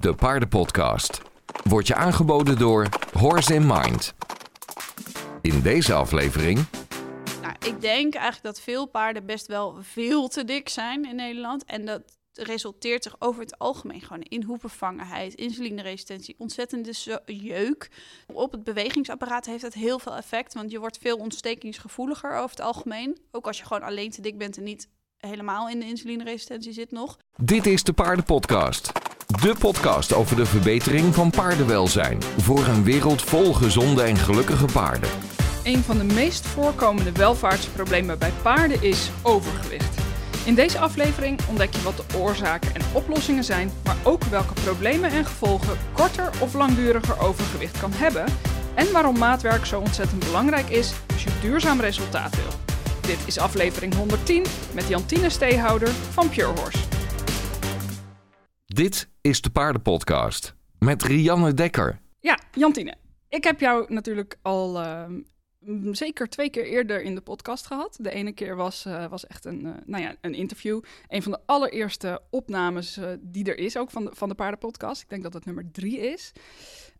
de 0.00 0.14
paardenpodcast. 0.14 1.22
Wordt 1.64 1.86
je 1.86 1.94
aangeboden 1.94 2.58
door 2.58 2.88
Horse 3.12 3.54
in 3.54 3.66
Mind. 3.66 4.14
In 5.42 5.60
deze 5.60 5.94
aflevering 5.94 6.64
Nou, 7.42 7.54
ik 7.66 7.80
denk 7.80 8.14
eigenlijk 8.14 8.44
dat 8.44 8.60
veel 8.60 8.86
paarden 8.86 9.26
best 9.26 9.46
wel 9.46 9.76
veel 9.80 10.28
te 10.28 10.44
dik 10.44 10.68
zijn 10.68 11.04
in 11.04 11.16
Nederland. 11.16 11.64
En 11.64 11.84
dat 11.84 12.02
resulteert 12.32 13.02
zich 13.02 13.16
over 13.18 13.40
het 13.40 13.58
algemeen 13.58 14.00
gewoon 14.00 14.22
in 14.22 14.42
hoevenvangenheid, 14.42 15.34
insulineresistentie, 15.34 16.34
ontzettende 16.38 16.92
jeuk. 17.26 17.90
Op 18.32 18.52
het 18.52 18.64
bewegingsapparaat 18.64 19.46
heeft 19.46 19.62
dat 19.62 19.74
heel 19.74 19.98
veel 19.98 20.16
effect, 20.16 20.54
want 20.54 20.70
je 20.70 20.78
wordt 20.78 20.98
veel 20.98 21.16
ontstekingsgevoeliger 21.16 22.36
over 22.36 22.50
het 22.50 22.60
algemeen. 22.60 23.18
Ook 23.30 23.46
als 23.46 23.58
je 23.58 23.64
gewoon 23.64 23.82
alleen 23.82 24.10
te 24.10 24.20
dik 24.20 24.38
bent 24.38 24.56
en 24.56 24.64
niet 24.64 24.88
helemaal 25.18 25.68
in 25.68 25.80
de 25.80 25.86
insulineresistentie 25.86 26.72
zit 26.72 26.90
nog. 26.90 27.18
Dit 27.36 27.66
is 27.66 27.82
de 27.82 27.92
Paardenpodcast. 27.92 28.92
De 29.36 29.54
podcast 29.58 30.14
over 30.14 30.36
de 30.36 30.46
verbetering 30.46 31.14
van 31.14 31.30
paardenwelzijn. 31.30 32.22
Voor 32.22 32.66
een 32.66 32.84
wereld 32.84 33.22
vol 33.22 33.52
gezonde 33.52 34.02
en 34.02 34.16
gelukkige 34.16 34.64
paarden. 34.72 35.10
Een 35.64 35.82
van 35.82 35.98
de 35.98 36.04
meest 36.04 36.46
voorkomende 36.46 37.12
welvaartsproblemen 37.12 38.18
bij 38.18 38.32
paarden 38.42 38.82
is 38.82 39.10
overgewicht. 39.22 39.98
In 40.44 40.54
deze 40.54 40.78
aflevering 40.78 41.38
ontdek 41.48 41.72
je 41.72 41.82
wat 41.82 41.96
de 41.96 42.18
oorzaken 42.18 42.74
en 42.74 42.80
oplossingen 42.92 43.44
zijn, 43.44 43.70
maar 43.84 43.96
ook 44.02 44.24
welke 44.24 44.54
problemen 44.64 45.10
en 45.10 45.24
gevolgen 45.24 45.78
korter 45.92 46.30
of 46.40 46.54
langduriger 46.54 47.20
overgewicht 47.20 47.80
kan 47.80 47.92
hebben 47.92 48.24
en 48.74 48.92
waarom 48.92 49.18
maatwerk 49.18 49.66
zo 49.66 49.80
ontzettend 49.80 50.24
belangrijk 50.24 50.68
is 50.68 50.92
als 51.12 51.24
je 51.24 51.30
duurzaam 51.40 51.80
resultaat 51.80 52.36
wil. 52.36 52.52
Dit 53.00 53.18
is 53.24 53.38
aflevering 53.38 53.94
110 53.94 54.44
met 54.72 54.88
Jantine 54.88 55.30
Steehouder 55.30 55.90
van 56.12 56.28
Pure 56.28 56.52
Horse. 56.60 56.97
Dit 58.78 59.08
is 59.20 59.40
de 59.40 59.50
Paardenpodcast. 59.50 60.54
Met 60.78 61.02
Rianne 61.02 61.54
Dekker. 61.54 62.00
Ja, 62.20 62.38
Jantine, 62.52 62.94
ik 63.28 63.44
heb 63.44 63.60
jou 63.60 63.92
natuurlijk 63.94 64.36
al 64.42 64.78
ehm, 64.78 65.20
zeker 65.92 66.28
twee 66.28 66.50
keer 66.50 66.66
eerder 66.66 67.02
in 67.02 67.14
de 67.14 67.20
podcast 67.20 67.66
gehad. 67.66 67.98
De 68.00 68.10
ene 68.10 68.32
keer 68.32 68.56
was, 68.56 68.84
eh, 68.84 69.06
was 69.06 69.26
echt 69.26 69.44
een, 69.44 69.66
eh, 69.66 69.72
nou 69.84 70.02
ja, 70.02 70.14
een 70.20 70.34
interview. 70.34 70.80
Een 71.08 71.22
van 71.22 71.32
de 71.32 71.38
allereerste 71.46 72.20
opnames 72.30 72.96
eh, 72.96 73.08
die 73.20 73.44
er 73.44 73.58
is, 73.58 73.76
ook 73.76 73.90
van 73.90 74.04
de, 74.04 74.10
van 74.14 74.28
de 74.28 74.34
paardenpodcast. 74.34 75.02
Ik 75.02 75.08
denk 75.08 75.22
dat 75.22 75.34
het 75.34 75.44
nummer 75.44 75.70
drie 75.72 75.98
is. 75.98 76.32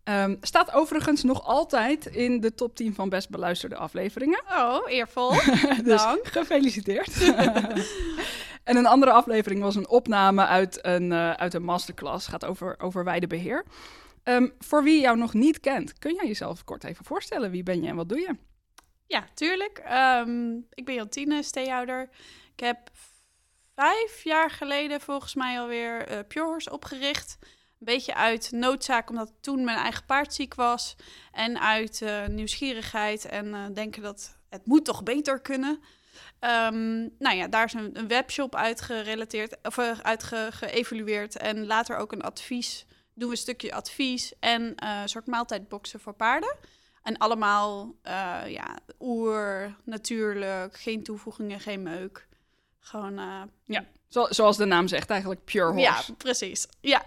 Ehm, 0.03 0.35
staat 0.41 0.73
overigens 0.73 1.23
nog 1.23 1.43
altijd 1.43 2.05
in 2.05 2.39
de 2.39 2.53
top 2.53 2.75
10 2.75 2.93
van 2.93 3.09
best 3.09 3.29
beluisterde 3.29 3.75
afleveringen. 3.75 4.43
Oh, 4.51 4.79
eervol. 4.87 5.31
Dus 5.83 6.01
Dank. 6.01 6.27
gefeliciteerd. 6.27 7.13
en 8.69 8.75
een 8.75 8.85
andere 8.85 9.11
aflevering 9.11 9.61
was 9.61 9.75
een 9.75 9.89
opname 9.89 10.45
uit 10.45 10.85
een, 10.85 11.11
eh, 11.11 11.31
uit 11.31 11.53
een 11.53 11.63
masterclass. 11.63 12.27
Gaat 12.27 12.45
over, 12.45 12.79
over 12.79 13.03
weidebeheer. 13.03 13.65
Ehm, 14.23 14.47
voor 14.59 14.83
wie 14.83 15.01
jou 15.01 15.17
nog 15.17 15.33
niet 15.33 15.59
kent, 15.59 15.99
kun 15.99 16.13
jij 16.13 16.27
jezelf 16.27 16.63
kort 16.63 16.83
even 16.83 17.05
voorstellen? 17.05 17.51
Wie 17.51 17.63
ben 17.63 17.81
je 17.81 17.87
en 17.87 17.95
wat 17.95 18.09
doe 18.09 18.19
je? 18.19 18.35
Ja, 19.07 19.25
tuurlijk. 19.33 19.77
Ehm, 19.77 20.55
ik 20.73 20.85
ben 20.85 20.93
Jantine, 20.93 21.43
steehouder. 21.43 22.09
Ik 22.55 22.59
heb 22.59 22.77
vijf 23.75 24.23
jaar 24.23 24.51
geleden 24.51 25.01
volgens 25.01 25.35
mij 25.35 25.59
alweer 25.59 26.07
eh 26.07 26.19
Pure 26.27 26.45
Horse 26.45 26.71
opgericht. 26.71 27.37
Een 27.41 27.85
beetje 27.85 28.15
uit 28.15 28.51
noodzaak, 28.51 29.09
omdat 29.09 29.33
toen 29.41 29.63
mijn 29.63 29.77
eigen 29.77 30.05
paard 30.05 30.33
ziek 30.33 30.55
was. 30.55 30.95
En 31.31 31.59
uit 31.59 32.01
eh, 32.01 32.27
nieuwsgierigheid 32.27 33.25
en 33.25 33.53
eh, 33.53 33.65
denken 33.73 34.01
dat 34.01 34.37
het 34.49 34.65
moet 34.65 34.85
toch 34.85 35.03
beter 35.03 35.39
kunnen. 35.41 35.79
Ehm, 36.39 36.99
nou 37.19 37.35
ja, 37.35 37.47
daar 37.47 37.65
is 37.65 37.73
een, 37.73 37.97
een 37.97 38.07
webshop 38.07 38.55
uitgerelateerd, 38.55 39.57
of 39.63 39.77
uh, 39.77 39.99
uitgeëvalueerd. 40.01 41.37
En 41.37 41.65
later 41.65 41.97
ook 41.97 42.11
een 42.11 42.21
advies. 42.21 42.85
Doen 43.13 43.27
we 43.29 43.35
een 43.35 43.41
stukje 43.41 43.73
advies 43.73 44.33
en 44.39 44.75
eh, 44.75 44.99
een 45.01 45.09
soort 45.09 45.25
maaltijdboxen 45.25 45.99
voor 45.99 46.13
paarden. 46.13 46.55
En 47.03 47.17
allemaal, 47.17 47.95
eh, 48.01 48.41
ja, 48.47 48.77
oer, 48.99 49.75
natuurlijk, 49.83 50.77
geen 50.77 51.03
toevoegingen, 51.03 51.59
geen 51.59 51.83
meuk. 51.83 52.27
Gewoon, 52.79 53.17
eh, 53.17 53.79
Zo, 54.07 54.25
zoals 54.29 54.57
de 54.57 54.65
naam 54.65 54.87
zegt, 54.87 55.09
eigenlijk 55.09 55.43
Pure 55.45 55.65
Horse. 55.71 55.81
ja, 55.81 56.01
precies. 56.17 56.67
Ja, 56.81 57.05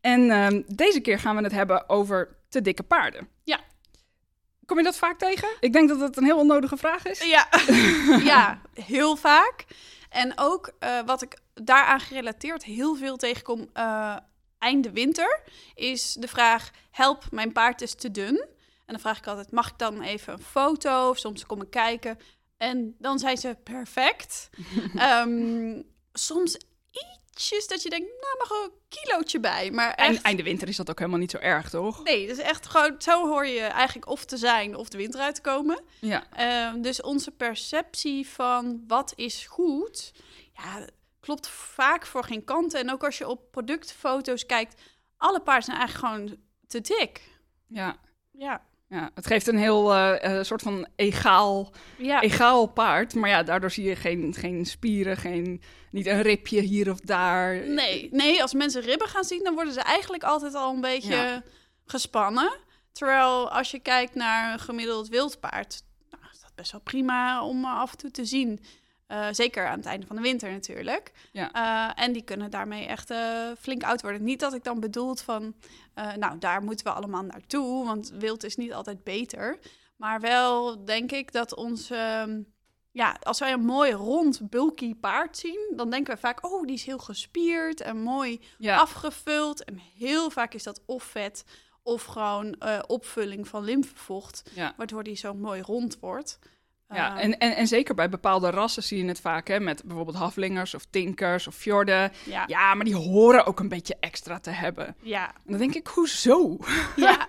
En 0.00 0.30
ehm, 0.30 0.62
deze 0.66 1.00
keer 1.00 1.18
gaan 1.18 1.36
we 1.36 1.42
het 1.42 1.52
hebben 1.52 1.88
over 1.88 2.36
te 2.48 2.60
dikke 2.60 2.82
paarden. 2.82 3.28
Ja. 3.44 3.60
Kom 4.66 4.78
je 4.78 4.84
dat 4.84 4.96
vaak 4.96 5.18
tegen? 5.18 5.48
Ik 5.60 5.72
denk 5.72 5.88
dat 5.88 6.00
het 6.00 6.16
een 6.16 6.24
heel 6.24 6.38
onnodige 6.38 6.76
vraag 6.76 7.06
is. 7.06 7.24
ja. 7.24 7.48
ja, 8.32 8.60
heel 8.74 9.16
vaak. 9.16 9.64
En 10.08 10.32
ook 10.36 10.72
eh, 10.78 10.98
wat 11.06 11.22
ik 11.22 11.38
daaraan 11.54 12.00
gerelateerd 12.00 12.64
heel 12.64 12.94
veel 12.96 13.16
tegenkom 13.16 13.68
eh 13.72 14.16
einde 14.58 14.92
winter, 14.92 15.40
is 15.74 16.12
de 16.12 16.28
vraag: 16.28 16.70
help, 16.90 17.24
mijn 17.30 17.52
paard 17.52 17.80
is 17.80 17.94
te 17.94 18.10
dun. 18.10 18.38
En 18.86 18.92
dan 18.92 19.00
vraag 19.00 19.18
ik 19.18 19.26
altijd: 19.26 19.52
mag 19.52 19.68
ik 19.68 19.78
dan 19.78 20.02
even 20.02 20.32
een 20.32 20.42
foto? 20.42 21.08
Of 21.08 21.18
soms 21.18 21.46
kom 21.46 21.62
ik 21.62 21.70
kijken. 21.70 22.18
En 22.56 22.94
dan 22.98 23.18
zijn 23.18 23.36
ze 23.36 23.56
perfect. 23.64 24.50
Ehm, 24.96 25.82
soms 26.12 26.58
dat 27.66 27.82
je 27.82 27.90
denkt, 27.90 28.06
nou 28.06 28.36
mag 28.38 28.50
een 28.50 28.70
kilootje 28.88 29.40
bij. 29.40 29.70
Maar 29.70 29.94
En 29.94 30.14
echt, 30.14 30.22
einde 30.22 30.42
winter 30.42 30.68
is 30.68 30.76
dat 30.76 30.90
ook 30.90 30.98
helemaal 30.98 31.20
niet 31.20 31.30
zo 31.30 31.38
erg, 31.38 31.70
toch? 31.70 32.02
nee, 32.02 32.26
dus 32.26 32.38
echt 32.38 32.66
gewoon, 32.66 32.94
zo 32.98 33.28
hoor 33.28 33.46
je 33.46 33.60
eigenlijk 33.60 34.08
of 34.08 34.24
te 34.24 34.36
zijn 34.36 34.76
of 34.76 34.88
de 34.88 34.96
winter 34.96 35.20
uit 35.20 35.34
te 35.34 35.40
komen. 35.40 35.82
Ja. 36.00 36.24
Ehm, 36.32 36.80
dus 36.80 37.02
onze 37.02 37.30
perceptie 37.30 38.28
van 38.28 38.84
wat 38.86 39.12
is 39.16 39.46
goed, 39.46 40.12
ja, 40.52 40.86
klopt 41.20 41.48
vaak 41.48 42.06
voor 42.06 42.24
geen 42.24 42.44
kant. 42.44 42.74
En 42.74 42.92
ook 42.92 43.04
als 43.04 43.18
je 43.18 43.28
op 43.28 43.50
productfoto's 43.50 44.46
kijkt, 44.46 44.80
alle 45.16 45.40
paarden 45.40 45.64
zijn 45.64 45.76
eigenlijk 45.78 46.06
gewoon 46.06 46.36
te 46.66 46.80
dik. 46.80 47.20
Ja. 47.66 47.96
Ja, 48.30 48.62
Ja, 48.94 49.10
het 49.14 49.26
geeft 49.26 49.46
een 49.46 49.58
heel 49.58 49.92
eh, 49.94 50.38
eh, 50.38 50.44
soort 50.44 50.62
van 50.62 50.86
egaal, 50.96 51.72
ja. 51.98 52.22
egaal 52.22 52.66
paard. 52.66 53.14
Maar 53.14 53.28
ja, 53.30 53.42
daardoor 53.42 53.70
zie 53.70 53.84
je 53.84 53.96
geen, 53.96 54.34
geen 54.38 54.66
spieren, 54.66 55.16
geen, 55.16 55.62
niet 55.90 56.06
een 56.06 56.22
ribje 56.22 56.60
hier 56.60 56.90
of 56.90 57.00
daar. 57.00 57.68
Nee, 57.68 58.08
nee, 58.12 58.42
als 58.42 58.54
mensen 58.54 58.82
ribben 58.82 59.08
gaan 59.08 59.24
zien, 59.24 59.44
dan 59.44 59.54
worden 59.54 59.72
ze 59.72 59.80
eigenlijk 59.80 60.22
altijd 60.22 60.54
al 60.54 60.74
een 60.74 60.80
beetje 60.80 61.14
Ja. 61.14 61.42
gespannen. 61.84 62.52
Terwijl 62.92 63.50
als 63.50 63.70
je 63.70 63.78
kijkt 63.78 64.14
naar 64.14 64.52
een 64.52 64.58
gemiddeld 64.58 65.08
wildpaard, 65.08 65.82
nou, 66.10 66.22
is 66.32 66.40
dat 66.40 66.54
best 66.54 66.72
wel 66.72 66.80
prima 66.80 67.44
om 67.44 67.64
af 67.64 67.90
en 67.92 67.98
toe 67.98 68.10
te 68.10 68.24
zien. 68.24 68.60
Eh, 69.06 69.26
zeker 69.30 69.66
aan 69.66 69.76
het 69.78 69.86
einde 69.86 70.06
van 70.06 70.16
de 70.16 70.22
winter 70.22 70.50
natuurlijk. 70.50 71.12
Ja. 71.32 71.52
Eh, 71.96 72.04
en 72.04 72.12
die 72.12 72.22
kunnen 72.22 72.50
daarmee 72.50 72.86
echt 72.86 73.10
eh, 73.10 73.50
flink 73.58 73.82
oud 73.82 74.02
worden. 74.02 74.24
Niet 74.24 74.40
dat 74.40 74.54
ik 74.54 74.64
dan 74.64 74.80
bedoel 74.80 75.14
van, 75.14 75.54
nou 76.18 76.38
daar 76.38 76.62
moeten 76.62 76.86
we 76.86 76.92
allemaal 76.92 77.22
naartoe, 77.22 77.84
want 77.84 78.10
wild 78.18 78.44
is 78.44 78.56
niet 78.56 78.72
altijd 78.72 79.04
beter. 79.04 79.58
Maar 79.96 80.20
wel 80.20 80.84
denk 80.84 81.12
ik 81.12 81.32
dat 81.32 81.54
onze, 81.54 81.94
ehm, 81.96 82.42
ja, 82.90 83.16
als 83.22 83.38
wij 83.38 83.52
een 83.52 83.64
mooi 83.64 83.92
rond 83.92 84.50
bulky 84.50 84.94
paard 84.94 85.36
zien, 85.36 85.72
dan 85.76 85.90
denken 85.90 86.14
we 86.14 86.20
vaak, 86.20 86.44
oh 86.46 86.62
die 86.66 86.74
is 86.74 86.84
heel 86.84 86.98
gespierd 86.98 87.80
en 87.80 87.98
mooi 88.02 88.40
Ja. 88.58 88.76
afgevuld. 88.76 89.64
En 89.64 89.78
heel 89.98 90.30
vaak 90.30 90.54
is 90.54 90.62
dat 90.62 90.80
of 90.86 91.02
vet 91.02 91.44
of 91.82 92.04
gewoon 92.04 92.56
opvulling 92.86 93.48
van 93.48 93.64
lymfevocht, 93.64 94.50
Ja. 94.54 94.74
waardoor 94.76 95.02
die 95.02 95.16
zo 95.16 95.34
mooi 95.34 95.60
rond 95.62 95.98
wordt. 96.00 96.38
Ja, 96.94 97.16
Eh, 97.16 97.24
en, 97.24 97.38
en, 97.38 97.56
en 97.56 97.66
zeker 97.66 97.94
bij 97.94 98.08
bepaalde 98.08 98.50
rassen 98.50 98.82
zie 98.82 98.98
je 98.98 99.08
het 99.08 99.20
vaak, 99.20 99.48
hè, 99.48 99.60
met 99.60 99.82
bijvoorbeeld 99.84 100.16
haflingers 100.16 100.74
of 100.74 100.84
tinkers 100.90 101.46
of 101.46 101.54
fjorden. 101.54 102.12
ja, 102.24 102.44
Ja, 102.46 102.74
maar 102.74 102.84
die 102.84 102.96
horen 102.96 103.46
ook 103.46 103.60
een 103.60 103.68
beetje 103.68 103.96
extra 104.00 104.38
te 104.40 104.50
hebben. 104.50 104.96
ja, 105.02 105.26
En 105.26 105.42
dan 105.50 105.58
denk 105.58 105.74
ik, 105.74 105.86
hoezo? 105.86 106.56
ja. 106.96 107.28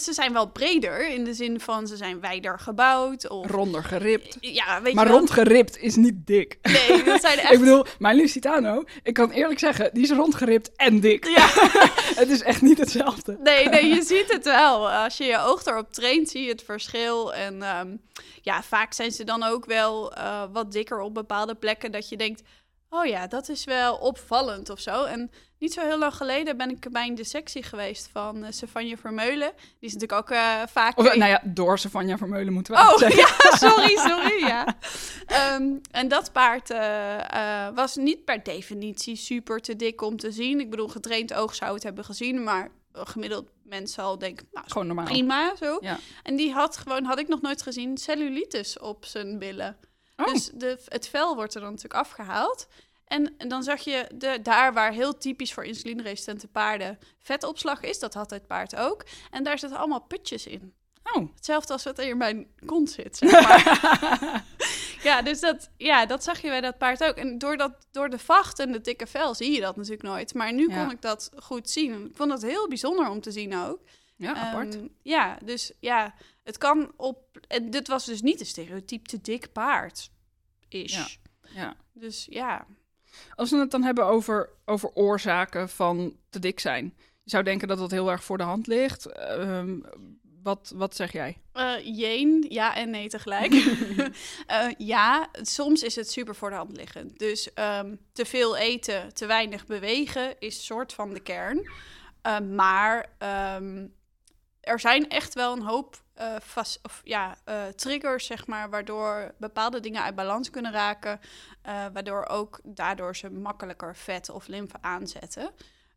Ze 0.00 0.12
zijn 0.12 0.32
wel 0.32 0.50
breder 0.50 1.08
in 1.08 1.24
de 1.24 1.34
zin 1.34 1.60
van 1.60 1.86
ze 1.86 1.96
zijn 1.96 2.20
wijder 2.20 2.58
gebouwd. 2.58 3.28
Of, 3.28 3.50
Ronder 3.50 3.84
geript. 3.84 4.36
ja, 4.40 4.82
weet 4.82 4.94
Maar 4.94 5.06
je 5.06 5.12
rondgeript 5.12 5.78
is 5.78 5.96
niet 5.96 6.26
dik. 6.26 6.58
Nee, 6.62 7.02
dat 7.04 7.20
zijn 7.26 7.38
echt... 7.38 7.52
Ik 7.52 7.58
bedoel, 7.58 7.84
mijn 7.98 8.16
Lusitano, 8.16 8.84
ik 9.02 9.14
kan 9.14 9.30
eerlijk 9.30 9.58
zeggen, 9.58 9.90
die 9.92 10.02
is 10.02 10.10
rondgeript 10.10 10.70
en 10.76 11.00
dik. 11.00 11.24
Ja, 11.24 11.46
Het 12.22 12.28
is 12.30 12.42
echt 12.42 12.62
niet 12.62 12.78
hetzelfde. 12.78 13.36
nee, 13.42 13.68
nee, 13.68 13.86
je 13.86 14.02
ziet 14.02 14.32
het 14.32 14.44
wel. 14.44 14.90
Als 14.90 15.16
je 15.16 15.24
je 15.24 15.38
oog 15.38 15.64
erop 15.64 15.92
traint, 15.92 16.28
zie 16.28 16.42
je 16.42 16.48
het 16.48 16.62
verschil. 16.62 17.34
En 17.34 17.62
ehm, 17.62 17.88
ja, 18.46 18.62
vaak 18.62 18.92
zijn 18.92 19.12
ze 19.12 19.24
dan 19.24 19.42
ook 19.42 19.64
wel 19.64 20.12
eh, 20.12 20.42
wat 20.52 20.72
dikker 20.72 21.00
op 21.00 21.14
bepaalde 21.14 21.54
plekken. 21.54 21.92
Dat 21.92 22.08
je 22.08 22.16
denkt, 22.16 22.42
oh 22.90 23.06
ja, 23.06 23.26
dat 23.26 23.48
is 23.48 23.64
wel 23.64 23.96
opvallend 23.96 24.70
of 24.70 24.80
zo. 24.80 25.04
En 25.04 25.30
niet 25.58 25.72
zo 25.72 25.80
heel 25.80 25.98
lang 25.98 26.14
geleden 26.14 26.56
ben 26.56 26.70
ik 26.70 26.92
bij 26.92 27.06
een 27.08 27.14
dissectie 27.14 27.62
geweest 27.62 28.08
van 28.12 28.36
uh, 28.36 28.46
Stefanje 28.50 28.96
Vermeulen. 28.96 29.52
Die 29.56 29.88
is 29.88 29.92
natuurlijk 29.92 30.20
ook 30.20 30.30
eh, 30.30 30.62
vaak... 30.68 30.98
Of, 30.98 31.16
nou 31.16 31.30
ja, 31.30 31.42
door 31.44 31.78
Savanja 31.78 32.16
Vermeulen 32.16 32.52
moeten 32.52 32.74
we 32.74 32.80
Oh, 32.80 32.96
zeggen. 32.98 33.18
ja, 33.18 33.56
sorry, 33.68 33.96
sorry, 33.96 34.46
ja. 34.46 34.76
Ehm, 35.26 35.64
en 35.90 36.08
dat 36.08 36.32
paard 36.32 36.70
eh, 36.70 37.66
eh, 37.66 37.74
was 37.74 37.96
niet 37.96 38.24
per 38.24 38.42
definitie 38.42 39.16
super 39.16 39.60
te 39.60 39.76
dik 39.76 40.02
om 40.02 40.16
te 40.16 40.30
zien. 40.30 40.60
Ik 40.60 40.70
bedoel, 40.70 40.88
getraind 40.88 41.34
oog 41.34 41.54
zou 41.54 41.74
het 41.74 41.82
hebben 41.82 42.04
gezien, 42.04 42.42
maar 42.42 42.70
gemiddeld 43.04 43.50
mens 43.62 43.92
zal 43.92 44.18
denken, 44.18 44.48
nou, 44.52 44.66
Gewoon 44.68 44.86
normaal. 44.86 45.04
prima, 45.04 45.56
zo. 45.56 45.78
Ja. 45.80 45.98
En 46.22 46.36
die 46.36 46.52
had 46.52 46.76
gewoon, 46.76 47.04
had 47.04 47.18
ik 47.18 47.28
nog 47.28 47.40
nooit 47.40 47.62
gezien, 47.62 47.98
cellulitis 47.98 48.78
op 48.78 49.04
zijn 49.04 49.38
billen. 49.38 49.76
Oh. 50.16 50.26
Dus 50.26 50.50
de, 50.54 50.78
het 50.84 51.08
vel 51.08 51.34
wordt 51.34 51.54
er 51.54 51.60
dan 51.60 51.70
natuurlijk 51.70 52.00
afgehaald. 52.00 52.66
En, 53.04 53.34
en 53.38 53.48
dan 53.48 53.62
zag 53.62 53.80
je 53.80 54.06
de, 54.14 54.38
daar 54.42 54.72
waar 54.72 54.92
heel 54.92 55.18
typisch 55.18 55.52
voor 55.52 55.64
insulineresistente 55.64 56.48
paarden 56.48 56.98
vetopslag 57.18 57.82
is, 57.82 57.98
dat 57.98 58.14
had 58.14 58.30
het 58.30 58.46
paard 58.46 58.76
ook. 58.76 59.04
En 59.30 59.42
daar 59.42 59.58
zitten 59.58 59.78
allemaal 59.78 60.02
putjes 60.02 60.46
in. 60.46 60.74
Oh. 61.14 61.34
Hetzelfde 61.34 61.72
als 61.72 61.84
wat 61.84 61.98
er 61.98 62.08
in 62.08 62.16
mijn 62.16 62.46
kont 62.66 62.90
zit, 62.90 63.16
zeg 63.16 63.30
maar. 63.30 64.44
ja, 65.08 65.22
dus 65.22 65.40
dat, 65.40 65.70
ja, 65.76 66.06
dat 66.06 66.24
zag 66.24 66.40
je 66.40 66.48
bij 66.48 66.60
dat 66.60 66.78
paard 66.78 67.04
ook. 67.04 67.14
En 67.16 67.38
door, 67.38 67.56
dat, 67.56 67.86
door 67.90 68.08
de 68.08 68.18
vacht 68.18 68.58
en 68.58 68.72
de 68.72 68.80
dikke 68.80 69.06
vel 69.06 69.34
zie 69.34 69.52
je 69.52 69.60
dat 69.60 69.76
natuurlijk 69.76 70.02
nooit. 70.02 70.34
Maar 70.34 70.52
nu 70.52 70.68
Ja. 70.68 70.82
kon 70.82 70.92
ik 70.92 71.02
dat 71.02 71.30
goed 71.36 71.70
zien. 71.70 72.06
Ik 72.06 72.16
vond 72.16 72.32
het 72.32 72.42
heel 72.42 72.68
bijzonder 72.68 73.08
om 73.08 73.20
te 73.20 73.30
zien 73.30 73.56
ook. 73.56 73.80
Ja, 74.16 74.34
apart. 74.34 74.74
Ehm, 74.74 74.86
ja, 75.02 75.38
dus 75.44 75.72
ja, 75.80 76.14
het 76.42 76.58
kan 76.58 76.92
op... 76.96 77.18
En 77.48 77.70
dit 77.70 77.88
was 77.88 78.04
dus 78.04 78.22
niet 78.22 78.40
een 78.40 78.46
stereotype 78.46 79.08
te 79.08 79.20
dik 79.20 79.52
paard. 79.52 80.10
Is. 80.68 80.94
Ja. 80.94 81.06
ja. 81.60 81.76
Dus 81.92 82.26
ja. 82.30 82.66
Als 83.34 83.50
we 83.50 83.56
het 83.56 83.70
dan 83.70 83.82
hebben 83.82 84.04
over, 84.06 84.50
over 84.64 84.90
oorzaken 84.94 85.68
van 85.68 86.16
te 86.30 86.38
dik 86.38 86.60
zijn. 86.60 86.94
Je 87.22 87.30
zou 87.30 87.44
denken 87.44 87.68
dat 87.68 87.78
dat 87.78 87.90
heel 87.90 88.10
erg 88.10 88.24
voor 88.24 88.38
de 88.38 88.44
hand 88.44 88.66
ligt. 88.66 89.06
Ehm, 89.06 89.78
wat, 90.46 90.72
wat 90.74 90.96
zeg 90.96 91.12
jij? 91.12 91.38
Eh 91.52 91.74
jeen, 91.82 92.46
ja 92.48 92.74
en 92.76 92.90
nee 92.90 93.08
tegelijk. 93.08 93.52
Eh, 94.46 94.68
ja, 94.78 95.28
soms 95.32 95.82
is 95.82 95.96
het 95.96 96.10
super 96.10 96.34
voor 96.34 96.50
de 96.50 96.56
hand 96.56 96.76
liggend. 96.76 97.18
Dus 97.18 97.52
ehm, 97.54 97.96
te 98.12 98.24
veel 98.24 98.56
eten, 98.56 99.14
te 99.14 99.26
weinig 99.26 99.66
bewegen 99.66 100.38
is 100.38 100.64
soort 100.64 100.92
van 100.92 101.12
de 101.12 101.20
kern. 101.20 101.70
Eh, 102.22 102.38
maar 102.38 103.06
ehm, 103.18 103.86
er 104.60 104.80
zijn 104.80 105.08
echt 105.08 105.34
wel 105.34 105.52
een 105.52 105.62
hoop 105.62 106.04
vast, 106.38 106.78
of, 106.82 107.00
ja, 107.04 107.36
triggers, 107.74 108.26
zeg 108.26 108.46
maar, 108.46 108.70
waardoor 108.70 109.34
bepaalde 109.38 109.80
dingen 109.80 110.02
uit 110.02 110.14
balans 110.14 110.50
kunnen 110.50 110.72
raken. 110.72 111.20
waardoor 111.92 112.26
ook 112.26 112.60
daardoor 112.64 113.16
ze 113.16 113.30
makkelijker 113.30 113.96
vet 113.96 114.30
of 114.30 114.46
lymfe 114.46 114.76
aanzetten. 114.80 115.50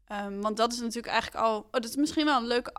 Ehm, 0.07 0.39
want 0.39 0.57
dat 0.57 0.73
is 0.73 0.79
natuurlijk 0.79 1.13
eigenlijk 1.13 1.45
al. 1.45 1.57
Oh, 1.57 1.71
dat 1.71 1.85
is 1.85 1.95
misschien 1.95 2.25
wel 2.25 2.37
een 2.37 2.47
leuk 2.47 2.71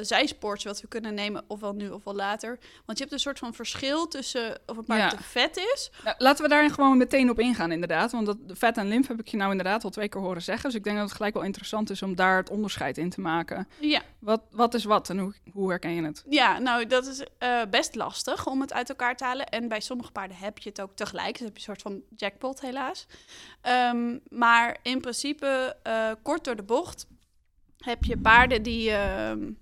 zijspoortje 0.00 0.68
wat 0.68 0.80
we 0.80 0.88
kunnen 0.88 1.14
nemen, 1.14 1.44
ofwel 1.46 1.72
nu 1.72 1.88
ofwel 1.88 2.14
later. 2.14 2.58
Want 2.86 2.98
je 2.98 3.04
hebt 3.04 3.12
een 3.12 3.20
soort 3.20 3.38
van 3.38 3.54
verschil 3.54 4.08
tussen 4.08 4.58
of 4.66 4.76
een 4.76 4.84
paard 4.84 5.00
Ja. 5.00 5.08
te 5.08 5.22
vet 5.22 5.56
is. 5.56 5.90
Nou, 6.04 6.16
laten 6.18 6.42
we 6.42 6.48
daar 6.50 6.70
gewoon 6.70 6.96
meteen 6.96 7.30
op 7.30 7.38
ingaan, 7.40 7.72
inderdaad. 7.72 8.12
Want 8.12 8.26
dat 8.26 8.36
vet 8.48 8.76
en 8.76 8.88
lymf 8.88 9.08
heb 9.08 9.20
ik 9.20 9.28
je 9.28 9.36
nou 9.36 9.50
inderdaad 9.50 9.84
al 9.84 9.90
twee 9.90 10.08
keer 10.08 10.20
horen 10.20 10.42
zeggen. 10.42 10.64
Dus 10.64 10.74
ik 10.78 10.84
denk 10.84 10.96
dat 10.96 11.04
het 11.06 11.16
gelijk 11.16 11.34
wel 11.34 11.42
interessant 11.42 11.90
is 11.90 12.02
om 12.02 12.14
daar 12.14 12.36
het 12.36 12.50
onderscheid 12.50 12.98
in 12.98 13.10
te 13.10 13.20
maken. 13.20 13.68
Ja, 13.80 14.02
Wat, 14.18 14.40
wat 14.50 14.74
is 14.74 14.84
wat 14.84 15.10
en 15.10 15.18
hoe, 15.18 15.34
hoe 15.52 15.68
herken 15.70 15.94
je 15.94 16.02
het? 16.02 16.24
ja 16.28 16.58
nou, 16.58 16.86
dat 16.86 17.06
is 17.06 17.22
eh, 17.38 17.60
best 17.70 17.94
lastig 17.94 18.46
om 18.46 18.60
het 18.60 18.72
uit 18.72 18.88
elkaar 18.88 19.16
te 19.16 19.24
halen. 19.24 19.46
En 19.46 19.68
bij 19.68 19.80
sommige 19.80 20.12
paarden 20.12 20.36
heb 20.36 20.58
je 20.58 20.68
het 20.68 20.80
ook 20.80 20.96
tegelijk. 20.96 21.32
Dus 21.38 21.40
heb 21.46 21.48
je 21.48 21.54
een 21.58 21.60
soort 21.76 21.82
van 21.82 22.02
jackpot, 22.16 22.60
helaas. 22.60 23.06
Ehm, 23.60 24.18
maar 24.28 24.76
in 24.82 25.00
principe, 25.00 25.76
eh, 25.82 26.10
kort 26.22 26.44
door 26.44 26.56
de 26.56 26.62
bocht, 26.62 27.06
heb 27.84 28.04
je 28.04 28.18
paarden 28.18 28.62
die, 28.62 28.90
ehm, 28.90 29.52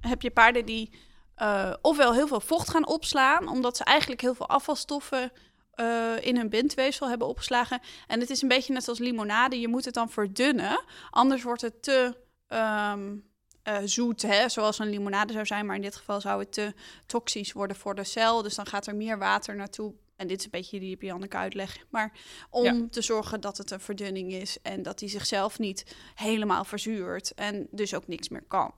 heb 0.00 0.22
je 0.22 0.30
paarden 0.30 0.64
die 0.64 0.90
eh, 1.34 1.72
ofwel 1.82 2.14
heel 2.14 2.26
veel 2.26 2.40
vocht 2.40 2.70
gaan 2.70 2.86
opslaan, 2.86 3.48
omdat 3.48 3.76
ze 3.76 3.84
eigenlijk 3.84 4.20
heel 4.20 4.34
veel 4.34 4.48
afvalstoffen 4.48 5.32
eh, 5.72 6.12
in 6.20 6.36
hun 6.36 6.48
bindweefsel 6.48 7.08
hebben 7.08 7.28
opgeslagen. 7.28 7.80
En 8.06 8.20
het 8.20 8.30
is 8.30 8.42
een 8.42 8.48
beetje 8.48 8.72
net 8.72 8.88
als 8.88 8.98
limonade, 8.98 9.60
je 9.60 9.68
moet 9.68 9.84
het 9.84 9.94
dan 9.94 10.10
verdunnen, 10.10 10.84
anders 11.10 11.42
wordt 11.42 11.62
het 11.62 11.82
te 11.82 12.16
ehm, 12.46 13.16
eh, 13.62 13.76
zoet, 13.84 14.22
hè, 14.22 14.48
zoals 14.48 14.78
een 14.78 14.88
limonade 14.88 15.32
zou 15.32 15.46
zijn. 15.46 15.66
Maar 15.66 15.76
in 15.76 15.82
dit 15.82 15.96
geval 15.96 16.20
zou 16.20 16.40
het 16.40 16.52
te 16.52 16.74
toxisch 17.06 17.52
worden 17.52 17.76
voor 17.76 17.94
de 17.94 18.04
cel, 18.04 18.42
dus 18.42 18.54
dan 18.54 18.66
gaat 18.66 18.86
er 18.86 18.96
meer 18.96 19.18
water 19.18 19.56
naartoe. 19.56 19.94
En 20.16 20.26
dit 20.26 20.38
is 20.38 20.44
een 20.44 20.50
beetje 20.50 20.80
die 20.80 20.96
Janneke 21.00 21.36
uitleg. 21.36 21.76
Maar 21.90 22.12
om 22.50 22.64
Ja. 22.64 22.86
te 22.90 23.00
zorgen 23.02 23.40
dat 23.40 23.58
het 23.58 23.70
een 23.70 23.80
verdunning 23.80 24.32
is 24.32 24.58
en 24.62 24.82
dat 24.82 25.00
hij 25.00 25.08
zichzelf 25.08 25.58
niet 25.58 25.96
helemaal 26.14 26.64
verzuurt 26.64 27.34
en 27.34 27.66
dus 27.70 27.94
ook 27.94 28.06
niks 28.06 28.28
meer 28.28 28.44
kan. 28.48 28.74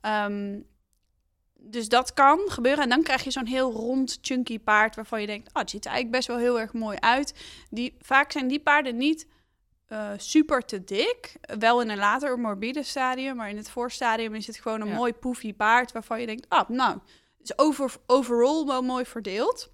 Ehm, 0.00 0.60
dus 1.54 1.88
dat 1.88 2.12
kan 2.12 2.38
gebeuren. 2.46 2.82
En 2.84 2.88
dan 2.88 3.02
krijg 3.02 3.24
je 3.24 3.30
zo'n 3.30 3.46
heel 3.46 3.72
rond, 3.72 4.18
chunky 4.22 4.58
paard 4.58 4.94
waarvan 4.96 5.20
je 5.20 5.26
denkt, 5.26 5.48
oh, 5.48 5.54
het 5.60 5.70
ziet 5.70 5.84
er 5.84 5.90
eigenlijk 5.90 6.16
best 6.16 6.28
wel 6.28 6.38
heel 6.46 6.60
erg 6.60 6.72
mooi 6.72 6.96
uit. 7.00 7.34
Die, 7.70 7.96
vaak 8.00 8.32
zijn 8.32 8.48
die 8.48 8.60
paarden 8.60 8.96
niet 8.96 9.26
eh, 9.86 10.10
super 10.16 10.64
te 10.64 10.84
dik. 10.84 11.36
Wel 11.58 11.80
in 11.80 11.88
een 11.90 11.98
later 11.98 12.38
morbide 12.38 12.82
stadium, 12.82 13.36
maar 13.36 13.50
in 13.50 13.56
het 13.56 13.70
voorstadium 13.70 14.34
is 14.34 14.46
het 14.46 14.56
gewoon 14.56 14.80
een 14.80 14.88
Ja. 14.88 14.94
mooi 14.94 15.12
poefy 15.12 15.54
paard 15.54 15.92
waarvan 15.92 16.20
je 16.20 16.26
denkt, 16.26 16.48
ah, 16.48 16.68
nou, 16.68 16.98
is 17.42 17.58
over, 17.58 17.94
overall 18.06 18.64
wel 18.66 18.82
mooi 18.82 19.04
verdeeld. 19.04 19.70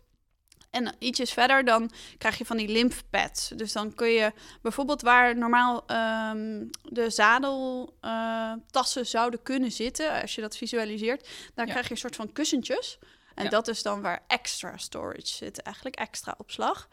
En 0.70 0.94
ietsjes 0.98 1.32
verder 1.32 1.64
dan 1.64 1.90
krijg 2.18 2.38
je 2.38 2.44
van 2.44 2.56
die 2.56 2.68
lymphpads. 2.68 3.48
Dus 3.48 3.72
dan 3.72 3.94
kun 3.94 4.08
je 4.08 4.32
bijvoorbeeld 4.62 5.02
waar 5.02 5.36
normaal 5.36 5.86
ehm, 5.86 6.64
de 6.82 7.10
zadeltassen 7.10 9.06
zouden 9.06 9.42
kunnen 9.42 9.72
zitten, 9.72 10.20
als 10.22 10.34
je 10.34 10.40
dat 10.40 10.56
visualiseert, 10.56 11.28
daar 11.54 11.66
Ja. 11.66 11.70
krijg 11.72 11.86
je 11.86 11.92
een 11.92 11.98
soort 12.00 12.16
van 12.16 12.32
kussentjes. 12.32 12.98
En 13.34 13.44
Ja. 13.44 13.50
dat 13.50 13.68
is 13.68 13.82
dan 13.82 14.00
waar 14.02 14.22
extra 14.26 14.76
storage 14.76 15.26
zit, 15.26 15.62
eigenlijk 15.62 15.96
extra 15.96 16.34
opslag. 16.38 16.88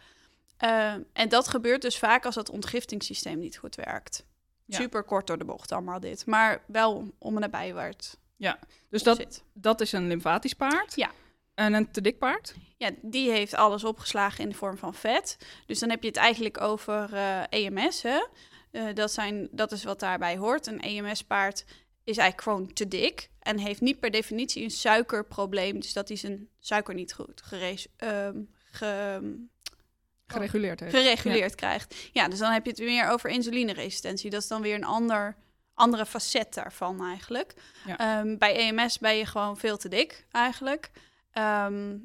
Ehm, 0.58 1.02
en 1.14 1.30
dat 1.30 1.48
gebeurt 1.48 1.82
dus 1.82 1.98
vaak 1.98 2.26
als 2.26 2.36
het 2.36 2.50
ontgiftingssysteem 2.50 3.40
niet 3.40 3.58
goed 3.58 3.76
werkt. 3.76 4.26
Ja. 4.66 4.78
Super 4.78 5.04
kort 5.04 5.28
door 5.28 5.38
de 5.38 5.46
bocht 5.46 5.72
allemaal 5.72 6.00
dit, 6.00 6.26
maar 6.26 6.64
wel 6.68 7.12
om 7.20 7.36
en 7.36 7.42
nabij 7.42 7.74
waar 7.74 7.88
het 7.90 8.18
Dus 8.90 9.00
op 9.00 9.06
dat, 9.06 9.18
zit. 9.18 9.44
dat 9.54 9.82
is 9.82 9.92
een 9.92 10.08
lymfatisch 10.08 10.54
paard. 10.54 10.96
Ja. 10.96 11.12
En 11.56 11.74
een 11.74 11.92
te 11.92 12.02
dik 12.02 12.18
paard? 12.18 12.56
Ja, 12.78 12.90
die 13.02 13.32
heeft 13.32 13.54
alles 13.54 13.84
opgeslagen 13.84 14.44
in 14.44 14.50
de 14.50 14.56
vorm 14.56 14.78
van 14.78 14.94
vet. 14.94 15.38
Dus 15.66 15.80
dan 15.80 15.90
heb 15.90 16.02
je 16.02 16.08
het 16.08 16.18
eigenlijk 16.18 16.62
over 16.62 17.14
eh, 17.14 17.42
EMS. 17.50 18.02
Hè? 18.02 18.20
Eh, 18.72 18.84
dat, 18.94 19.12
zijn, 19.12 19.48
dat 19.52 19.72
is 19.72 19.84
wat 19.84 20.00
daarbij 20.00 20.38
hoort. 20.38 20.68
Een 20.68 20.82
EMS-paard 20.82 21.66
is 22.04 22.18
eigenlijk 22.18 22.42
gewoon 22.42 22.74
te 22.74 22.88
dik 22.88 23.30
en 23.40 23.58
heeft 23.58 23.82
niet 23.82 24.00
per 24.00 24.12
definitie 24.12 24.64
een 24.64 24.72
suikerprobleem. 24.72 25.80
Dus 25.80 25.94
dat 25.94 26.08
hij 26.08 26.18
zijn 26.18 26.50
suiker 26.60 26.94
niet 26.94 27.14
goed 27.14 27.42
ehm, 27.98 28.42
ge- 28.72 29.46
Gereguleerd 30.28 30.80
heeft. 30.80 30.96
gereguleerd 30.96 31.56
krijgt. 31.56 31.96
Ja, 32.12 32.28
dus 32.28 32.40
dan 32.40 32.52
heb 32.52 32.64
je 32.66 32.70
het 32.72 32.80
meer 32.80 33.10
over 33.10 33.30
insulineresistentie. 33.30 34.30
Dat 34.30 34.42
is 34.42 34.48
dan 34.48 34.62
weer 34.62 34.76
een 34.76 34.84
ander, 34.84 35.36
andere 35.74 36.06
facet 36.06 36.54
daarvan 36.54 37.04
eigenlijk. 37.06 37.54
Ja. 37.86 37.98
Ehm, 37.98 38.38
bij 38.38 38.56
EMS 38.56 39.00
ben 39.00 39.16
je 39.18 39.26
gewoon 39.26 39.58
veel 39.58 39.78
te 39.78 39.90
dik 39.90 40.26
eigenlijk. 40.32 40.92
Ehm, 41.36 41.98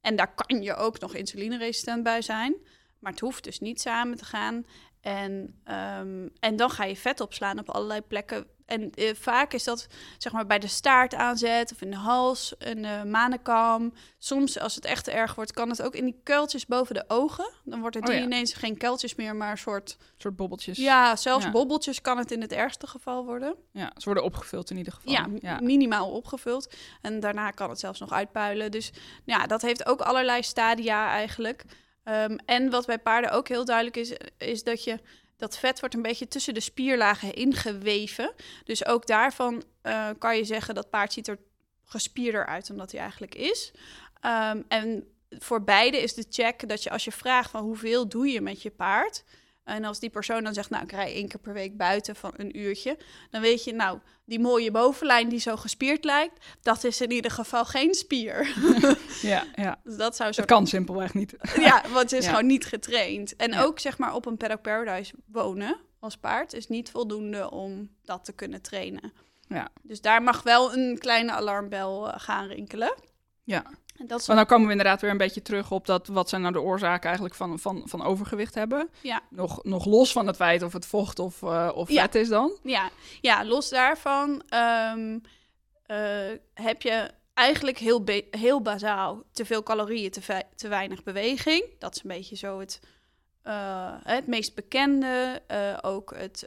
en 0.00 0.16
daar 0.16 0.34
kan 0.34 0.62
je 0.62 0.74
ook 0.74 1.00
nog 1.00 1.14
insulineresistent 1.14 2.02
bij 2.02 2.22
zijn. 2.22 2.56
Maar 2.98 3.12
het 3.12 3.20
hoeft 3.20 3.44
dus 3.44 3.60
niet 3.60 3.80
samen 3.80 4.16
te 4.16 4.24
gaan. 4.24 4.66
En, 5.08 5.60
ehm, 5.64 6.28
en 6.40 6.56
dan 6.56 6.70
ga 6.70 6.84
je 6.84 6.96
vet 6.96 7.20
opslaan 7.20 7.58
op 7.58 7.70
allerlei 7.70 8.00
plekken. 8.00 8.46
En 8.66 8.90
eh, 8.90 9.14
vaak 9.14 9.52
is 9.52 9.64
dat 9.64 9.86
zeg 10.18 10.32
maar 10.32 10.46
bij 10.46 10.58
de 10.58 10.66
staart 10.66 11.14
aanzet 11.14 11.72
of 11.72 11.82
in 11.82 11.90
de 11.90 11.96
hals, 11.96 12.54
in 12.58 12.82
de 12.82 13.02
manenkam. 13.06 13.92
Soms, 14.18 14.58
als 14.58 14.74
het 14.74 14.84
echt 14.84 15.04
te 15.04 15.10
erg 15.10 15.34
wordt, 15.34 15.52
kan 15.52 15.68
het 15.68 15.82
ook 15.82 15.94
in 15.94 16.04
die 16.04 16.20
kuiltjes 16.22 16.66
boven 16.66 16.94
de 16.94 17.04
ogen. 17.06 17.50
Dan 17.64 17.80
worden 17.80 18.00
Oh 18.00 18.06
die 18.08 18.16
ja. 18.16 18.22
ineens 18.22 18.52
geen 18.52 18.76
kuiltjes 18.76 19.14
meer, 19.14 19.36
maar 19.36 19.50
een 19.50 19.58
soort... 19.58 19.96
Een 20.00 20.06
soort 20.16 20.36
bobbeltjes. 20.36 20.78
Ja, 20.78 21.16
zelfs 21.16 21.44
Ja. 21.44 21.50
bobbeltjes 21.50 22.00
kan 22.00 22.18
het 22.18 22.30
in 22.30 22.40
het 22.40 22.52
ergste 22.52 22.86
geval 22.86 23.24
worden. 23.24 23.54
Ja, 23.72 23.92
ze 23.96 24.04
worden 24.04 24.24
opgevuld 24.24 24.70
in 24.70 24.76
ieder 24.76 24.92
geval. 24.92 25.12
Ja, 25.12 25.26
ja. 25.40 25.60
minimaal 25.60 26.10
opgevuld. 26.10 26.74
En 27.02 27.20
daarna 27.20 27.50
kan 27.50 27.70
het 27.70 27.80
zelfs 27.80 28.00
nog 28.00 28.12
uitpuilen. 28.12 28.70
Dus 28.70 28.92
ja, 29.24 29.46
dat 29.46 29.62
heeft 29.62 29.86
ook 29.86 30.00
allerlei 30.00 30.42
stadia 30.42 31.08
eigenlijk. 31.10 31.64
Ehm, 32.08 32.36
en 32.44 32.70
wat 32.70 32.86
bij 32.86 32.98
paarden 32.98 33.30
ook 33.30 33.48
heel 33.48 33.64
duidelijk 33.64 33.96
is, 33.96 34.12
is 34.38 34.62
dat 34.62 34.84
je 34.84 34.98
dat 35.36 35.58
vet 35.58 35.80
wordt 35.80 35.94
een 35.94 36.02
beetje 36.02 36.28
tussen 36.28 36.54
de 36.54 36.60
spierlagen 36.60 37.34
ingeweven. 37.34 38.32
Dus 38.64 38.86
ook 38.86 39.06
daarvan 39.06 39.62
eh, 39.82 40.08
kan 40.18 40.36
je 40.36 40.44
zeggen 40.44 40.74
dat 40.74 40.90
paard 40.90 41.12
ziet 41.12 41.28
er 41.28 41.38
gespierder 41.84 42.46
uit 42.46 42.66
dan 42.66 42.76
dat 42.76 42.90
hij 42.90 43.00
eigenlijk 43.00 43.34
is. 43.34 43.72
Ehm, 44.20 44.62
en 44.68 45.12
voor 45.30 45.62
beide 45.62 45.96
is 46.02 46.14
de 46.14 46.24
check 46.28 46.68
dat 46.68 46.82
je 46.82 46.90
als 46.90 47.04
je 47.04 47.12
vraagt 47.12 47.50
van 47.50 47.62
hoeveel 47.62 48.08
doe 48.08 48.28
je 48.28 48.40
met 48.40 48.62
je 48.62 48.70
paard... 48.70 49.24
En 49.68 49.84
als 49.84 49.98
die 50.00 50.10
persoon 50.10 50.44
dan 50.44 50.54
zegt, 50.54 50.70
nou, 50.70 50.82
ik 50.84 50.92
rij 50.92 51.12
één 51.14 51.28
keer 51.28 51.40
per 51.40 51.52
week 51.52 51.76
buiten 51.76 52.16
van 52.16 52.32
een 52.36 52.58
uurtje. 52.58 52.98
Dan 53.30 53.40
weet 53.40 53.64
je, 53.64 53.72
nou, 53.74 53.98
die 54.24 54.40
mooie 54.40 54.70
bovenlijn 54.70 55.28
die 55.28 55.40
zo 55.40 55.56
gespierd 55.56 56.04
lijkt, 56.04 56.46
dat 56.62 56.84
is 56.84 57.00
in 57.00 57.10
ieder 57.10 57.30
geval 57.30 57.64
geen 57.64 57.94
spier. 57.94 58.54
ja, 59.22 59.44
ja. 59.54 59.78
dus 59.84 59.96
dat 59.96 60.16
zou 60.16 60.32
zo. 60.32 60.40
Het 60.40 60.50
kan 60.50 60.66
simpelweg 60.66 61.14
niet. 61.14 61.34
Ja, 61.56 61.82
want 61.82 62.10
het 62.10 62.12
is 62.12 62.24
Ja. 62.24 62.30
gewoon 62.30 62.46
niet 62.46 62.66
getraind. 62.66 63.36
En 63.36 63.50
Ja. 63.52 63.62
ook 63.62 63.78
zeg 63.78 63.98
maar 63.98 64.14
op 64.14 64.26
een 64.26 64.36
paddock 64.36 64.62
paradise 64.62 65.14
wonen 65.26 65.76
als 66.00 66.16
paard 66.16 66.52
is 66.52 66.68
niet 66.68 66.90
voldoende 66.90 67.50
om 67.50 67.90
dat 68.04 68.24
te 68.24 68.32
kunnen 68.32 68.62
trainen. 68.62 69.12
Ja. 69.48 69.68
Dus 69.82 70.00
daar 70.00 70.22
mag 70.22 70.42
wel 70.42 70.72
een 70.76 70.98
kleine 70.98 71.32
alarmbel 71.32 72.12
eh, 72.12 72.20
gaan 72.20 72.46
rinkelen. 72.46 72.94
Ja. 73.48 73.64
En 73.96 74.06
dat 74.06 74.26
Maar 74.26 74.36
dan 74.36 74.46
komen 74.46 74.66
we 74.66 74.72
inderdaad 74.72 75.00
weer 75.00 75.10
een 75.10 75.16
beetje 75.16 75.42
terug 75.42 75.70
op 75.70 75.86
dat. 75.86 76.06
Wat 76.06 76.28
zijn 76.28 76.40
nou 76.40 76.52
de 76.52 76.60
oorzaken 76.60 77.04
eigenlijk 77.04 77.34
van, 77.34 77.58
van, 77.58 77.82
van 77.84 78.02
overgewicht 78.02 78.54
hebben? 78.54 78.88
Ja. 79.00 79.20
Nog, 79.30 79.64
nog 79.64 79.84
los 79.84 80.12
van 80.12 80.26
het 80.26 80.36
feit 80.36 80.62
of 80.62 80.72
het 80.72 80.86
vocht 80.86 81.18
of, 81.18 81.42
eh, 81.42 81.70
of 81.74 81.90
Ja. 81.90 82.02
vet 82.02 82.14
is 82.14 82.28
dan. 82.28 82.58
Ja, 82.62 82.90
ja 83.20 83.44
los 83.44 83.68
daarvan 83.68 84.42
ehm, 84.48 85.18
eh, 85.86 86.30
heb 86.54 86.82
je 86.82 87.10
eigenlijk 87.34 87.78
heel, 87.78 88.04
heel 88.30 88.62
bazaal 88.62 89.22
te 89.32 89.44
veel 89.44 89.62
calorieën, 89.62 90.10
te, 90.10 90.44
te 90.54 90.68
weinig 90.68 91.02
beweging. 91.02 91.64
Dat 91.78 91.94
is 91.94 92.02
een 92.02 92.10
beetje 92.10 92.36
zo 92.36 92.60
het, 92.60 92.80
eh, 93.42 93.94
het 94.02 94.26
meest 94.26 94.54
bekende, 94.54 95.42
ook 95.80 96.14
het, 96.16 96.44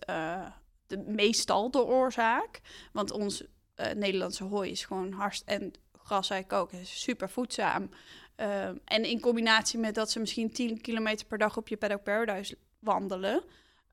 de, 0.88 0.98
meestal 0.98 1.72
de 1.72 1.84
oorzaak. 1.84 2.60
Want 2.92 3.12
ons 3.12 3.44
Nederlandse 3.96 4.44
hooi 4.44 4.72
is 4.72 4.86
gewoon 4.86 5.12
harst 5.12 5.44
en 5.46 5.74
gras 6.12 6.30
eigenlijk 6.30 6.62
ook, 6.62 6.72
is 6.82 7.02
super 7.02 7.30
voedzaam. 7.30 7.90
Eh, 8.36 8.66
en 8.86 9.04
in 9.06 9.20
combinatie 9.20 9.80
met 9.80 9.96
dat 9.96 10.12
ze 10.12 10.20
misschien 10.20 10.52
10 10.52 10.82
kilometer 10.82 11.26
per 11.26 11.38
dag 11.38 11.58
op 11.58 11.68
je 11.68 11.78
Paddock 11.78 12.04
Paradise 12.04 12.58
wandelen. 12.80 13.44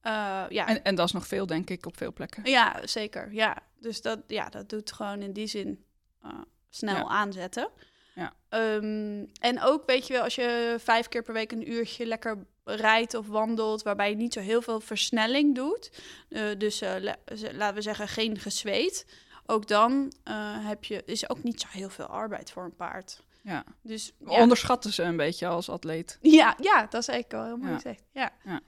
eh, 0.01 0.45
ja, 0.49 0.67
En, 0.69 0.85
en 0.85 0.95
dat 0.95 1.07
is 1.07 1.13
nog 1.13 1.27
veel, 1.27 1.47
denk 1.47 1.71
ik, 1.71 1.87
op 1.87 1.97
veel 1.97 2.13
plekken. 2.13 2.43
ja, 2.51 2.87
zeker. 2.87 3.33
Ja. 3.33 3.57
Dus 3.81 4.03
dat, 4.03 4.19
ja, 4.27 4.49
dat 4.49 4.69
doet 4.69 4.93
gewoon 4.93 5.23
in 5.23 5.33
die 5.33 5.47
zin 5.47 5.85
eh, 6.23 6.31
snel 6.71 6.97
Ja. 6.97 7.05
aanzetten. 7.09 7.69
Ja. 8.15 8.33
Ehm, 8.49 9.25
en 9.41 9.61
ook, 9.63 9.87
weet 9.87 10.07
je 10.07 10.13
wel, 10.13 10.23
als 10.23 10.35
je 10.35 10.77
vijf 10.79 11.09
keer 11.09 11.23
per 11.23 11.35
week 11.35 11.53
een 11.53 11.71
uurtje 11.73 12.07
lekker 12.07 12.39
rijdt 12.65 13.15
of 13.15 13.27
wandelt, 13.27 13.83
waarbij 13.83 14.11
je 14.11 14.17
niet 14.17 14.33
zo 14.33 14.41
heel 14.41 14.63
veel 14.63 14.81
versnelling 14.81 15.55
doet. 15.55 15.91
eh, 16.29 16.43
dus 16.59 16.81
la- 16.81 17.17
laten 17.53 17.75
we 17.75 17.83
zeggen 17.83 18.09
geen 18.09 18.39
gezweet. 18.39 19.07
Ook 19.51 19.67
dan 19.69 20.13
eh, 20.25 20.35
heb 20.67 20.85
je, 20.85 21.03
is 21.05 21.31
ook 21.31 21.43
niet 21.43 21.61
zo 21.61 21.67
heel 21.71 21.89
veel 21.91 22.07
arbeid 22.07 22.51
voor 22.51 22.65
een 22.65 22.77
paard. 22.77 23.23
Ja. 23.43 23.65
Dus 23.83 24.13
ja. 24.19 24.41
Onderschatten 24.41 24.93
ze 24.93 25.03
een 25.03 25.17
beetje 25.17 25.47
als 25.47 25.69
atleet. 25.69 26.19
Ja, 26.21 26.57
ja, 26.61 26.87
dat 26.91 27.01
is 27.01 27.09
eigenlijk 27.09 27.31
wel 27.31 27.45
heel 27.45 27.57
mooi 27.57 27.71
Ja. 27.71 27.75
gezegd. 27.75 28.03
Ja. 28.13 28.31
Ja. 28.45 28.61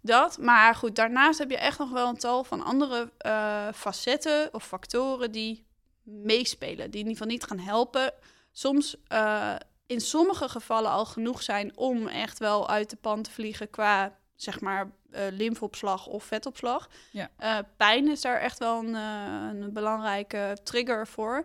Dat, 0.00 0.38
maar 0.38 0.74
goed, 0.74 0.96
daarnaast 0.96 1.38
heb 1.38 1.50
je 1.50 1.58
echt 1.58 1.78
nog 1.78 1.90
wel 1.90 2.08
een 2.08 2.18
tal 2.18 2.44
van 2.44 2.64
andere 2.64 3.12
eh, 3.18 3.68
facetten 3.74 4.48
of 4.54 4.66
factoren 4.66 5.32
die 5.32 5.66
meespelen, 6.02 6.90
die 6.90 7.00
in 7.00 7.08
ieder 7.08 7.12
geval 7.12 7.26
niet 7.26 7.44
gaan 7.44 7.58
helpen. 7.58 8.12
Soms 8.52 8.96
eh, 9.08 9.54
in 9.86 10.00
sommige 10.00 10.48
gevallen 10.48 10.90
al 10.90 11.04
genoeg 11.06 11.42
zijn 11.42 11.76
om 11.76 12.06
echt 12.06 12.38
wel 12.38 12.68
uit 12.68 12.90
de 12.90 12.96
pan 12.96 13.22
te 13.22 13.30
vliegen 13.30 13.70
qua 13.70 14.16
zeg 14.44 14.60
maar 14.60 14.90
lymfopslag 15.30 16.06
of 16.06 16.24
vetopslag. 16.24 16.88
Ja. 17.10 17.30
Eh, 17.36 17.58
pijn 17.76 18.08
is 18.08 18.20
daar 18.20 18.40
echt 18.40 18.58
wel 18.58 18.78
een, 18.78 18.94
eh, 18.94 19.60
een 19.60 19.72
belangrijke 19.72 20.56
trigger 20.62 21.06
voor. 21.06 21.44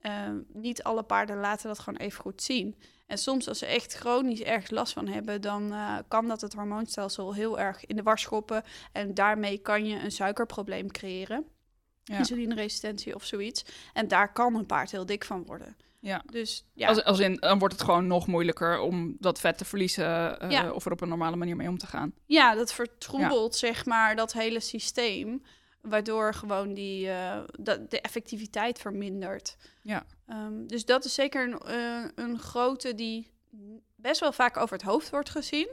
Eh, 0.00 0.12
niet 0.52 0.82
alle 0.82 1.02
paarden 1.02 1.36
laten 1.36 1.68
dat 1.68 1.78
gewoon 1.78 1.98
even 1.98 2.20
goed 2.20 2.42
zien. 2.42 2.76
En 3.06 3.18
soms 3.18 3.48
als 3.48 3.58
ze 3.58 3.66
echt 3.66 3.94
chronisch 3.94 4.42
ergens 4.42 4.70
last 4.70 4.92
van 4.92 5.08
hebben, 5.08 5.40
dan 5.40 5.74
kan 6.08 6.28
dat 6.28 6.40
het 6.40 6.52
hormoonstelsel 6.52 7.34
heel 7.34 7.58
erg 7.58 7.86
in 7.86 7.96
de 7.96 8.02
war 8.02 8.18
schoppen. 8.18 8.62
En 8.92 9.14
daarmee 9.14 9.58
kan 9.58 9.86
je 9.86 9.98
een 9.98 10.12
suikerprobleem 10.12 10.90
creëren. 10.90 11.44
Ja. 12.04 12.18
Insulineresistentie 12.18 13.14
of 13.14 13.24
zoiets. 13.24 13.64
En 13.92 14.08
daar 14.08 14.32
kan 14.32 14.54
een 14.54 14.66
paard 14.66 14.90
heel 14.90 15.06
dik 15.06 15.24
van 15.24 15.44
worden. 15.44 15.76
Ja. 16.00 16.22
Dus 16.30 16.64
ja, 16.74 16.88
Als, 16.88 17.04
als 17.04 17.18
in, 17.18 17.34
dan 17.34 17.58
wordt 17.58 17.74
het 17.74 17.82
gewoon 17.84 18.06
nog 18.06 18.26
moeilijker 18.26 18.78
om 18.78 19.16
dat 19.18 19.40
vet 19.40 19.58
te 19.58 19.64
verliezen 19.64 20.40
eh, 20.40 20.50
Ja. 20.50 20.70
of 20.72 20.86
er 20.86 20.92
op 20.92 21.00
een 21.00 21.08
normale 21.08 21.36
manier 21.36 21.56
mee 21.56 21.68
om 21.68 21.78
te 21.78 21.86
gaan. 21.86 22.12
ja 22.26 22.54
dat 22.54 22.72
vertroebelt 22.72 23.56
zeg 23.56 23.84
maar 23.86 24.16
dat 24.16 24.32
hele 24.32 24.60
systeem. 24.60 25.42
Waardoor 25.80 26.34
gewoon 26.34 26.74
die, 26.74 27.10
eh, 27.10 27.38
dat 27.60 27.90
de 27.90 28.00
effectiviteit 28.00 28.78
vermindert. 28.78 29.56
Ja. 29.82 30.04
Ehm, 30.26 30.66
dus 30.66 30.84
dat 30.84 31.04
is 31.04 31.14
zeker 31.14 31.48
een, 31.48 31.58
eh, 31.58 32.24
een 32.24 32.38
grote 32.38 32.94
die 32.94 33.30
best 33.96 34.20
wel 34.20 34.32
vaak 34.32 34.56
over 34.56 34.76
het 34.76 34.86
hoofd 34.86 35.10
wordt 35.10 35.30
gezien. 35.30 35.68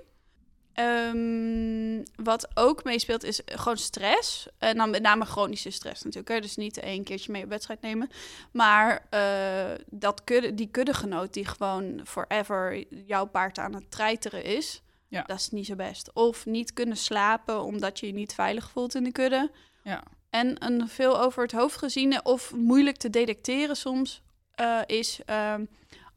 Ehm, 0.77 2.03
wat 2.15 2.47
ook 2.53 2.83
meespeelt 2.83 3.23
is 3.23 3.41
gewoon 3.45 3.77
stress. 3.77 4.47
En 4.57 4.77
dan 4.77 4.89
met 4.89 5.01
name 5.01 5.25
chronische 5.25 5.69
stress 5.69 6.03
natuurlijk. 6.03 6.33
Hè? 6.33 6.39
Dus 6.41 6.55
niet 6.55 6.77
één 6.77 7.03
keertje 7.03 7.31
mee 7.31 7.43
op 7.43 7.49
wedstrijd 7.49 7.81
nemen. 7.81 8.09
Maar 8.51 9.05
eh, 9.09 9.79
dat 9.89 10.23
kudde, 10.23 10.53
die 10.53 10.67
kuddegenoot 10.67 11.33
die 11.33 11.45
gewoon 11.45 12.01
forever 12.05 12.85
jouw 13.05 13.25
paard 13.25 13.57
aan 13.57 13.73
het 13.73 13.91
treiteren 13.91 14.43
is... 14.43 14.81
Ja. 15.07 15.21
dat 15.21 15.39
is 15.39 15.49
niet 15.49 15.65
zo 15.65 15.75
best. 15.75 16.13
Of 16.13 16.45
niet 16.45 16.73
kunnen 16.73 16.97
slapen 16.97 17.63
omdat 17.63 17.99
je 17.99 18.07
je 18.07 18.13
niet 18.13 18.33
veilig 18.33 18.69
voelt 18.69 18.95
in 18.95 19.03
de 19.03 19.11
kudde. 19.11 19.51
Ja. 19.83 20.03
En 20.29 20.65
een 20.65 20.87
veel 20.87 21.21
over 21.21 21.43
het 21.43 21.51
hoofd 21.51 21.77
geziene 21.77 22.23
of 22.23 22.55
moeilijk 22.55 22.97
te 22.97 23.09
detecteren 23.09 23.75
soms 23.75 24.21
eh, 24.53 24.79
is 24.85 25.19
ehm, 25.25 25.65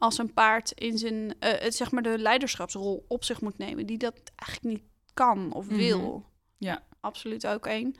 als 0.00 0.18
een 0.18 0.32
paard 0.32 0.70
in 0.70 0.98
zijn, 0.98 1.34
eh, 1.38 1.60
het, 1.60 1.74
zeg 1.74 1.90
maar 1.90 2.02
de 2.02 2.18
leiderschapsrol 2.18 3.04
op 3.08 3.24
zich 3.24 3.40
moet 3.40 3.58
nemen, 3.58 3.86
die 3.86 3.98
dat 3.98 4.20
eigenlijk 4.36 4.76
niet 4.76 4.88
kan 5.14 5.52
of 5.52 5.66
Mhm. 5.66 5.76
wil. 5.76 6.24
Ja. 6.58 6.82
Absoluut 7.00 7.46
ook 7.46 7.66
één. 7.66 7.94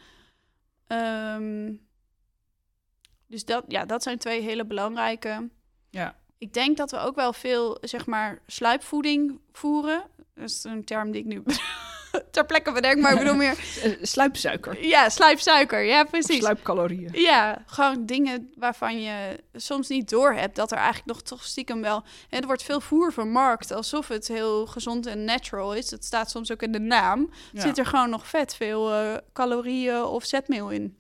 Ehm, 0.87 1.75
dus 3.27 3.45
dat, 3.45 3.65
ja, 3.69 3.85
dat 3.85 4.03
zijn 4.03 4.19
twee 4.19 4.41
hele 4.41 4.65
belangrijke. 4.67 5.49
Ja. 5.91 6.19
Ik 6.39 6.53
denk 6.53 6.77
dat 6.77 6.91
we 6.91 6.99
ook 6.99 7.15
wel 7.15 7.33
veel, 7.33 7.79
zeg 7.81 8.07
maar, 8.07 8.43
sluipvoeding 8.47 9.41
voeren. 9.53 10.03
Dat 10.35 10.49
is 10.49 10.65
een 10.65 10.85
term 10.85 11.11
die 11.11 11.21
ik 11.21 11.27
nu 11.27 11.43
ter 12.31 12.47
plekke 12.47 12.73
bedenk, 12.73 13.01
maar 13.01 13.13
ik 13.13 13.19
bedoel 13.19 13.35
meer... 13.35 13.59
Eh, 13.83 13.93
sluipsuiker. 14.03 14.87
Ja, 14.87 15.09
sluipsuiker. 15.09 15.83
Ja, 15.83 16.03
Of 16.03 16.11
precies. 16.11 16.39
sluipcalorieën. 16.39 17.11
Ja, 17.13 17.63
gewoon 17.67 18.07
dingen 18.07 18.53
waarvan 18.57 19.01
je 19.01 19.39
soms 19.55 19.89
niet 19.89 20.09
doorhebt 20.11 20.57
dat 20.57 20.71
er 20.71 20.77
eigenlijk 20.77 21.07
nog 21.07 21.23
toch 21.23 21.45
stiekem 21.45 21.81
wel. 21.83 22.05
En 22.29 22.41
er 22.41 22.47
wordt 22.47 22.63
veel 22.63 22.81
voer 22.81 23.13
vermarkt 23.13 23.73
alsof 23.73 24.09
het 24.09 24.29
heel 24.29 24.67
gezond 24.67 25.07
en 25.07 25.25
natural 25.25 25.75
is. 25.75 25.91
Het 25.91 26.05
staat 26.05 26.31
soms 26.31 26.53
ook 26.53 26.63
in 26.63 26.73
de 26.73 26.81
naam. 26.81 27.31
Ja. 27.53 27.61
Zit 27.61 27.79
er 27.79 27.87
gewoon 27.87 28.11
nog 28.11 28.27
vet 28.27 28.55
veel 28.55 28.93
eh, 28.93 29.15
calorieën 29.33 30.03
of 30.03 30.25
zetmeel 30.25 30.71
in. 30.71 30.97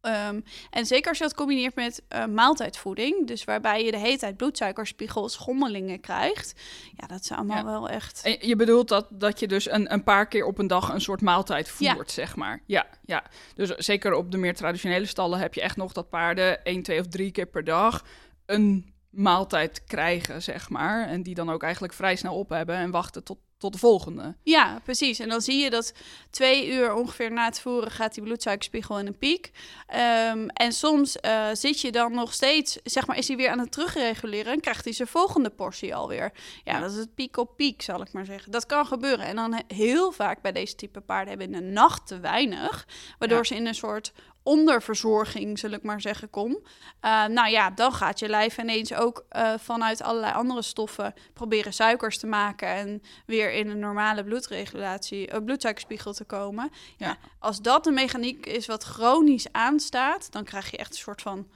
Ehm, 0.00 0.40
en 0.70 0.86
zeker 0.86 1.08
als 1.08 1.18
je 1.18 1.24
dat 1.24 1.34
combineert 1.34 1.74
met 1.74 2.02
eh, 2.08 2.26
maaltijdvoeding, 2.26 3.26
dus 3.26 3.44
waarbij 3.44 3.84
je 3.84 3.90
de 3.90 3.98
hele 3.98 4.18
tijd 4.18 4.36
bloedsuikerspiegel 4.36 5.28
schommelingen 5.28 6.00
krijgt. 6.00 6.54
Ja, 6.96 7.06
dat 7.06 7.20
is 7.20 7.30
allemaal 7.32 7.56
Ja. 7.56 7.64
wel 7.64 7.88
echt. 7.88 8.20
En 8.24 8.36
je 8.48 8.56
bedoelt 8.56 8.88
dat, 8.88 9.06
dat 9.10 9.40
je 9.40 9.48
dus 9.48 9.70
een, 9.70 9.92
een 9.92 10.02
paar 10.02 10.26
keer 10.28 10.44
op 10.44 10.58
een 10.58 10.66
dag 10.66 10.88
een 10.88 11.00
soort 11.00 11.20
maaltijd 11.20 11.74
Ja. 11.78 11.94
voert, 11.94 12.10
zeg 12.10 12.36
maar. 12.36 12.62
Ja, 12.66 12.86
ja. 13.04 13.24
Dus 13.54 13.68
zeker 13.70 14.12
op 14.14 14.30
de 14.30 14.38
meer 14.38 14.54
traditionele 14.54 15.06
stallen 15.06 15.38
heb 15.38 15.54
je 15.54 15.60
echt 15.60 15.76
nog 15.76 15.92
dat 15.92 16.08
paarden 16.08 16.64
één, 16.64 16.82
twee 16.82 17.00
of 17.00 17.06
drie 17.08 17.30
keer 17.30 17.46
per 17.46 17.64
dag 17.64 18.04
een 18.46 18.94
maaltijd 19.10 19.84
krijgen, 19.84 20.42
zeg 20.42 20.68
maar. 20.68 21.08
En 21.08 21.22
die 21.22 21.34
dan 21.34 21.50
ook 21.50 21.62
eigenlijk 21.62 21.92
vrij 21.92 22.16
snel 22.16 22.34
op 22.34 22.48
hebben 22.48 22.76
en 22.76 22.90
wachten 22.90 23.24
tot, 23.24 23.38
tot 23.58 23.72
de 23.72 23.78
volgende. 23.78 24.34
Ja, 24.42 24.80
precies. 24.84 25.18
En 25.18 25.28
dan 25.28 25.40
zie 25.40 25.58
je 25.58 25.70
dat 25.70 25.92
twee 26.30 26.68
uur 26.72 26.94
ongeveer 26.94 27.32
na 27.32 27.44
het 27.44 27.60
voeren 27.60 27.90
gaat 27.90 28.14
die 28.14 28.22
bloedsuikerspiegel 28.22 28.98
in 28.98 29.06
een 29.06 29.18
piek. 29.18 29.50
Ehm, 29.86 30.48
en 30.48 30.72
soms 30.72 31.16
eh, 31.20 31.46
zit 31.52 31.80
je 31.80 31.92
dan 31.92 32.12
nog 32.12 32.32
steeds, 32.32 32.78
zeg 32.84 33.06
maar, 33.06 33.16
is 33.16 33.28
hij 33.28 33.36
weer 33.36 33.50
aan 33.50 33.58
het 33.58 33.72
terugreguleren 33.72 34.52
en 34.52 34.60
krijgt 34.60 34.84
hij 34.84 34.92
zijn 34.92 35.08
volgende 35.08 35.50
portie 35.50 35.94
alweer. 35.94 36.32
Ja, 36.64 36.80
dat 36.80 36.90
is 36.90 36.96
het 36.96 37.14
piek 37.14 37.36
op 37.36 37.56
piek, 37.56 37.82
zal 37.82 38.00
ik 38.00 38.12
maar 38.12 38.24
zeggen. 38.24 38.52
Dat 38.52 38.66
kan 38.66 38.86
gebeuren. 38.86 39.26
En 39.26 39.36
dan 39.36 39.52
he- 39.54 39.74
heel 39.74 40.12
vaak 40.12 40.42
bij 40.42 40.52
deze 40.52 40.74
type 40.74 41.00
paarden 41.00 41.28
hebben 41.38 41.54
in 41.54 41.64
de 41.64 41.72
nacht 41.72 42.06
te 42.06 42.20
weinig, 42.20 42.86
waardoor 43.18 43.38
Ja. 43.38 43.44
ze 43.44 43.54
in 43.54 43.66
een 43.66 43.74
soort 43.74 44.12
onderverzorging, 44.42 45.58
zal 45.58 45.70
ik 45.70 45.82
maar 45.82 46.00
zeggen, 46.00 46.30
kom. 46.30 46.58
Eh, 47.00 47.26
nou 47.26 47.50
ja, 47.50 47.70
dan 47.70 47.92
gaat 47.92 48.18
je 48.18 48.28
lijf 48.28 48.58
ineens 48.58 48.94
ook 48.94 49.24
eh, 49.28 49.52
vanuit 49.58 50.02
allerlei 50.02 50.32
andere 50.32 50.62
stoffen 50.62 51.14
proberen 51.32 51.72
suikers 51.72 52.18
te 52.18 52.26
maken 52.26 52.68
en 52.68 53.02
weer 53.26 53.52
in 53.52 53.70
een 53.70 53.78
normale 53.78 54.24
bloedregulatie, 54.24 55.26
eh, 55.26 55.44
bloedsuikerspiegel 55.44 56.12
te 56.12 56.24
komen. 56.24 56.70
Ja. 56.96 57.06
Ja. 57.06 57.16
als 57.38 57.60
dat 57.60 57.86
een 57.86 57.94
mechaniek 57.94 58.46
is 58.46 58.66
wat 58.66 58.84
chronisch 58.84 59.52
aanstaat, 59.52 60.32
dan 60.32 60.44
krijg 60.44 60.70
je 60.70 60.76
echt 60.76 60.90
een 60.90 60.96
soort 60.96 61.22
van. 61.22 61.48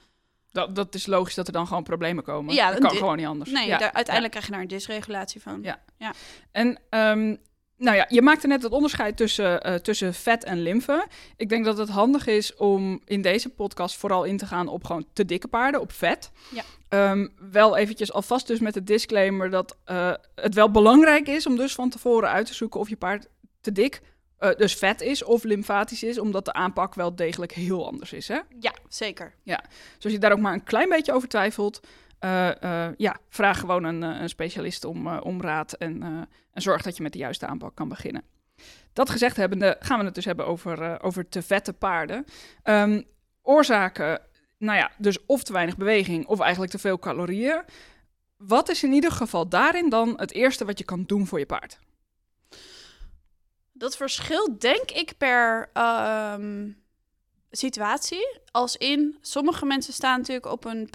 Dat, 0.51 0.75
dat 0.75 0.95
is 0.95 1.05
logisch 1.05 1.35
dat 1.35 1.47
er 1.47 1.53
dan 1.53 1.67
gewoon 1.67 1.83
problemen 1.83 2.23
komen. 2.23 2.53
Ja, 2.53 2.71
dat 2.71 2.79
kan 2.79 2.89
gewoon 2.89 3.17
niet 3.17 3.25
anders. 3.25 3.51
Nee, 3.51 3.67
Ja, 3.67 3.77
daar, 3.77 3.91
uiteindelijk 3.91 4.33
krijg 4.33 4.45
je 4.45 4.51
daar 4.51 4.61
een 4.61 4.67
dysregulatie 4.67 5.41
van. 5.41 5.63
Ja. 5.63 6.13
En 6.51 6.79
ehm, 6.89 7.35
nou 7.77 7.97
ja, 7.97 8.05
je 8.09 8.21
maakte 8.21 8.47
net 8.47 8.63
het 8.63 8.71
onderscheid 8.71 9.17
tussen, 9.17 9.61
eh, 9.61 9.75
tussen 9.75 10.13
vet 10.13 10.43
en 10.43 10.61
lymfe. 10.61 11.07
Ik 11.37 11.49
denk 11.49 11.65
dat 11.65 11.77
het 11.77 11.89
handig 11.89 12.27
is 12.27 12.55
om 12.55 13.01
in 13.05 13.21
deze 13.21 13.49
podcast 13.49 13.97
vooral 13.97 14.23
in 14.23 14.37
te 14.37 14.45
gaan 14.45 14.67
op 14.67 14.83
gewoon 14.83 15.05
te 15.13 15.25
dikke 15.25 15.47
paarden, 15.47 15.81
op 15.81 15.91
vet. 15.91 16.31
Ja. 16.53 16.63
Ehm, 16.89 17.27
wel 17.51 17.77
eventjes 17.77 18.13
alvast 18.13 18.47
dus 18.47 18.59
met 18.59 18.73
de 18.73 18.83
disclaimer 18.83 19.49
dat 19.49 19.77
eh, 19.85 20.13
het 20.35 20.53
wel 20.53 20.71
belangrijk 20.71 21.27
is 21.27 21.47
om 21.47 21.55
dus 21.55 21.73
van 21.73 21.89
tevoren 21.89 22.29
uit 22.29 22.45
te 22.45 22.53
zoeken 22.53 22.79
of 22.79 22.89
je 22.89 22.95
paard 22.95 23.27
te 23.61 23.71
dik, 23.71 24.01
eh, 24.37 24.55
dus 24.55 24.75
vet 24.75 25.01
is 25.01 25.23
of 25.23 25.43
lymfatisch 25.43 26.03
is, 26.03 26.19
omdat 26.19 26.45
de 26.45 26.53
aanpak 26.53 26.95
wel 26.95 27.15
degelijk 27.15 27.51
heel 27.51 27.85
anders 27.85 28.13
is. 28.13 28.27
Hè? 28.27 28.39
Ja, 28.59 28.73
zeker. 28.89 29.33
Dus 29.43 30.03
als 30.03 30.13
je 30.13 30.19
daar 30.19 30.31
ook 30.31 30.39
maar 30.39 30.53
een 30.53 30.63
klein 30.63 30.89
beetje 30.89 31.13
over 31.13 31.27
twijfelt, 31.27 31.79
eh, 32.23 32.61
eh, 32.61 32.93
ja, 32.97 33.17
vraag 33.29 33.59
gewoon 33.59 33.83
een, 33.83 34.03
eh, 34.03 34.21
een 34.21 34.29
specialist 34.29 34.85
om, 34.85 35.07
om 35.07 35.41
raad 35.41 35.73
en, 35.73 36.03
en 36.53 36.61
zorg 36.61 36.81
dat 36.81 36.97
je 36.97 37.03
met 37.03 37.11
de 37.11 37.17
juiste 37.17 37.45
aanpak 37.45 37.75
kan 37.75 37.89
beginnen. 37.89 38.23
Dat 38.93 39.09
gezegd 39.09 39.37
hebbende 39.37 39.75
gaan 39.79 39.99
we 39.99 40.05
het 40.05 40.15
dus 40.15 40.25
hebben 40.25 40.47
over, 40.47 41.01
over 41.01 41.29
te 41.29 41.41
vette 41.41 41.73
paarden. 41.73 42.25
Ehm, 42.63 43.01
oorzaken, 43.41 44.21
nou 44.57 44.77
ja, 44.77 44.91
dus 44.97 45.25
of 45.25 45.43
te 45.43 45.53
weinig 45.53 45.77
beweging 45.77 46.25
of 46.25 46.39
eigenlijk 46.39 46.71
te 46.71 46.79
veel 46.79 46.99
calorieën. 46.99 47.63
Wat 48.37 48.69
is 48.69 48.83
in 48.83 48.91
ieder 48.91 49.11
geval 49.11 49.49
daarin 49.49 49.89
dan 49.89 50.13
het 50.17 50.33
eerste 50.33 50.65
wat 50.65 50.77
je 50.77 50.85
kan 50.85 51.03
doen 51.03 51.27
voor 51.27 51.39
je 51.39 51.45
paard? 51.45 51.79
Dat 53.73 53.97
verschilt 53.97 54.61
denk 54.61 54.91
ik 54.91 55.17
per 55.17 55.69
ehm, 55.73 56.69
situatie. 57.51 58.39
Als 58.51 58.77
in, 58.77 59.17
sommige 59.21 59.65
mensen 59.65 59.93
staan 59.93 60.17
natuurlijk 60.17 60.51
op 60.51 60.65
een 60.65 60.87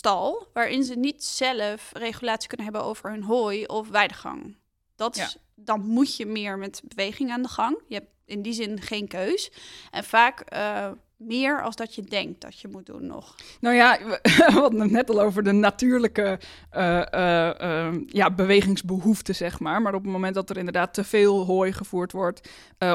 pensioenstal... 0.00 0.46
waarin 0.52 0.84
ze 0.84 0.94
niet 0.94 1.24
zelf 1.24 1.90
regulatie 1.92 2.48
kunnen 2.48 2.66
hebben 2.66 2.84
over 2.84 3.10
hun 3.10 3.22
hooi 3.22 3.66
of 3.66 3.88
weidegang. 3.88 4.56
Dat 4.96 5.16
Ja. 5.16 5.24
is, 5.24 5.36
dan 5.54 5.80
moet 5.86 6.16
je 6.16 6.26
meer 6.26 6.58
met 6.58 6.82
beweging 6.84 7.30
aan 7.30 7.42
de 7.42 7.48
gang. 7.48 7.80
Je 7.88 7.94
hebt 7.94 8.10
in 8.26 8.42
die 8.42 8.52
zin 8.52 8.80
geen 8.80 9.08
keus. 9.08 9.50
En 9.90 10.04
vaak 10.04 10.40
eh, 10.40 10.90
meer 11.16 11.62
als 11.62 11.76
dat 11.76 11.94
je 11.94 12.02
denkt 12.02 12.40
dat 12.40 12.60
je 12.60 12.68
moet 12.68 12.86
doen 12.86 13.06
nog. 13.06 13.34
Nou 13.60 13.74
ja, 13.76 13.98
we 14.22 14.46
hadden 14.52 14.80
het 14.80 14.90
net 14.90 15.10
al 15.10 15.20
over 15.20 15.42
de 15.42 15.52
natuurlijke 15.52 16.38
eh, 16.70 17.12
eh, 17.12 17.86
eh, 17.86 17.94
ja, 18.06 18.30
bewegingsbehoefte, 18.30 19.32
zeg 19.32 19.60
maar. 19.60 19.82
Maar 19.82 19.94
op 19.94 20.02
het 20.02 20.12
moment 20.12 20.34
dat 20.34 20.50
er 20.50 20.56
inderdaad 20.56 20.94
te 20.94 21.04
veel 21.04 21.44
hooi 21.44 21.72
gevoerd 21.72 22.12
wordt, 22.12 22.48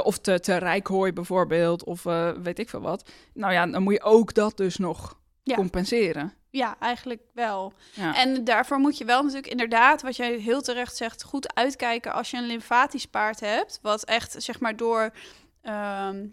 of 0.04 0.18
te, 0.20 0.40
te 0.40 0.58
rijk 0.58 0.88
hooi 0.88 1.14
bijvoorbeeld, 1.14 1.84
of 1.84 2.04
weet 2.44 2.60
ik 2.60 2.70
veel 2.70 2.82
wat. 2.82 3.10
Nou 3.34 3.54
ja, 3.54 3.66
dan 3.68 3.84
moet 3.84 3.94
je 3.94 4.02
ook 4.02 4.34
dat 4.34 4.58
dus 4.58 4.78
nog 4.78 5.18
Ja. 5.44 5.56
compenseren. 5.56 6.34
Ja, 6.52 6.76
eigenlijk 6.80 7.22
wel. 7.34 7.74
Ja. 7.94 8.16
En 8.16 8.44
daarvoor 8.44 8.80
moet 8.80 8.98
je 8.98 9.06
wel 9.06 9.22
natuurlijk 9.22 9.52
inderdaad, 9.52 10.02
wat 10.02 10.16
jij 10.16 10.36
heel 10.36 10.62
terecht 10.62 10.96
zegt, 10.96 11.24
goed 11.24 11.56
uitkijken 11.56 12.14
als 12.14 12.32
je 12.32 12.38
een 12.38 12.48
lymfatisch 12.48 13.06
paard 13.06 13.40
hebt. 13.40 13.80
Wat 13.82 14.04
echt, 14.04 14.36
zeg 14.38 14.60
maar, 14.60 14.76
door 14.76 15.14
ehm, 15.62 16.28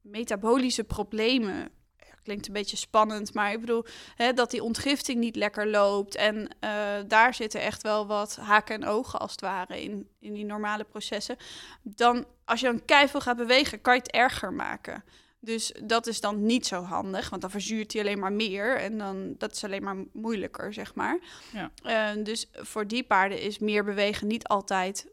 metabolische 0.00 0.84
problemen. 0.84 1.70
Klinkt 2.22 2.46
een 2.46 2.52
beetje 2.52 2.76
spannend, 2.76 3.34
maar 3.34 3.52
ik 3.52 3.60
bedoel 3.60 3.84
hè, 4.14 4.32
dat 4.32 4.50
die 4.50 4.62
ontgifting 4.62 5.18
niet 5.18 5.36
lekker 5.36 5.68
loopt. 5.68 6.14
En 6.14 6.48
eh, 6.60 6.70
daar 7.06 7.34
zitten 7.34 7.60
echt 7.60 7.82
wel 7.82 8.06
wat 8.06 8.36
haken 8.36 8.74
en 8.74 8.86
ogen 8.86 9.20
als 9.20 9.30
het 9.30 9.40
ware 9.40 9.82
in, 9.82 10.08
in 10.20 10.32
die 10.32 10.44
normale 10.44 10.84
processen. 10.84 11.36
Dan, 11.82 12.26
als 12.44 12.60
je 12.60 12.66
dan 12.66 12.84
keihard 12.84 13.22
gaat 13.22 13.36
bewegen, 13.36 13.80
kan 13.80 13.94
je 13.94 14.00
het 14.00 14.10
erger 14.10 14.52
maken. 14.52 15.04
Dus 15.44 15.72
dat 15.84 16.06
is 16.06 16.20
dan 16.20 16.46
niet 16.46 16.66
zo 16.66 16.82
handig, 16.82 17.30
want 17.30 17.42
dan 17.42 17.50
verzuurt 17.50 17.92
hij 17.92 18.02
alleen 18.02 18.18
maar 18.18 18.32
meer. 18.32 18.76
En 18.76 18.98
dan, 18.98 19.34
dat 19.38 19.52
is 19.52 19.64
alleen 19.64 19.82
maar 19.82 19.96
moeilijker, 20.12 20.72
zeg 20.72 20.94
maar. 20.94 21.20
Ja. 21.52 21.70
Eh, 21.82 22.24
dus 22.24 22.48
voor 22.52 22.86
die 22.86 23.04
paarden 23.04 23.40
is 23.40 23.58
meer 23.58 23.84
bewegen 23.84 24.26
niet 24.26 24.46
altijd, 24.46 25.12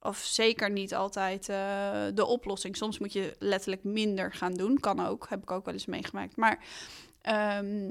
of 0.00 0.18
zeker 0.18 0.70
niet 0.70 0.94
altijd, 0.94 1.48
eh, 1.48 2.06
de 2.14 2.26
oplossing. 2.26 2.76
Soms 2.76 2.98
moet 2.98 3.12
je 3.12 3.36
letterlijk 3.38 3.84
minder 3.84 4.32
gaan 4.32 4.54
doen. 4.54 4.80
Kan 4.80 5.06
ook, 5.06 5.26
heb 5.28 5.42
ik 5.42 5.50
ook 5.50 5.64
wel 5.64 5.74
eens 5.74 5.86
meegemaakt. 5.86 6.36
Maar 6.36 6.64
ehm, 7.22 7.90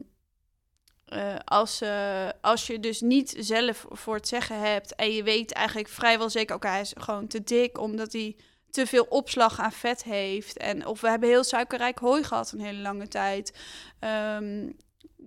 eh, 1.10 1.36
als, 1.46 1.82
eh, 1.82 2.30
als 2.42 2.68
je 2.68 2.80
dus 2.80 3.02
niet 3.02 3.36
zelf 3.38 3.86
voor 3.90 4.16
het 4.16 4.28
zeggen 4.28 4.60
hebt 4.60 4.96
en 4.96 5.12
je 5.12 5.24
weet 5.24 5.52
eigenlijk 5.52 5.88
vrijwel 5.88 6.30
zeker, 6.30 6.56
oké, 6.56 6.68
hij 6.68 6.82
is 6.82 6.94
gewoon 6.98 7.28
te 7.28 7.44
dik 7.44 7.78
omdat 7.80 8.14
hij 8.14 8.36
te 8.70 8.86
veel 8.86 9.06
opslag 9.10 9.60
aan 9.60 9.72
vet 9.72 10.04
heeft. 10.04 10.58
En 10.58 10.86
of 10.86 11.02
we 11.02 11.10
hebben 11.10 11.30
heel 11.30 11.44
suikerrijk 11.44 12.00
hooi 12.00 12.24
gehad 12.24 12.52
een 12.52 12.60
hele 12.62 12.82
lange 12.82 13.08
tijd. 13.08 13.58
Ehm, 14.00 14.70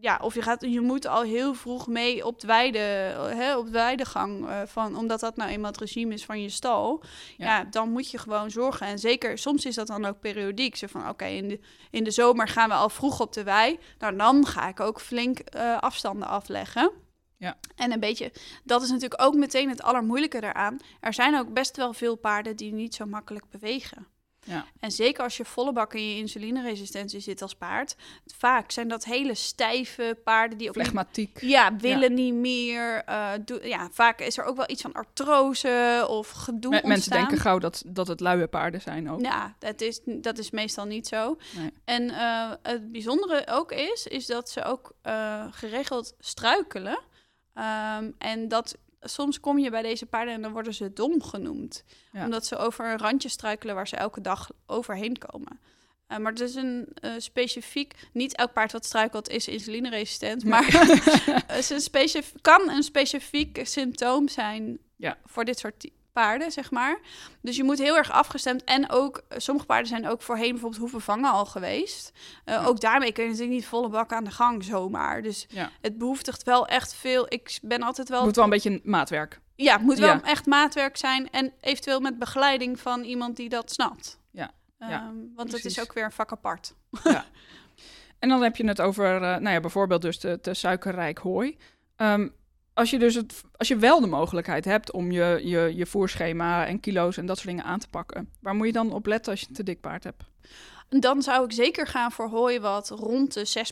ja, 0.01 0.19
of 0.23 0.35
je, 0.35 0.43
gaat, 0.43 0.61
je 0.61 0.81
moet 0.81 1.07
al 1.07 1.23
heel 1.23 1.55
vroeg 1.55 1.87
mee 1.87 2.27
op 2.27 2.41
de, 2.41 2.47
weide, 2.47 2.79
hè, 3.35 3.57
op 3.57 3.65
de 3.65 3.71
weidegang. 3.71 4.49
eh, 4.49 4.61
van, 4.67 4.97
omdat 4.97 5.21
dat 5.21 5.37
nou 5.37 5.51
eenmaal 5.51 5.71
het 5.71 5.81
regime 5.81 6.15
is 6.15 6.25
van 6.25 6.43
je 6.43 6.49
stal. 6.49 7.03
Ja. 7.37 7.47
Ja. 7.47 7.65
dan 7.65 7.91
moet 7.91 8.11
je 8.11 8.19
gewoon 8.19 8.51
zorgen. 8.51 8.87
En 8.87 8.99
zeker, 8.99 9.39
soms 9.39 9.65
is 9.65 9.75
dat 9.75 9.87
dan 9.87 10.05
ook 10.05 10.21
periodiek. 10.21 10.77
Zo 10.77 10.87
van, 10.87 11.09
oké, 11.09 11.25
in, 11.25 11.49
de, 11.49 11.61
in 11.91 12.05
de 12.05 12.11
zomer 12.11 12.49
gaan 12.49 12.69
we 12.69 12.75
al 12.75 12.89
vroeg 12.89 13.21
op 13.21 13.33
de 13.33 13.43
wei. 13.43 13.79
Nou, 13.99 14.17
dan 14.17 14.47
ga 14.47 14.69
ik 14.69 14.81
ook 14.81 15.01
flink 15.01 15.39
eh, 15.39 15.79
afstanden 15.79 16.29
afleggen. 16.29 16.93
Ja. 17.43 17.57
En 17.77 17.93
een 17.93 18.01
beetje, 18.01 18.33
dat 18.65 18.83
is 18.83 18.89
natuurlijk 18.91 19.23
ook 19.23 19.35
meteen 19.35 19.69
het 19.69 19.83
allermoeilijke 19.83 20.41
daaraan. 20.41 20.79
Er 21.01 21.15
zijn 21.15 21.39
ook 21.39 21.53
best 21.53 21.77
wel 21.77 21.93
veel 21.93 22.17
paarden 22.17 22.57
die 22.57 22.73
niet 22.73 22.95
zo 22.95 23.07
makkelijk 23.07 23.45
bewegen. 23.51 24.07
Ja. 24.45 24.65
En 24.81 24.91
zeker 24.93 25.23
als 25.23 25.37
je 25.37 25.45
volle 25.45 25.73
bak 25.73 25.95
in 25.95 26.09
je 26.09 26.17
insulineresistentie 26.17 27.21
zit 27.21 27.43
als 27.43 27.55
paard. 27.55 27.97
Vaak 28.37 28.71
zijn 28.71 28.89
dat 28.89 29.05
hele 29.05 29.35
stijve 29.35 30.19
paarden 30.25 30.59
die 30.59 30.69
ook 30.69 30.75
niet 30.75 30.85
Flegmatiek. 30.85 31.41
ja, 31.41 31.77
willen 31.77 32.15
niet 32.15 32.35
meer. 32.35 33.03
eh, 33.05 33.33
ja, 33.63 33.89
vaak 33.93 34.21
is 34.21 34.39
er 34.39 34.45
ook 34.45 34.57
wel 34.57 34.71
iets 34.71 34.83
van 34.83 34.93
artrose 34.93 36.07
of 36.09 36.31
gedoe 36.31 36.71
Me- 36.71 36.77
mensen 36.77 36.93
ontstaan. 36.95 37.19
denken 37.19 37.39
gauw 37.39 37.59
dat, 37.59 37.83
dat 37.87 38.07
het 38.09 38.21
luie 38.21 38.47
paarden 38.47 38.81
zijn 38.81 39.11
ook. 39.11 39.21
Ja, 39.21 39.55
dat 39.59 39.81
is, 39.81 40.01
dat 40.05 40.39
is 40.39 40.51
meestal 40.51 40.85
niet 40.85 41.07
zo. 41.07 41.37
Nee. 41.57 41.71
En 41.85 42.11
eh, 42.11 42.51
het 42.63 42.93
bijzondere 42.93 43.45
ook 43.51 43.73
is, 43.73 44.07
is 44.07 44.27
dat 44.27 44.51
ze 44.51 44.65
ook 44.65 44.93
eh, 45.03 45.47
geregeld 45.51 46.15
struikelen. 46.19 46.99
Ehm, 47.55 48.11
en 48.19 48.49
dat 48.49 48.77
soms 49.01 49.41
kom 49.41 49.59
je 49.59 49.71
bij 49.71 49.83
deze 49.83 50.07
paarden 50.07 50.35
en 50.35 50.43
dan 50.43 50.53
worden 50.53 50.75
ze 50.75 50.93
dom 50.93 51.23
genoemd. 51.23 51.85
Ja. 52.13 52.25
Omdat 52.25 52.47
ze 52.47 52.57
over 52.57 52.85
een 52.91 52.99
randje 52.99 53.29
struikelen 53.29 53.75
waar 53.75 53.89
ze 53.89 53.97
elke 53.97 54.21
dag 54.21 54.51
overheen 54.67 55.19
komen. 55.19 55.61
Eh, 56.07 56.19
maar 56.19 56.33
het 56.33 56.41
is 56.41 56.55
een 56.55 56.89
eh, 56.95 57.13
specifiek, 57.19 57.95
niet 58.13 58.37
elk 58.37 58.53
paard 58.53 58.73
wat 58.73 58.85
struikelt 58.85 59.29
is 59.29 59.49
insulineresistent, 59.49 60.45
maar 60.45 60.67
het 61.47 61.59
is 61.59 61.71
een 61.71 61.81
specif- 61.81 62.33
kan 62.41 62.71
een 62.71 62.83
specifiek 62.83 63.61
symptoom 63.63 64.29
zijn 64.29 64.79
Ja. 64.97 65.19
voor 65.25 65.45
dit 65.45 65.59
soort 65.59 65.91
paarden, 66.13 66.51
zeg 66.53 66.71
maar. 66.71 66.99
Dus 67.41 67.57
je 67.57 67.65
moet 67.65 67.79
heel 67.79 67.97
erg 67.97 68.11
afgestemd. 68.11 68.65
En 68.65 68.91
ook, 68.91 69.23
eh, 69.29 69.39
sommige 69.39 69.67
paarden 69.67 69.87
zijn 69.89 70.09
ook 70.09 70.23
voorheen 70.23 70.51
bijvoorbeeld 70.51 70.81
hoeven 70.81 71.01
vangen 71.01 71.31
al 71.31 71.45
geweest. 71.47 72.13
Eh, 72.45 72.55
Ja. 72.55 72.65
Ook 72.65 72.81
daarmee 72.81 73.13
kun 73.13 73.23
je 73.25 73.29
natuurlijk 73.31 73.57
niet 73.57 73.67
volle 73.67 73.89
bak 73.89 74.13
aan 74.13 74.25
de 74.25 74.31
gang 74.31 74.65
zomaar. 74.65 75.23
Dus 75.23 75.47
Ja. 75.49 75.71
het 75.81 75.99
behoeftigt 75.99 76.43
wel 76.43 76.67
echt 76.67 76.95
veel. 76.95 77.27
Ik 77.29 77.59
ben 77.63 77.83
altijd 77.83 78.09
wel... 78.09 78.25
Moet 78.25 78.35
wel 78.37 78.45
een 78.45 78.51
beetje 78.51 78.81
maatwerk. 78.85 79.41
Ja, 79.57 79.73
het 79.73 79.83
moet 79.83 79.99
wel 79.99 80.09
Ja. 80.09 80.23
echt 80.23 80.47
maatwerk 80.47 80.97
zijn. 80.97 81.31
En 81.31 81.53
eventueel 81.61 82.01
met 82.01 82.19
begeleiding 82.19 82.81
van 82.81 83.03
iemand 83.03 83.37
die 83.37 83.49
dat 83.49 83.73
snapt. 83.73 84.21
Ja, 84.31 84.51
Ehm, 84.79 84.91
ja, 84.91 85.11
want 85.35 85.53
het 85.53 85.65
is 85.65 85.81
ook 85.81 85.93
weer 85.93 86.05
een 86.05 86.13
vak 86.13 86.33
apart. 86.33 86.75
En 88.19 88.29
dan 88.29 88.43
heb 88.43 88.57
je 88.57 88.67
het 88.67 88.81
over, 88.81 89.15
eh, 89.15 89.21
nou 89.21 89.49
ja, 89.51 89.61
bijvoorbeeld 89.61 90.03
dus 90.03 90.21
de, 90.21 90.39
de 90.43 90.55
suikerrijk 90.55 91.19
hooi. 91.19 91.59
Ehm, 91.97 92.29
als 92.75 92.91
je 92.91 92.99
dus 92.99 93.15
het, 93.15 93.43
als 93.57 93.69
je 93.69 93.77
wel 93.77 94.01
de 94.01 94.07
mogelijkheid 94.07 94.65
hebt 94.65 94.93
om 94.93 95.11
je, 95.11 95.41
je, 95.45 95.73
je 95.77 95.87
voerschema 95.87 96.67
en 96.67 96.81
kilo's 96.81 97.17
en 97.17 97.27
dat 97.27 97.37
soort 97.37 97.49
dingen 97.49 97.65
aan 97.65 97.79
te 97.79 97.89
pakken, 97.89 98.29
waar 98.41 98.55
moet 98.55 98.67
je 98.67 98.73
dan 98.73 98.93
op 98.93 99.07
letten 99.07 99.33
als 99.33 99.41
je 99.41 99.47
een 99.49 99.55
te 99.55 99.63
dik 99.63 99.81
paard 99.81 100.05
hebt? 100.05 100.23
Dan 100.89 101.23
zou 101.23 101.45
ik 101.45 101.53
zeker 101.53 101.87
gaan 101.87 102.13
voor 102.13 102.29
hooi 102.29 102.61
wat 102.61 102.91
rond 102.91 103.35
de 103.35 103.65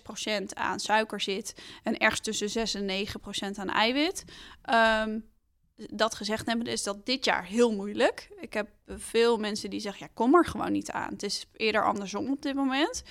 6% 0.43 0.45
aan 0.55 0.79
suiker 0.79 1.21
zit. 1.21 1.55
En 1.83 1.99
ergens 1.99 2.21
tussen 2.21 2.49
6 2.49 2.75
en 2.75 2.87
9% 2.87 3.59
aan 3.59 3.69
eiwit. 3.69 4.25
Ehm, 4.63 5.19
dat 5.89 6.15
gezegd 6.15 6.47
hebben, 6.47 6.67
is 6.67 6.83
dat 6.83 7.07
dit 7.07 7.25
jaar 7.25 7.45
heel 7.45 7.73
moeilijk. 7.73 8.31
Ik 8.41 8.53
heb 8.53 8.69
veel 8.87 9.39
mensen 9.39 9.71
die 9.71 9.81
zeggen, 9.81 10.07
ja, 10.07 10.13
kom 10.15 10.35
er 10.35 10.47
gewoon 10.47 10.73
niet 10.73 10.91
aan. 10.91 11.11
Het 11.13 11.23
is 11.23 11.47
eerder 11.53 11.85
andersom 11.85 12.31
op 12.31 12.43
dit 12.43 12.55
moment. 12.55 13.03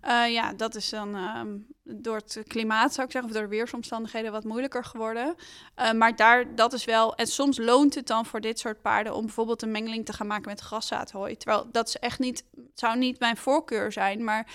Eh, 0.00 0.32
ja, 0.32 0.52
dat 0.52 0.74
is 0.74 0.88
dan 0.88 1.16
ehm, 1.16 1.56
door 1.82 2.16
het 2.16 2.42
klimaat, 2.46 2.94
zou 2.94 3.06
ik 3.06 3.12
zeggen, 3.12 3.30
of 3.30 3.36
door 3.36 3.48
de 3.48 3.56
weersomstandigheden 3.56 4.32
wat 4.32 4.44
moeilijker 4.44 4.84
geworden. 4.84 5.34
Eh, 5.74 5.92
maar 5.92 6.16
daar, 6.16 6.54
dat 6.54 6.72
is 6.72 6.84
wel... 6.84 7.14
En 7.14 7.26
soms 7.26 7.58
loont 7.58 7.94
het 7.94 8.06
dan 8.06 8.26
voor 8.26 8.40
dit 8.40 8.58
soort 8.58 8.82
paarden 8.82 9.14
om 9.14 9.24
bijvoorbeeld 9.24 9.62
een 9.62 9.70
mengeling 9.70 10.04
te 10.04 10.12
gaan 10.12 10.26
maken 10.26 10.48
met 10.48 10.60
graszaadhooi. 10.60 11.36
Terwijl 11.36 11.68
dat 11.72 11.88
is 11.88 11.96
echt 11.96 12.18
niet, 12.18 12.44
zou 12.74 12.98
niet 12.98 13.18
mijn 13.18 13.36
voorkeur 13.36 13.92
zijn, 13.92 14.24
maar 14.24 14.46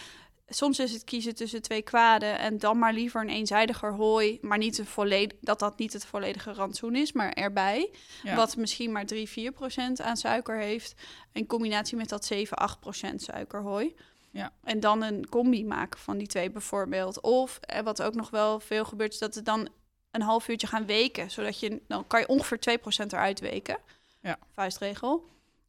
soms 0.47 0.79
is 0.79 0.91
het 0.91 1.03
kiezen 1.03 1.36
tussen 1.36 1.62
twee 1.62 1.81
kwaden 1.81 2.39
en 2.39 2.57
dan 2.57 2.79
maar 2.79 2.93
liever 2.93 3.21
een 3.21 3.29
eenzijdiger 3.29 3.93
hooi, 3.93 4.38
maar 4.41 4.57
niet 4.57 4.77
een 4.77 4.86
volledig, 4.86 5.38
dat 5.41 5.60
dat 5.60 5.77
niet 5.77 5.93
het 5.93 6.05
volledige 6.05 6.53
rantsoen 6.53 6.95
is, 6.95 7.12
maar 7.12 7.31
erbij. 7.31 7.89
Ja. 8.23 8.36
Wat 8.36 8.55
misschien 8.55 8.91
maar 8.91 9.05
3, 9.05 9.29
4 9.29 9.51
procent 9.51 10.01
aan 10.01 10.17
suiker 10.17 10.57
heeft, 10.57 10.93
in 11.31 11.45
combinatie 11.45 11.97
met 11.97 12.10
dat 12.10 12.25
7, 12.25 12.57
8 12.57 12.79
procent 12.79 13.21
suikerhooi. 13.21 13.95
Ja. 14.31 14.51
En 14.63 14.79
dan 14.79 15.01
een 15.01 15.29
combi 15.29 15.65
maken 15.65 15.99
van 15.99 16.17
die 16.17 16.27
twee 16.27 16.49
bijvoorbeeld. 16.49 17.21
Of 17.21 17.57
eh, 17.62 17.81
wat 17.81 18.01
ook 18.01 18.15
nog 18.15 18.29
wel 18.29 18.60
veel 18.60 18.86
gebeurt, 18.86 19.13
is 19.13 19.19
dat 19.19 19.36
het 19.36 19.45
dan 19.45 19.69
een 20.12 20.21
half 20.21 20.47
uurtje 20.47 20.67
gaan 20.67 20.86
weken, 20.86 21.31
zodat 21.31 21.60
je 21.60 21.81
dan 21.88 22.07
kan 22.07 22.19
je 22.19 22.27
ongeveer 22.27 22.60
2 22.60 22.77
procent 22.77 23.13
eruit 23.13 23.39
weken. 23.39 23.77
Ja. 24.21 24.39
Vuistregel. 24.53 25.25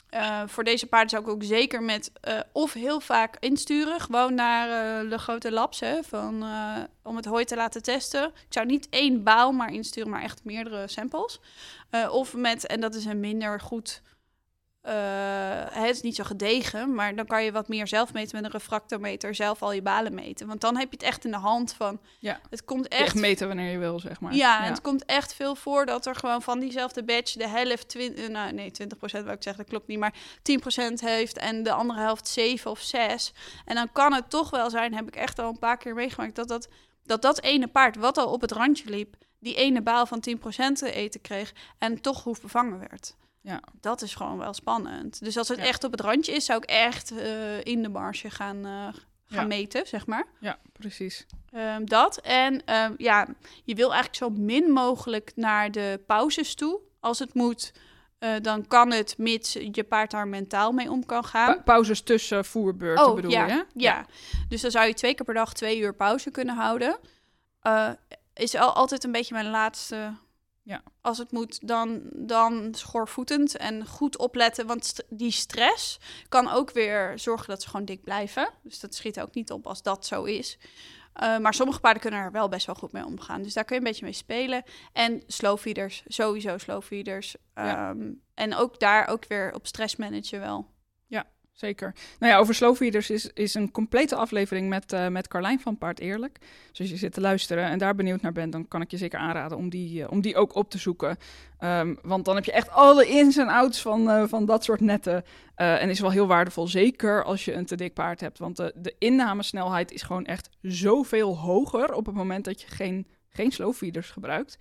Eh, 0.08 0.42
voor 0.46 0.64
deze 0.64 0.86
paarden 0.86 1.10
zou 1.10 1.22
ik 1.22 1.28
ook 1.28 1.42
zeker 1.42 1.82
met 1.82 2.10
eh, 2.20 2.38
of 2.52 2.72
heel 2.72 3.00
vaak 3.00 3.36
insturen, 3.38 4.00
gewoon 4.00 4.34
naar 4.34 4.68
eh, 4.68 5.10
de 5.10 5.18
grote 5.18 5.52
labs, 5.52 5.80
hè, 5.80 6.02
van, 6.02 6.44
om 7.02 7.16
het 7.16 7.24
hooi 7.24 7.44
te 7.44 7.56
laten 7.56 7.82
testen. 7.82 8.24
Ik 8.24 8.32
zou 8.48 8.66
niet 8.66 8.88
één 8.90 9.22
baal 9.22 9.52
maar 9.52 9.72
insturen, 9.72 10.10
maar 10.10 10.22
echt 10.22 10.44
meerdere 10.44 10.88
samples. 10.88 11.40
Of 12.10 12.34
met, 12.34 12.66
en 12.66 12.80
dat 12.80 12.94
is 12.94 13.04
een 13.04 13.20
minder 13.20 13.60
goed, 13.60 14.02
het 14.82 15.96
is 15.96 16.02
niet 16.02 16.14
zo 16.16 16.24
gedegen, 16.24 16.94
maar 16.94 17.14
dan 17.14 17.26
kan 17.26 17.44
je 17.44 17.52
wat 17.52 17.68
meer 17.68 17.86
zelf 17.86 18.12
meten 18.12 18.36
met 18.36 18.44
een 18.44 18.50
refractometer, 18.58 19.34
zelf 19.34 19.62
al 19.62 19.72
je 19.72 19.82
balen 19.82 20.14
meten. 20.14 20.46
Want 20.46 20.60
dan 20.60 20.76
heb 20.76 20.90
je 20.90 20.96
het 20.96 21.06
echt 21.06 21.24
in 21.24 21.30
de 21.30 21.36
hand 21.36 21.72
van, 21.74 22.00
Ja. 22.18 22.40
het 22.50 22.64
komt 22.64 22.88
Echt 22.88 23.00
echt 23.02 23.14
meten 23.14 23.46
wanneer 23.46 23.70
je 23.70 23.78
wil, 23.78 24.00
zeg 24.00 24.20
maar. 24.20 24.34
ja, 24.34 24.64
en 24.64 24.70
het 24.70 24.80
komt 24.80 25.04
echt 25.04 25.34
veel 25.34 25.54
voor 25.54 25.86
dat 25.86 26.06
er 26.06 26.14
gewoon 26.14 26.42
van 26.42 26.58
diezelfde 26.60 27.04
badge 27.04 27.38
de 27.38 27.48
helft, 27.48 27.88
twin, 27.88 28.16
eh, 28.16 28.28
nou 28.28 28.52
nee, 28.52 28.70
20% 28.70 29.24
wil 29.24 29.32
ik 29.34 29.42
zeggen, 29.42 29.62
dat 29.62 29.72
klopt 29.72 29.86
niet, 29.86 29.98
maar 29.98 30.14
10% 30.42 31.00
heeft 31.00 31.38
en 31.38 31.62
de 31.62 31.72
andere 31.72 32.00
helft 32.00 32.28
7 32.28 32.70
of 32.70 32.80
6. 32.80 33.32
En 33.64 33.74
dan 33.74 33.92
kan 33.92 34.12
het 34.12 34.30
toch 34.30 34.50
wel 34.50 34.70
zijn, 34.70 34.94
heb 34.94 35.06
ik 35.06 35.16
echt 35.16 35.38
al 35.38 35.48
een 35.48 35.58
paar 35.58 35.76
keer 35.78 35.94
meegemaakt, 35.94 36.34
dat 36.36 36.48
dat, 36.48 36.68
dat, 37.04 37.22
dat 37.22 37.42
ene 37.42 37.66
paard 37.66 37.96
wat 37.96 38.18
al 38.18 38.32
op 38.32 38.40
het 38.40 38.52
randje 38.52 38.90
liep, 38.90 39.14
die 39.40 39.54
ene 39.54 39.82
baal 39.82 40.06
van 40.06 40.24
10% 40.30 40.72
te 40.72 40.92
eten 40.92 41.20
kreeg 41.20 41.52
en 41.78 42.00
toch 42.00 42.24
hoef 42.24 42.40
bevangen 42.40 42.78
werd. 42.78 43.16
Ja. 43.48 43.60
Dat 43.80 44.02
is 44.02 44.14
gewoon 44.14 44.38
wel 44.38 44.52
spannend. 44.54 45.20
Dus 45.24 45.36
als 45.36 45.48
het 45.48 45.58
Ja. 45.58 45.64
echt 45.64 45.84
op 45.84 45.90
het 45.90 46.00
randje 46.00 46.32
is, 46.32 46.44
zou 46.44 46.58
ik 46.62 46.68
echt 46.70 47.10
eh, 47.18 47.64
in 47.64 47.82
de 47.82 47.88
marge 47.88 48.30
gaan, 48.30 48.56
eh, 48.66 48.70
gaan 49.26 49.42
Ja. 49.42 49.42
meten, 49.46 49.86
zeg 49.86 50.06
maar. 50.06 50.24
Ja, 50.40 50.58
precies. 50.72 51.26
Ehm, 51.52 51.84
dat. 51.84 52.20
En 52.20 52.64
ehm, 52.64 52.92
ja, 52.96 53.26
je 53.64 53.74
wil 53.74 53.92
eigenlijk 53.92 54.16
zo 54.16 54.30
min 54.42 54.70
mogelijk 54.70 55.32
naar 55.34 55.70
de 55.70 56.00
pauzes 56.06 56.54
toe. 56.54 56.80
Als 57.00 57.18
het 57.18 57.34
moet, 57.34 57.72
eh, 58.18 58.30
dan 58.42 58.66
kan 58.66 58.92
het, 58.92 59.14
mits 59.18 59.52
je 59.52 59.84
paard 59.84 60.10
daar 60.10 60.28
mentaal 60.28 60.72
mee 60.72 60.90
om 60.90 61.06
kan 61.06 61.24
gaan. 61.24 61.54
Pa- 61.56 61.62
pauzes 61.62 62.00
tussen 62.02 62.44
voerbeurten 62.44 63.06
Oh, 63.06 63.14
bedoel 63.14 63.30
ja, 63.30 63.46
je? 63.46 63.64
Ja. 63.74 64.06
dus 64.48 64.60
dan 64.60 64.70
zou 64.70 64.86
je 64.86 64.94
twee 64.94 65.14
keer 65.14 65.24
per 65.24 65.34
dag 65.34 65.52
twee 65.54 65.78
uur 65.80 65.94
pauze 65.94 66.30
kunnen 66.30 66.54
houden. 66.56 66.98
Is 68.34 68.54
al, 68.54 68.72
altijd 68.72 69.04
een 69.04 69.12
beetje 69.12 69.34
mijn 69.34 69.50
laatste. 69.50 70.12
Ja. 70.68 70.82
Als 71.00 71.18
het 71.18 71.32
moet, 71.32 71.68
dan, 71.68 72.02
dan 72.12 72.74
schoorvoetend 72.74 73.56
en 73.56 73.86
goed 73.86 74.18
opletten. 74.18 74.66
Want 74.66 74.84
st- 74.84 75.04
die 75.08 75.30
stress 75.30 75.98
kan 76.28 76.48
ook 76.50 76.70
weer 76.70 77.18
zorgen 77.18 77.48
dat 77.48 77.62
ze 77.62 77.68
gewoon 77.68 77.84
dik 77.84 78.02
blijven. 78.02 78.48
Dus 78.62 78.80
dat 78.80 78.94
schiet 78.94 79.20
ook 79.20 79.34
niet 79.34 79.50
op 79.52 79.66
als 79.66 79.82
dat 79.82 80.06
zo 80.06 80.24
is. 80.24 80.58
Eh, 81.12 81.38
maar 81.38 81.54
sommige 81.54 81.80
paarden 81.80 82.02
kunnen 82.02 82.20
er 82.20 82.32
wel 82.32 82.48
best 82.48 82.66
wel 82.66 82.74
goed 82.74 82.92
mee 82.92 83.04
omgaan. 83.04 83.42
Dus 83.42 83.52
daar 83.52 83.64
kun 83.64 83.74
je 83.74 83.80
een 83.80 83.88
beetje 83.88 84.04
mee 84.04 84.14
spelen. 84.14 84.62
En 84.92 85.22
slow 85.26 85.58
feeders, 85.58 86.02
sowieso 86.06 86.58
slow 86.58 86.82
feeders. 86.82 87.36
Ja. 87.54 87.90
Ehm, 87.90 88.12
en 88.34 88.54
ook 88.54 88.78
daar 88.80 89.06
ook 89.08 89.26
weer 89.26 89.54
op 89.54 89.66
stress 89.66 89.96
managen 89.96 90.40
wel. 90.40 90.66
Zeker. 91.58 91.94
Nou 92.18 92.32
ja, 92.32 92.38
over 92.38 92.54
slowfeeders 92.54 93.10
is, 93.10 93.30
is 93.32 93.54
een 93.54 93.70
complete 93.70 94.16
aflevering 94.16 94.68
met, 94.68 94.92
eh, 94.92 95.08
met 95.08 95.28
Carlijn 95.28 95.60
van 95.60 95.78
Paard 95.78 96.00
Eerlijk. 96.00 96.38
Dus 96.70 96.80
als 96.80 96.88
je 96.88 96.96
zit 96.96 97.12
te 97.12 97.20
luisteren 97.20 97.64
en 97.64 97.78
daar 97.78 97.94
benieuwd 97.94 98.20
naar 98.20 98.32
bent, 98.32 98.52
dan 98.52 98.68
kan 98.68 98.80
ik 98.80 98.90
je 98.90 98.96
zeker 98.96 99.18
aanraden 99.18 99.58
om 99.58 99.68
die, 99.68 100.02
eh, 100.02 100.10
om 100.10 100.20
die 100.20 100.36
ook 100.36 100.54
op 100.54 100.70
te 100.70 100.78
zoeken. 100.78 101.16
Ehm, 101.58 101.94
want 102.02 102.24
dan 102.24 102.34
heb 102.34 102.44
je 102.44 102.52
echt 102.52 102.70
alle 102.70 103.06
ins 103.06 103.36
en 103.36 103.48
outs 103.48 103.82
van, 103.82 104.10
eh, 104.10 104.24
van 104.26 104.44
dat 104.44 104.64
soort 104.64 104.80
netten. 104.80 105.24
En 105.54 105.90
is 105.90 106.00
wel 106.00 106.10
heel 106.10 106.26
waardevol, 106.26 106.66
zeker 106.66 107.24
als 107.24 107.44
je 107.44 107.52
een 107.52 107.66
te 107.66 107.76
dik 107.76 107.94
paard 107.94 108.20
hebt. 108.20 108.38
Want 108.38 108.56
de, 108.56 108.94
innamesnelheid 108.98 109.92
is 109.92 110.02
gewoon 110.02 110.26
echt 110.26 110.48
zoveel 110.62 111.38
hoger 111.38 111.92
op 111.92 112.06
het 112.06 112.14
moment 112.14 112.44
dat 112.44 112.60
je 112.60 112.66
geen, 112.68 113.06
geen 113.28 113.52
slowfeeders 113.52 114.10
gebruikt. 114.10 114.58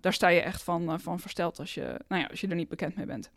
Daar 0.00 0.12
sta 0.12 0.28
je 0.28 0.40
echt 0.40 0.62
van, 0.62 1.00
van 1.00 1.20
versteld 1.20 1.58
als 1.58 1.74
je, 1.74 2.00
nou 2.08 2.22
ja, 2.22 2.26
als 2.26 2.40
je 2.40 2.48
er 2.48 2.54
niet 2.54 2.68
bekend 2.68 2.96
mee 2.96 3.06
bent. 3.06 3.30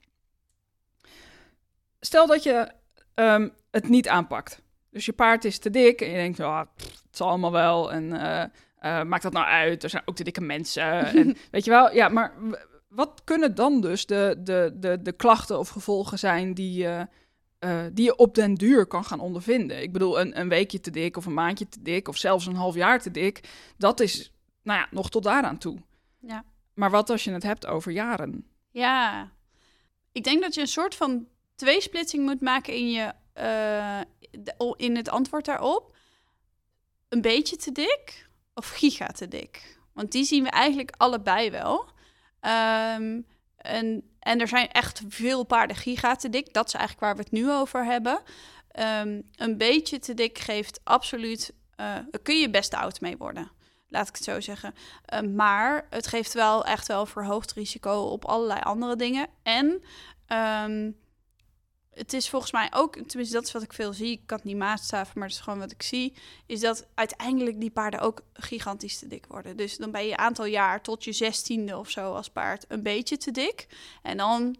Stel 2.07 2.27
dat 2.27 2.43
je 2.43 2.71
ehm, 3.13 3.49
het 3.71 3.89
niet 3.89 4.07
aanpakt. 4.07 4.61
Dus 4.89 5.05
je 5.05 5.13
paard 5.13 5.45
is 5.45 5.59
te 5.59 5.69
dik 5.69 6.01
en 6.01 6.09
je 6.09 6.15
denkt, 6.15 6.37
pff, 6.75 7.01
het 7.05 7.17
zal 7.17 7.27
allemaal 7.27 7.51
wel. 7.51 7.91
En 7.91 8.13
eh, 8.13 8.43
eh, 8.77 9.05
maakt 9.05 9.23
dat 9.23 9.33
nou 9.33 9.45
uit? 9.45 9.83
Er 9.83 9.89
zijn 9.89 10.03
ook 10.05 10.15
te 10.15 10.23
dikke 10.23 10.41
mensen. 10.41 11.05
en, 11.15 11.37
weet 11.51 11.63
je 11.63 11.71
wel, 11.71 11.93
ja, 11.93 12.09
maar 12.09 12.33
wat 12.87 13.21
kunnen 13.23 13.55
dan 13.55 13.81
dus 13.81 14.05
de, 14.05 14.35
de, 14.39 14.71
de, 14.75 15.01
de 15.01 15.11
klachten 15.11 15.59
of 15.59 15.69
gevolgen 15.69 16.19
zijn 16.19 16.53
die, 16.53 16.73
je 16.73 17.07
eh, 17.59 17.85
die 17.93 18.05
je 18.05 18.15
op 18.15 18.35
den 18.35 18.53
duur 18.53 18.85
kan 18.85 19.03
gaan 19.03 19.19
ondervinden? 19.19 19.81
Ik 19.81 19.93
bedoel, 19.93 20.19
een, 20.19 20.39
een 20.39 20.49
weekje 20.49 20.79
te 20.79 20.91
dik 20.91 21.17
of 21.17 21.25
een 21.25 21.33
maandje 21.33 21.69
te 21.69 21.81
dik 21.81 22.07
of 22.07 22.17
zelfs 22.17 22.45
een 22.45 22.55
half 22.55 22.75
jaar 22.75 23.01
te 23.01 23.11
dik, 23.11 23.49
dat 23.77 23.99
is, 23.99 24.31
nou 24.63 24.79
ja, 24.79 24.87
nog 24.91 25.09
tot 25.09 25.23
daaraan 25.23 25.57
toe. 25.57 25.77
Ja. 26.19 26.43
Maar 26.73 26.91
wat 26.91 27.09
als 27.09 27.23
je 27.23 27.31
het 27.31 27.43
hebt 27.43 27.65
over 27.65 27.91
jaren? 27.91 28.45
Ja, 28.71 29.31
ik 30.11 30.23
denk 30.23 30.41
dat 30.41 30.53
je 30.53 30.61
een 30.61 30.67
soort 30.67 30.95
van 30.95 31.27
tweesplitsing 31.57 32.25
moet 32.25 32.41
maken 32.41 32.73
in, 32.73 32.91
je, 32.91 33.13
eh, 33.33 34.01
in 34.75 34.95
het 34.95 35.09
antwoord 35.09 35.45
daarop. 35.45 35.95
Een 37.09 37.21
beetje 37.21 37.55
te 37.55 37.71
dik 37.71 38.29
of 38.53 38.69
giga 38.69 39.07
te 39.07 39.27
dik? 39.27 39.79
Want 39.93 40.11
die 40.11 40.23
zien 40.23 40.43
we 40.43 40.49
eigenlijk 40.49 40.93
allebei 40.97 41.51
wel. 41.51 41.89
Ehm, 42.39 43.21
en, 43.57 44.03
en 44.19 44.39
er 44.39 44.47
zijn 44.47 44.71
echt 44.71 45.01
veel 45.07 45.43
paarden 45.43 45.75
giga 45.75 46.15
te 46.15 46.29
dik. 46.29 46.53
Dat 46.53 46.67
is 46.67 46.73
eigenlijk 46.73 47.05
waar 47.05 47.15
we 47.15 47.21
het 47.21 47.31
nu 47.31 47.51
over 47.51 47.85
hebben. 47.85 48.21
Ehm, 48.71 49.21
een 49.35 49.57
beetje 49.57 49.99
te 49.99 50.13
dik 50.13 50.37
geeft 50.37 50.79
absoluut... 50.83 51.53
eh 51.75 51.85
daar 51.85 52.21
kun 52.23 52.39
je 52.39 52.49
best 52.49 52.73
oud 52.73 53.01
mee 53.01 53.17
worden. 53.17 53.51
Laat 53.89 54.07
ik 54.07 54.15
het 54.15 54.23
zo 54.23 54.39
zeggen. 54.39 54.73
Uh, 55.13 55.19
maar 55.21 55.87
het 55.89 56.07
geeft 56.07 56.33
wel 56.33 56.65
echt 56.65 56.87
wel 56.87 57.05
verhoogd 57.05 57.53
risico 57.53 58.01
op 58.01 58.25
allerlei 58.25 58.59
andere 58.59 58.95
dingen. 58.95 59.27
En 59.43 59.83
um, 60.67 60.97
het 61.97 62.13
is 62.13 62.29
volgens 62.29 62.51
mij 62.51 62.71
ook, 62.73 62.93
tenminste 62.93 63.35
dat 63.35 63.45
is 63.45 63.51
wat 63.51 63.61
ik 63.61 63.73
veel 63.73 63.93
zie, 63.93 64.11
ik 64.11 64.21
kan 64.25 64.37
het 64.37 64.45
niet 64.45 64.57
maatstaven, 64.57 65.19
maar 65.19 65.27
dat 65.27 65.37
is 65.37 65.43
gewoon 65.43 65.59
wat 65.59 65.71
ik 65.71 65.83
zie, 65.83 66.13
is 66.45 66.59
dat 66.59 66.87
uiteindelijk 66.93 67.59
die 67.59 67.69
paarden 67.69 67.99
ook 67.99 68.21
gigantisch 68.33 68.99
te 68.99 69.07
dik 69.07 69.25
worden. 69.25 69.57
Dus 69.57 69.77
dan 69.77 69.91
ben 69.91 70.05
je 70.05 70.11
een 70.11 70.17
aantal 70.17 70.45
jaar 70.45 70.81
tot 70.81 71.03
je 71.03 71.11
zestiende 71.11 71.77
of 71.77 71.89
zo 71.89 72.13
als 72.13 72.29
paard 72.29 72.65
een 72.67 72.83
beetje 72.83 73.17
te 73.17 73.31
dik. 73.31 73.67
En 74.01 74.17
dan 74.17 74.55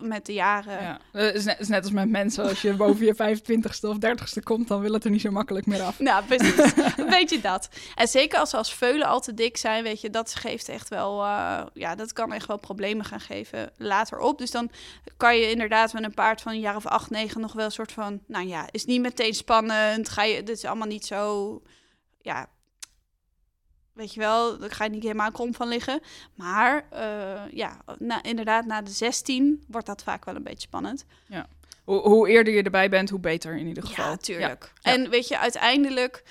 met 0.00 0.26
de 0.26 0.32
jaren. 0.32 0.82
Ja, 0.82 1.00
het 1.12 1.34
is, 1.34 1.44
net, 1.44 1.60
is 1.60 1.68
net 1.68 1.82
als 1.82 1.92
met 1.92 2.08
mensen. 2.08 2.44
Als 2.44 2.62
je 2.62 2.74
boven 2.74 3.06
je 3.06 3.14
25ste 3.14 3.88
of 3.88 3.96
30ste 3.96 4.42
komt, 4.42 4.68
dan 4.68 4.80
wil 4.80 4.92
het 4.92 5.04
er 5.04 5.10
niet 5.10 5.20
zo 5.20 5.30
makkelijk 5.30 5.66
meer 5.66 5.82
af. 5.82 5.98
Nou, 5.98 6.24
precies. 6.24 6.56
een 6.96 7.10
beetje 7.10 7.40
dat. 7.40 7.68
En 7.94 8.08
zeker 8.08 8.38
als 8.38 8.50
ze 8.50 8.56
als 8.56 8.74
veulen 8.74 9.06
al 9.06 9.20
te 9.20 9.34
dik 9.34 9.56
zijn, 9.56 9.82
weet 9.82 10.00
je, 10.00 10.10
dat 10.10 10.34
geeft 10.34 10.68
echt 10.68 10.88
wel, 10.88 11.24
uh, 11.24 11.62
ja, 11.72 11.94
dat 11.94 12.12
kan 12.12 12.32
echt 12.32 12.46
wel 12.46 12.58
problemen 12.58 13.04
gaan 13.04 13.20
geven 13.20 13.70
later 13.76 14.18
op. 14.18 14.38
Dus 14.38 14.50
dan 14.50 14.70
kan 15.16 15.36
je 15.36 15.50
inderdaad 15.50 15.92
met 15.92 16.04
een 16.04 16.14
paard 16.14 16.40
van 16.40 16.52
een 16.52 16.60
jaar 16.60 16.76
of 16.76 16.86
acht, 16.86 17.10
negen 17.10 17.40
nog 17.40 17.52
wel 17.52 17.64
een 17.64 17.70
soort 17.70 17.92
van, 17.92 18.20
nou 18.26 18.46
ja, 18.46 18.68
is 18.70 18.84
niet 18.84 19.00
meteen 19.00 19.34
spannend. 19.34 20.08
Ga 20.08 20.22
je, 20.22 20.42
dit 20.42 20.56
is 20.56 20.64
allemaal 20.64 20.88
niet 20.88 21.06
zo, 21.06 21.62
ja, 22.20 22.48
weet 23.98 24.14
je 24.14 24.20
wel, 24.20 24.58
daar 24.58 24.70
ga 24.70 24.84
je 24.84 24.90
niet 24.90 25.02
helemaal 25.02 25.32
krom 25.32 25.54
van 25.54 25.68
liggen. 25.68 26.00
Maar 26.34 26.84
uh, 26.92 27.52
ja, 27.52 27.80
na, 27.98 28.22
inderdaad, 28.22 28.66
na 28.66 28.82
de 28.82 28.90
16 28.90 29.64
wordt 29.68 29.86
dat 29.86 30.02
vaak 30.02 30.24
wel 30.24 30.34
een 30.34 30.42
beetje 30.42 30.68
spannend. 30.68 31.04
Ja. 31.26 31.46
Hoe, 31.84 32.00
hoe 32.00 32.28
eerder 32.28 32.54
je 32.54 32.62
erbij 32.62 32.88
bent, 32.88 33.10
hoe 33.10 33.20
beter 33.20 33.56
in 33.56 33.66
ieder 33.66 33.82
geval. 33.82 34.10
Ja, 34.10 34.16
tuurlijk. 34.16 34.72
Ja. 34.80 34.92
En 34.92 35.10
weet 35.10 35.28
je, 35.28 35.38
uiteindelijk, 35.38 36.22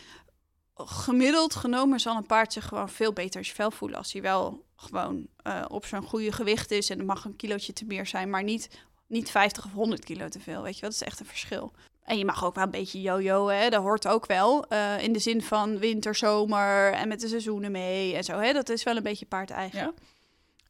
gemiddeld 0.75 1.56
genomen 1.56 1.99
zal 1.99 2.15
een 2.15 2.25
paard 2.25 2.53
zich 2.53 2.65
gewoon 2.65 2.89
veel 2.89 3.13
beter 3.13 3.45
vel 3.45 3.71
voelen 3.71 3.97
als 3.97 4.13
hij 4.13 4.21
wel 4.21 4.63
gewoon 4.75 5.27
uh, 5.47 5.65
op 5.67 5.86
zo'n 5.86 6.03
goede 6.03 6.32
gewicht 6.32 6.71
is. 6.71 6.89
En 6.89 6.99
er 6.99 7.06
mag 7.06 7.25
een 7.25 7.36
kilootje 7.36 7.73
te 7.73 7.86
meer 7.86 8.06
zijn, 8.06 8.30
maar 8.30 8.43
niet, 8.43 8.69
niet 9.08 9.32
50 9.32 9.65
of 9.65 9.71
100 9.71 10.06
kilo 10.06 10.27
te 10.27 10.39
veel. 10.39 10.62
Weet 10.62 10.75
je, 10.75 10.82
dat 10.82 10.91
is 10.91 11.03
echt 11.03 11.19
een 11.19 11.25
verschil. 11.25 11.71
En 12.08 12.17
je 12.17 12.26
mag 12.26 12.46
ook 12.46 12.56
wel 12.56 12.63
een 12.63 12.72
beetje 12.72 13.02
yo-yo, 13.02 13.48
hè. 13.48 13.70
Dat 13.70 13.82
hoort 13.82 14.08
ook 14.08 14.26
wel. 14.26 14.65
Uh, 14.74 15.04
in 15.04 15.13
de 15.13 15.20
zin 15.20 15.41
van 15.41 15.78
winter, 15.78 16.15
zomer 16.15 16.93
en 16.93 17.08
met 17.08 17.20
de 17.20 17.28
seizoenen 17.28 17.72
mee 17.72 18.15
en 18.15 18.24
zo, 18.24 18.39
hè. 18.39 18.54
Dat 18.54 18.70
is 18.70 18.84
wel 18.84 18.96
een 18.96 19.04
beetje 19.04 19.26
paard-eigen. 19.26 19.93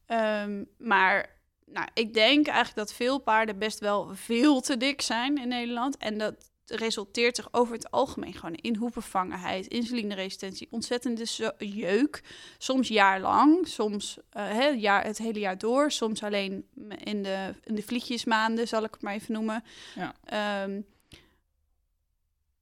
Ja. 0.06 0.42
Um, 0.42 0.68
maar 0.78 1.36
nou, 1.66 1.88
ik 1.94 2.14
denk 2.14 2.46
eigenlijk 2.46 2.76
dat 2.76 2.92
veel 2.92 3.18
paarden 3.18 3.58
best 3.58 3.78
wel 3.78 4.10
veel 4.14 4.60
te 4.60 4.76
dik 4.76 5.00
zijn 5.00 5.36
in 5.36 5.48
Nederland. 5.48 5.96
En 5.96 6.18
dat 6.18 6.34
resulteert 6.66 7.36
zich 7.36 7.48
over 7.50 7.74
het 7.74 7.90
algemeen 7.90 8.34
gewoon 8.34 8.54
in 8.54 8.76
hoevenvangenheid, 8.76 9.66
insulineresistentie, 9.66 10.68
ontzettende 10.70 11.26
jeuk. 11.58 12.22
Soms 12.58 12.88
jaarlang, 12.88 13.68
soms 13.68 14.16
uh, 14.16 14.22
hè, 14.32 14.66
jaar, 14.66 15.04
het 15.04 15.18
hele 15.18 15.38
jaar 15.38 15.58
door. 15.58 15.90
Soms 15.90 16.22
alleen 16.22 16.68
in 17.04 17.22
de, 17.22 17.54
in 17.64 17.74
de 17.74 17.82
vliegjesmaanden, 17.82 18.68
zal 18.68 18.84
ik 18.84 18.92
het 18.92 19.02
maar 19.02 19.14
even 19.14 19.32
noemen. 19.32 19.64
Ja. 19.94 20.64
Um, 20.64 20.86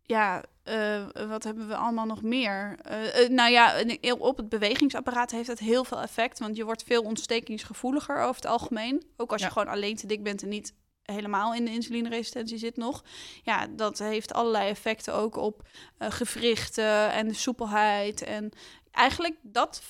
ja, 0.06 0.44
uh, 0.64 1.06
wat 1.28 1.44
hebben 1.44 1.68
we 1.68 1.76
allemaal 1.76 2.06
nog 2.06 2.22
meer? 2.22 2.78
Uh, 2.90 3.22
uh, 3.22 3.28
nou 3.28 3.50
ja, 3.50 3.84
op 4.18 4.36
het 4.36 4.48
bewegingsapparaat 4.48 5.30
heeft 5.30 5.48
het 5.48 5.58
heel 5.58 5.84
veel 5.84 6.00
effect. 6.00 6.38
Want 6.38 6.56
je 6.56 6.64
wordt 6.64 6.82
veel 6.82 7.02
ontstekingsgevoeliger 7.02 8.20
over 8.20 8.34
het 8.34 8.46
algemeen. 8.46 9.02
Ook 9.16 9.32
als 9.32 9.40
ja. 9.40 9.46
je 9.46 9.52
gewoon 9.52 9.68
alleen 9.68 9.96
te 9.96 10.06
dik 10.06 10.22
bent 10.22 10.42
en 10.42 10.48
niet 10.48 10.74
helemaal 11.02 11.54
in 11.54 11.64
de 11.64 11.70
insulineresistentie 11.70 12.58
zit 12.58 12.76
nog. 12.76 13.04
Ja, 13.42 13.66
dat 13.66 13.98
heeft 13.98 14.32
allerlei 14.32 14.68
effecten 14.68 15.14
ook 15.14 15.36
op 15.36 15.68
gewrichten 15.98 17.12
en 17.12 17.28
de 17.28 17.34
soepelheid. 17.34 18.22
En 18.22 18.50
eigenlijk 18.90 19.36
dat, 19.42 19.82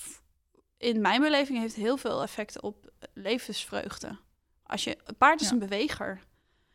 in 0.77 1.01
mijn 1.01 1.21
beleving, 1.21 1.59
heeft 1.59 1.75
heel 1.75 1.97
veel 1.97 2.21
effecten 2.21 2.63
op 2.63 2.89
levensvreugde. 3.13 4.17
Als 4.63 4.83
je, 4.83 4.97
een 5.03 5.17
paard 5.17 5.41
is 5.41 5.47
ja. 5.47 5.53
een 5.53 5.59
beweger. 5.59 6.21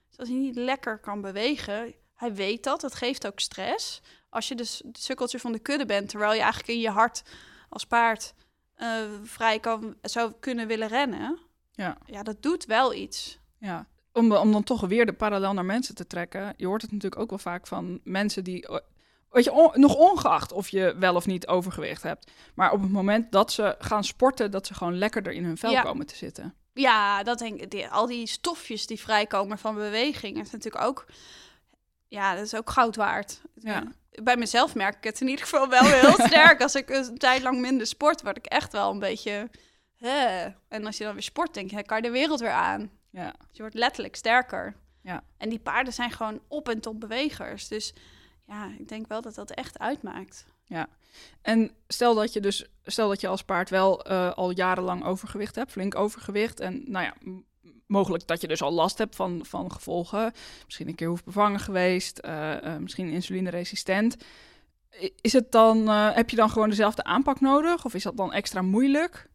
Dus 0.08 0.18
als 0.18 0.28
hij 0.28 0.38
niet 0.38 0.56
lekker 0.56 0.98
kan 0.98 1.20
bewegen, 1.20 1.94
hij 2.22 2.34
weet 2.34 2.64
dat, 2.64 2.82
het 2.82 2.94
geeft 2.94 3.26
ook 3.26 3.40
stress. 3.40 4.00
Als 4.30 4.48
je 4.48 4.54
dus 4.54 4.82
het 4.86 5.02
sukkeltje 5.02 5.38
van 5.38 5.52
de 5.52 5.58
kudde 5.58 5.86
bent, 5.86 6.08
terwijl 6.08 6.32
je 6.32 6.40
eigenlijk 6.40 6.72
in 6.72 6.80
je 6.80 6.90
hart 6.90 7.22
als 7.68 7.86
paard 7.86 8.34
uh, 8.78 8.88
vrij 9.22 9.58
kan, 9.58 9.94
zou 10.02 10.32
kunnen 10.40 10.66
willen 10.66 10.88
rennen. 10.88 11.38
Ja. 11.72 11.98
ja, 12.06 12.22
dat 12.22 12.42
doet 12.42 12.64
wel 12.64 12.94
iets. 12.94 13.38
Ja, 13.58 13.86
om, 14.12 14.32
om 14.32 14.52
dan 14.52 14.62
toch 14.62 14.80
weer 14.80 15.06
de 15.06 15.12
parallel 15.12 15.52
naar 15.52 15.64
mensen 15.64 15.94
te 15.94 16.06
trekken. 16.06 16.54
Je 16.56 16.66
hoort 16.66 16.82
het 16.82 16.92
natuurlijk 16.92 17.22
ook 17.22 17.30
wel 17.30 17.38
vaak 17.38 17.66
van 17.66 18.00
mensen 18.04 18.44
die, 18.44 18.68
weet 19.30 19.44
je, 19.44 19.52
on, 19.52 19.70
nog 19.80 19.94
ongeacht 19.94 20.52
of 20.52 20.68
je 20.68 20.94
wel 20.98 21.14
of 21.14 21.26
niet 21.26 21.46
overgewicht 21.46 22.02
hebt. 22.02 22.30
Maar 22.54 22.72
op 22.72 22.80
het 22.80 22.90
moment 22.90 23.32
dat 23.32 23.52
ze 23.52 23.76
gaan 23.78 24.04
sporten, 24.04 24.50
dat 24.50 24.66
ze 24.66 24.74
gewoon 24.74 24.98
lekkerder 24.98 25.32
in 25.32 25.44
hun 25.44 25.58
vel 25.58 25.70
ja. 25.70 25.82
komen 25.82 26.06
te 26.06 26.16
zitten. 26.16 26.54
Ja, 26.74 27.22
dat 27.22 27.38
denk 27.38 27.60
ik. 27.60 27.70
Die, 27.70 27.88
al 27.88 28.06
die 28.06 28.26
stofjes 28.26 28.86
die 28.86 29.00
vrijkomen 29.00 29.58
van 29.58 29.74
beweging 29.74 30.40
is 30.40 30.50
natuurlijk 30.50 30.84
ook 30.84 31.06
ja, 32.12 32.34
dat 32.34 32.44
is 32.44 32.54
ook 32.54 32.70
goud 32.70 32.96
waard. 32.96 33.40
Ja. 33.54 33.92
Bij 34.22 34.36
mezelf 34.36 34.74
merk 34.74 34.96
ik 34.96 35.04
het 35.04 35.20
in 35.20 35.28
ieder 35.28 35.44
geval 35.44 35.68
wel 35.68 35.84
heel 35.84 36.12
sterk. 36.28 36.62
Als 36.62 36.74
ik 36.74 36.90
een 36.90 37.18
tijd 37.18 37.42
lang 37.42 37.60
minder 37.60 37.86
sport, 37.86 38.22
word 38.22 38.36
ik 38.36 38.46
echt 38.46 38.72
wel 38.72 38.90
een 38.90 38.98
beetje... 38.98 39.50
Hè. 39.96 40.48
En 40.68 40.86
als 40.86 40.96
je 40.96 41.04
dan 41.04 41.12
weer 41.12 41.22
sport, 41.22 41.54
denk 41.54 41.70
je, 41.70 41.84
kan 41.84 41.96
je 41.96 42.02
de 42.02 42.10
wereld 42.10 42.40
weer 42.40 42.50
aan. 42.50 42.90
Ja. 43.10 43.30
Dus 43.30 43.48
je 43.56 43.60
wordt 43.60 43.74
letterlijk 43.74 44.16
sterker. 44.16 44.76
Ja. 45.02 45.22
En 45.36 45.48
die 45.48 45.58
paarden 45.58 45.92
zijn 45.92 46.10
gewoon 46.10 46.40
op- 46.48 46.68
en 46.68 46.80
top 46.80 47.00
bewegers. 47.00 47.68
Dus 47.68 47.94
ja, 48.46 48.70
ik 48.78 48.88
denk 48.88 49.06
wel 49.08 49.20
dat 49.20 49.34
dat 49.34 49.50
echt 49.50 49.78
uitmaakt. 49.78 50.46
Ja. 50.64 50.88
En 51.42 51.70
stel 51.86 52.14
dat 52.14 52.32
je 52.32 52.40
dus, 52.40 52.66
stel 52.84 53.08
dat 53.08 53.20
je 53.20 53.28
als 53.28 53.42
paard 53.44 53.70
wel 53.70 54.10
uh, 54.10 54.32
al 54.32 54.50
jarenlang 54.50 55.04
overgewicht 55.04 55.54
hebt, 55.54 55.70
flink 55.70 55.94
overgewicht. 55.94 56.60
En 56.60 56.82
nou 56.86 57.04
ja, 57.04 57.14
mogelijk 57.92 58.26
dat 58.26 58.40
je 58.40 58.48
dus 58.48 58.62
al 58.62 58.72
last 58.72 58.98
hebt 58.98 59.16
van, 59.16 59.40
van 59.44 59.72
gevolgen. 59.72 60.32
Misschien 60.64 60.88
een 60.88 60.94
keer 60.94 61.08
hoefbevangen 61.08 61.60
geweest, 61.60 62.20
uh, 62.24 62.50
uh, 62.64 62.76
misschien 62.76 63.08
insulineresistent. 63.08 64.16
Is 65.20 65.32
het 65.32 65.52
dan, 65.52 65.78
uh, 65.88 66.14
heb 66.14 66.30
je 66.30 66.36
dan 66.36 66.50
gewoon 66.50 66.68
dezelfde 66.68 67.04
aanpak 67.04 67.40
nodig? 67.40 67.84
Of 67.84 67.94
is 67.94 68.02
dat 68.02 68.16
dan 68.16 68.32
extra 68.32 68.62
moeilijk? 68.62 69.30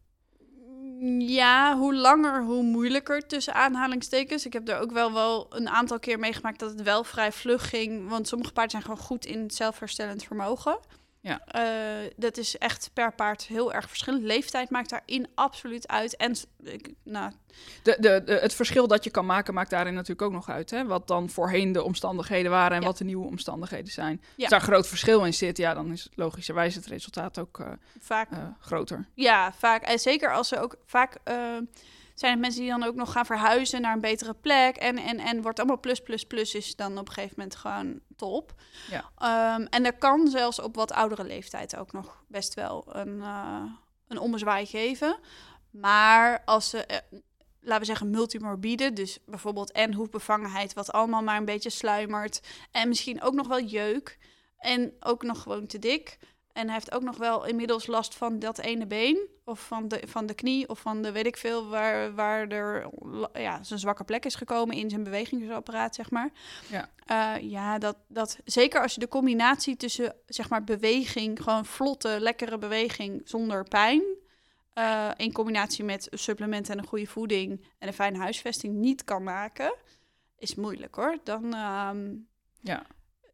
Ja, 1.18 1.76
hoe 1.76 1.94
langer, 1.94 2.42
hoe 2.42 2.62
moeilijker 2.62 3.26
tussen 3.26 3.54
aanhalingstekens. 3.54 4.46
Ik 4.46 4.52
heb 4.52 4.68
er 4.68 4.78
ook 4.78 4.92
wel, 4.92 5.12
wel 5.12 5.46
een 5.50 5.68
aantal 5.68 5.98
keer 5.98 6.18
meegemaakt 6.18 6.58
dat 6.58 6.70
het 6.70 6.82
wel 6.82 7.04
vrij 7.04 7.32
vlug 7.32 7.68
ging. 7.68 8.08
Want 8.08 8.28
sommige 8.28 8.52
paarden 8.52 8.70
zijn 8.70 8.82
gewoon 8.82 9.06
goed 9.06 9.26
in 9.26 9.50
zelfherstellend 9.50 10.24
vermogen. 10.24 10.78
Ja. 11.28 11.40
Uh, 12.02 12.10
dat 12.16 12.36
is 12.36 12.58
echt 12.58 12.90
per 12.92 13.14
paard 13.14 13.42
heel 13.42 13.72
erg 13.72 13.88
verschillend. 13.88 14.22
Leeftijd 14.22 14.70
maakt 14.70 14.90
daarin 14.90 15.28
absoluut 15.34 15.88
uit. 15.88 16.16
En 16.16 16.34
ik, 16.62 16.92
nou... 17.02 17.32
de, 17.82 17.96
de, 18.00 18.22
de, 18.24 18.32
het 18.32 18.54
verschil 18.54 18.86
dat 18.86 19.04
je 19.04 19.10
kan 19.10 19.26
maken 19.26 19.54
maakt 19.54 19.70
daarin 19.70 19.94
natuurlijk 19.94 20.22
ook 20.22 20.32
nog 20.32 20.48
uit. 20.48 20.70
Hè? 20.70 20.84
Wat 20.84 21.08
dan 21.08 21.30
voorheen 21.30 21.72
de 21.72 21.82
omstandigheden 21.82 22.50
waren 22.50 22.76
en 22.76 22.84
wat 22.84 22.98
de 22.98 23.04
nieuwe 23.04 23.26
omstandigheden 23.26 23.92
zijn. 23.92 24.20
Ja. 24.22 24.42
Als 24.42 24.50
daar 24.50 24.60
groot 24.60 24.88
verschil 24.88 25.24
in 25.24 25.34
zit, 25.34 25.56
ja, 25.56 25.74
dan 25.74 25.92
is 25.92 26.08
logischerwijs 26.14 26.74
het 26.74 26.86
resultaat 26.86 27.38
ook 27.38 27.58
uh, 27.58 27.66
vaak 28.00 28.30
uh, 28.30 28.38
groter. 28.60 29.06
Ja, 29.14 29.52
vaak. 29.52 29.82
En 29.82 29.98
zeker 29.98 30.32
als 30.32 30.48
ze 30.48 30.60
ook 30.60 30.76
vaak 30.84 31.16
zijn 32.18 32.32
het 32.32 32.40
mensen 32.40 32.60
die 32.60 32.70
dan 32.70 32.82
ook 32.82 32.94
nog 32.94 33.12
gaan 33.12 33.26
verhuizen 33.26 33.80
naar 33.80 33.92
een 33.92 34.00
betere 34.00 34.34
plek. 34.34 34.76
En, 34.76 34.98
en, 34.98 35.18
en 35.18 35.42
wordt 35.42 35.58
allemaal 35.58 35.80
plus, 35.80 36.00
plus, 36.00 36.24
plus 36.24 36.54
is 36.54 36.76
dan 36.76 36.98
op 36.98 37.08
een 37.08 37.12
gegeven 37.12 37.34
moment 37.36 37.56
gewoon 37.56 38.00
top. 38.16 38.54
Ja. 38.90 39.54
Um, 39.54 39.66
en 39.66 39.84
er 39.84 39.98
kan 39.98 40.28
zelfs 40.28 40.60
op 40.60 40.74
wat 40.74 40.92
oudere 40.92 41.24
leeftijd 41.24 41.76
ook 41.76 41.92
nog 41.92 42.24
best 42.28 42.54
wel 42.54 42.84
een, 42.96 43.16
uh, 43.16 43.62
een 44.08 44.18
ommezwaai 44.18 44.66
geven. 44.66 45.18
Maar 45.70 46.42
als 46.44 46.70
ze, 46.70 46.76
uh, 46.90 47.18
laten 47.60 47.80
we 47.80 47.86
zeggen, 47.86 48.10
multimorbide, 48.10 48.92
dus 48.92 49.18
bijvoorbeeld 49.26 49.72
en 49.72 49.94
hoefbevangenheid, 49.94 50.72
wat 50.72 50.92
allemaal 50.92 51.22
maar 51.22 51.36
een 51.36 51.44
beetje 51.44 51.70
sluimert. 51.70 52.40
En 52.70 52.88
misschien 52.88 53.22
ook 53.22 53.34
nog 53.34 53.48
wel 53.48 53.62
jeuk. 53.62 54.18
En 54.58 54.92
ook 55.00 55.22
nog 55.22 55.42
gewoon 55.42 55.66
te 55.66 55.78
dik 55.78 56.18
en 56.58 56.64
hij 56.64 56.74
heeft 56.74 56.92
ook 56.92 57.02
nog 57.02 57.16
wel 57.16 57.46
inmiddels 57.46 57.86
last 57.86 58.14
van 58.14 58.38
dat 58.38 58.58
ene 58.58 58.86
been. 58.86 59.28
Of 59.44 59.66
van 59.66 59.88
de, 59.88 60.02
van 60.06 60.26
de 60.26 60.34
knie. 60.34 60.68
Of 60.68 60.78
van 60.78 61.02
de 61.02 61.12
weet 61.12 61.26
ik 61.26 61.36
veel. 61.36 61.68
Waar, 61.68 62.14
waar 62.14 62.48
er 62.48 62.88
ja, 63.32 63.62
zijn 63.62 63.78
zwakke 63.78 64.04
plek 64.04 64.24
is 64.24 64.34
gekomen 64.34 64.76
in 64.76 64.90
zijn 64.90 65.02
bewegingsapparaat, 65.04 65.94
zeg 65.94 66.10
maar. 66.10 66.30
Ja, 66.68 66.88
uh, 67.38 67.50
ja 67.50 67.78
dat, 67.78 67.96
dat, 68.08 68.38
zeker 68.44 68.82
als 68.82 68.94
je 68.94 69.00
de 69.00 69.08
combinatie 69.08 69.76
tussen 69.76 70.14
zeg 70.26 70.48
maar 70.48 70.64
beweging, 70.64 71.42
gewoon 71.42 71.64
vlotte, 71.64 72.16
lekkere 72.20 72.58
beweging 72.58 73.20
zonder 73.24 73.64
pijn. 73.64 74.02
Uh, 74.74 75.10
in 75.16 75.32
combinatie 75.32 75.84
met 75.84 76.08
supplementen 76.10 76.72
en 76.72 76.78
een 76.78 76.88
goede 76.88 77.06
voeding 77.06 77.66
en 77.78 77.88
een 77.88 77.94
fijne 77.94 78.18
huisvesting 78.18 78.74
niet 78.74 79.04
kan 79.04 79.22
maken, 79.22 79.74
is 80.38 80.54
moeilijk 80.54 80.94
hoor. 80.94 81.18
Dan, 81.24 81.54
um, 81.54 82.28
ja 82.60 82.86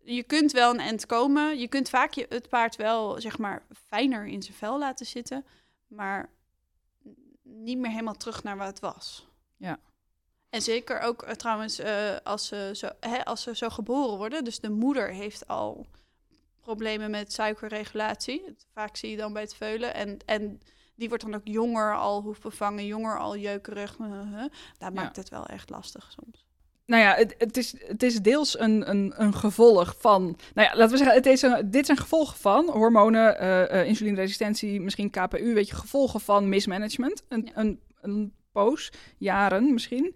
je 0.05 0.23
kunt 0.23 0.53
wel 0.53 0.71
een 0.71 0.81
end 0.81 1.07
komen. 1.07 1.59
Je 1.59 1.69
kunt 1.69 1.89
vaak 1.89 2.13
je, 2.13 2.27
het 2.29 2.49
paard 2.49 2.77
wel, 2.77 3.21
zeg 3.21 3.39
maar, 3.39 3.63
fijner 3.87 4.27
in 4.27 4.43
zijn 4.43 4.57
vel 4.57 4.79
laten 4.79 5.07
zitten. 5.07 5.45
Maar 5.87 6.31
niet 7.43 7.79
meer 7.79 7.91
helemaal 7.91 8.17
terug 8.17 8.43
naar 8.43 8.57
wat 8.57 8.67
het 8.67 8.81
was. 8.81 9.27
Ja. 9.57 9.79
En 10.49 10.63
zeker 10.63 11.01
ook 11.01 11.23
uh, 11.23 11.31
trouwens 11.31 11.81
uh, 11.81 12.17
als, 12.23 12.47
ze 12.47 12.71
zo, 12.75 12.89
hè, 13.01 13.25
als 13.25 13.43
ze 13.43 13.57
zo 13.57 13.69
geboren 13.69 14.17
worden. 14.17 14.45
Dus 14.45 14.61
de 14.61 14.71
moeder 14.71 15.13
heeft 15.13 15.49
al 15.49 15.87
problemen 16.61 17.11
met 17.11 17.33
suikerregulatie. 17.33 18.57
Vaak 18.73 18.97
zie 18.97 19.11
je 19.11 19.17
dan 19.17 19.33
bij 19.33 19.43
het 19.43 19.55
veulen. 19.55 19.95
En, 19.95 20.19
en 20.27 20.61
die 20.95 21.09
wordt 21.09 21.25
dan 21.25 21.35
ook 21.35 21.47
jonger 21.47 21.97
al 21.97 22.23
hoefbevangen, 22.23 22.87
jonger 22.87 23.19
al 23.19 23.37
jeukerig. 23.37 23.97
Daar 24.79 24.93
maakt 24.93 25.17
het 25.17 25.29
wel 25.29 25.47
echt 25.47 25.71
lastig 25.71 26.13
soms 26.13 26.45
nou 26.87 27.03
ja, 27.03 27.15
het, 27.15 27.35
het, 27.39 27.57
is, 27.57 27.75
het 27.87 28.03
is 28.03 28.21
deels 28.21 28.59
een, 28.59 28.91
een, 28.91 29.13
een 29.17 29.35
gevolg 29.35 29.95
van. 29.99 30.23
Nou 30.55 30.69
ja, 30.69 30.77
laten 30.77 30.91
we 30.91 30.97
zeggen, 30.97 31.17
het 31.17 31.27
is 31.27 31.43
een, 31.43 31.71
dit 31.71 31.87
zijn 31.87 31.99
gevolgen 31.99 32.39
van 32.39 32.71
hormonen, 32.71 33.45
uh, 33.45 33.87
insulineresistentie, 33.87 34.81
misschien 34.81 35.11
KPU, 35.11 35.55
weet 35.55 35.69
je, 35.69 35.75
gevolgen 35.75 36.21
van 36.21 36.49
mismanagement. 36.49 37.23
Een, 37.29 37.51
een, 37.55 37.81
een 38.01 38.33
poos, 38.53 38.93
jaren 39.19 39.73
misschien. 39.73 40.15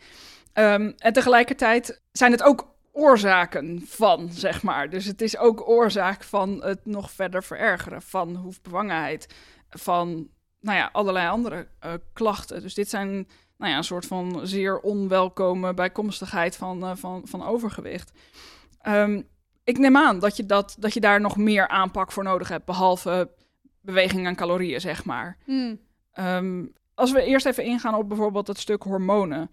Um, 0.54 0.94
en 0.98 1.12
tegelijkertijd 1.12 2.02
zijn 2.12 2.32
het 2.32 2.42
ook 2.42 2.76
oorzaken 2.92 3.82
van, 3.86 4.28
zeg 4.32 4.62
maar. 4.62 4.90
Dus 4.90 5.04
het 5.04 5.22
is 5.22 5.36
ook 5.36 5.68
oorzaak 5.68 6.22
van 6.22 6.62
het 6.64 6.86
nog 6.86 7.10
verder 7.10 7.44
verergeren 7.44 8.02
van 8.02 8.36
hoefbevangenheid, 8.36 9.34
van 9.70 10.28
nou 10.60 10.78
ja, 10.78 10.88
allerlei 10.92 11.28
andere 11.28 11.68
uh, 11.84 11.92
klachten. 12.12 12.62
Dus 12.62 12.74
dit 12.74 12.88
zijn 12.88 13.28
nou 13.58 13.70
ja, 13.70 13.76
een 13.76 13.84
soort 13.84 14.06
van 14.06 14.40
zeer 14.42 14.80
onwelkome 14.80 15.74
bijkomstigheid 15.74 16.56
van, 16.56 16.84
uh, 16.84 16.90
van, 16.94 17.22
van 17.24 17.46
overgewicht. 17.46 18.12
Um, 18.86 19.28
ik 19.64 19.78
neem 19.78 19.96
aan 19.96 20.18
dat 20.18 20.36
je, 20.36 20.46
dat, 20.46 20.76
dat 20.78 20.94
je 20.94 21.00
daar 21.00 21.20
nog 21.20 21.36
meer 21.36 21.68
aanpak 21.68 22.12
voor 22.12 22.24
nodig 22.24 22.48
hebt, 22.48 22.64
behalve 22.64 23.30
beweging 23.80 24.26
en 24.26 24.36
calorieën, 24.36 24.80
zeg 24.80 25.04
maar. 25.04 25.36
Hmm. 25.44 25.80
Um, 26.14 26.72
als 26.94 27.12
we 27.12 27.22
eerst 27.22 27.46
even 27.46 27.64
ingaan 27.64 27.94
op 27.94 28.08
bijvoorbeeld 28.08 28.46
het 28.46 28.58
stuk 28.58 28.82
hormonen. 28.82 29.50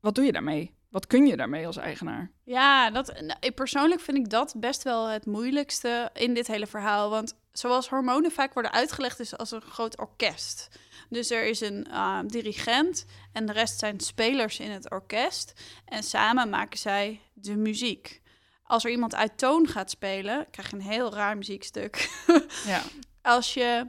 Wat 0.00 0.14
doe 0.14 0.24
je 0.24 0.32
daarmee? 0.32 0.74
Wat 0.90 1.06
kun 1.06 1.26
je 1.26 1.36
daarmee 1.36 1.66
als 1.66 1.76
eigenaar? 1.76 2.30
Ja, 2.44 2.90
dat, 2.90 3.20
nou, 3.20 3.52
persoonlijk 3.52 4.00
vind 4.00 4.16
ik 4.16 4.30
dat 4.30 4.54
best 4.56 4.82
wel 4.82 5.08
het 5.08 5.26
moeilijkste 5.26 6.10
in 6.12 6.34
dit 6.34 6.46
hele 6.46 6.66
verhaal. 6.66 7.10
Want 7.10 7.36
zoals 7.52 7.88
hormonen 7.88 8.30
vaak 8.30 8.52
worden 8.52 8.72
uitgelegd, 8.72 9.20
is 9.20 9.36
als 9.36 9.50
een 9.50 9.60
groot 9.60 9.98
orkest. 9.98 10.68
Dus 11.08 11.30
er 11.30 11.44
is 11.44 11.60
een 11.60 11.86
uh, 11.90 12.18
dirigent 12.26 13.04
en 13.32 13.46
de 13.46 13.52
rest 13.52 13.78
zijn 13.78 14.00
spelers 14.00 14.58
in 14.58 14.70
het 14.70 14.90
orkest. 14.90 15.52
En 15.84 16.02
samen 16.02 16.48
maken 16.48 16.78
zij 16.78 17.20
de 17.32 17.56
muziek. 17.56 18.22
Als 18.64 18.84
er 18.84 18.90
iemand 18.90 19.14
uit 19.14 19.38
toon 19.38 19.68
gaat 19.68 19.90
spelen, 19.90 20.46
krijg 20.50 20.70
je 20.70 20.76
een 20.76 20.82
heel 20.82 21.14
raar 21.14 21.36
muziekstuk. 21.36 22.10
ja. 22.66 22.82
Als 23.22 23.54
je 23.54 23.86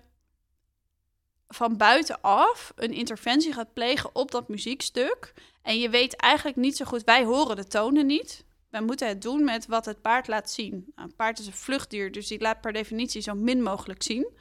van 1.47 1.77
buitenaf 1.77 2.73
een 2.75 2.93
interventie 2.93 3.53
gaat 3.53 3.73
plegen 3.73 4.15
op 4.15 4.31
dat 4.31 4.47
muziekstuk. 4.47 5.33
En 5.61 5.79
je 5.79 5.89
weet 5.89 6.15
eigenlijk 6.15 6.57
niet 6.57 6.77
zo 6.77 6.85
goed, 6.85 7.03
wij 7.03 7.23
horen 7.23 7.55
de 7.55 7.67
tonen 7.67 8.05
niet. 8.05 8.45
Wij 8.69 8.81
moeten 8.81 9.07
het 9.07 9.21
doen 9.21 9.43
met 9.43 9.65
wat 9.65 9.85
het 9.85 10.01
paard 10.01 10.27
laat 10.27 10.51
zien. 10.51 10.91
Nou, 10.95 11.09
een 11.09 11.15
paard 11.15 11.39
is 11.39 11.47
een 11.47 11.53
vluchtdier, 11.53 12.11
dus 12.11 12.27
die 12.27 12.39
laat 12.39 12.61
per 12.61 12.73
definitie 12.73 13.21
zo 13.21 13.33
min 13.33 13.63
mogelijk 13.63 14.03
zien. 14.03 14.33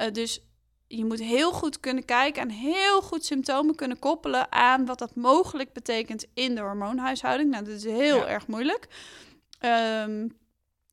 Uh, 0.00 0.10
dus 0.12 0.40
je 0.96 1.04
moet 1.04 1.20
heel 1.20 1.52
goed 1.52 1.80
kunnen 1.80 2.04
kijken 2.04 2.42
en 2.42 2.50
heel 2.50 3.02
goed 3.02 3.24
symptomen 3.24 3.74
kunnen 3.74 3.98
koppelen 3.98 4.52
aan 4.52 4.86
wat 4.86 4.98
dat 4.98 5.14
mogelijk 5.14 5.72
betekent 5.72 6.26
in 6.34 6.54
de 6.54 6.60
hormoonhuishouding. 6.60 7.50
Nou, 7.50 7.64
dat 7.64 7.74
is 7.74 7.84
heel 7.84 8.28
erg 8.28 8.46
moeilijk. 8.46 8.88
Um, 9.60 10.40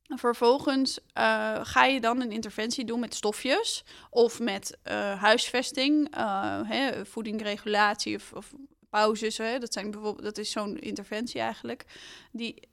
vervolgens 0.08 0.98
uh, 0.98 1.60
ga 1.62 1.84
je 1.84 2.00
dan 2.00 2.20
een 2.20 2.32
interventie 2.32 2.84
doen 2.84 3.00
met 3.00 3.14
stofjes 3.14 3.84
of 4.10 4.40
met 4.40 4.78
uh, 4.84 5.20
huisvesting, 5.20 6.16
uh, 6.16 6.60
hè, 6.64 7.06
voedingregulatie 7.06 8.16
of, 8.16 8.32
of 8.32 8.52
pauzes. 8.90 9.38
Hè. 9.38 9.58
Dat, 9.58 9.72
zijn 9.72 9.90
bijvoorbeeld, 9.90 10.24
dat 10.24 10.38
is 10.38 10.50
zo'n 10.50 10.78
interventie 10.78 11.40
eigenlijk. 11.40 11.84
Die 12.32 12.68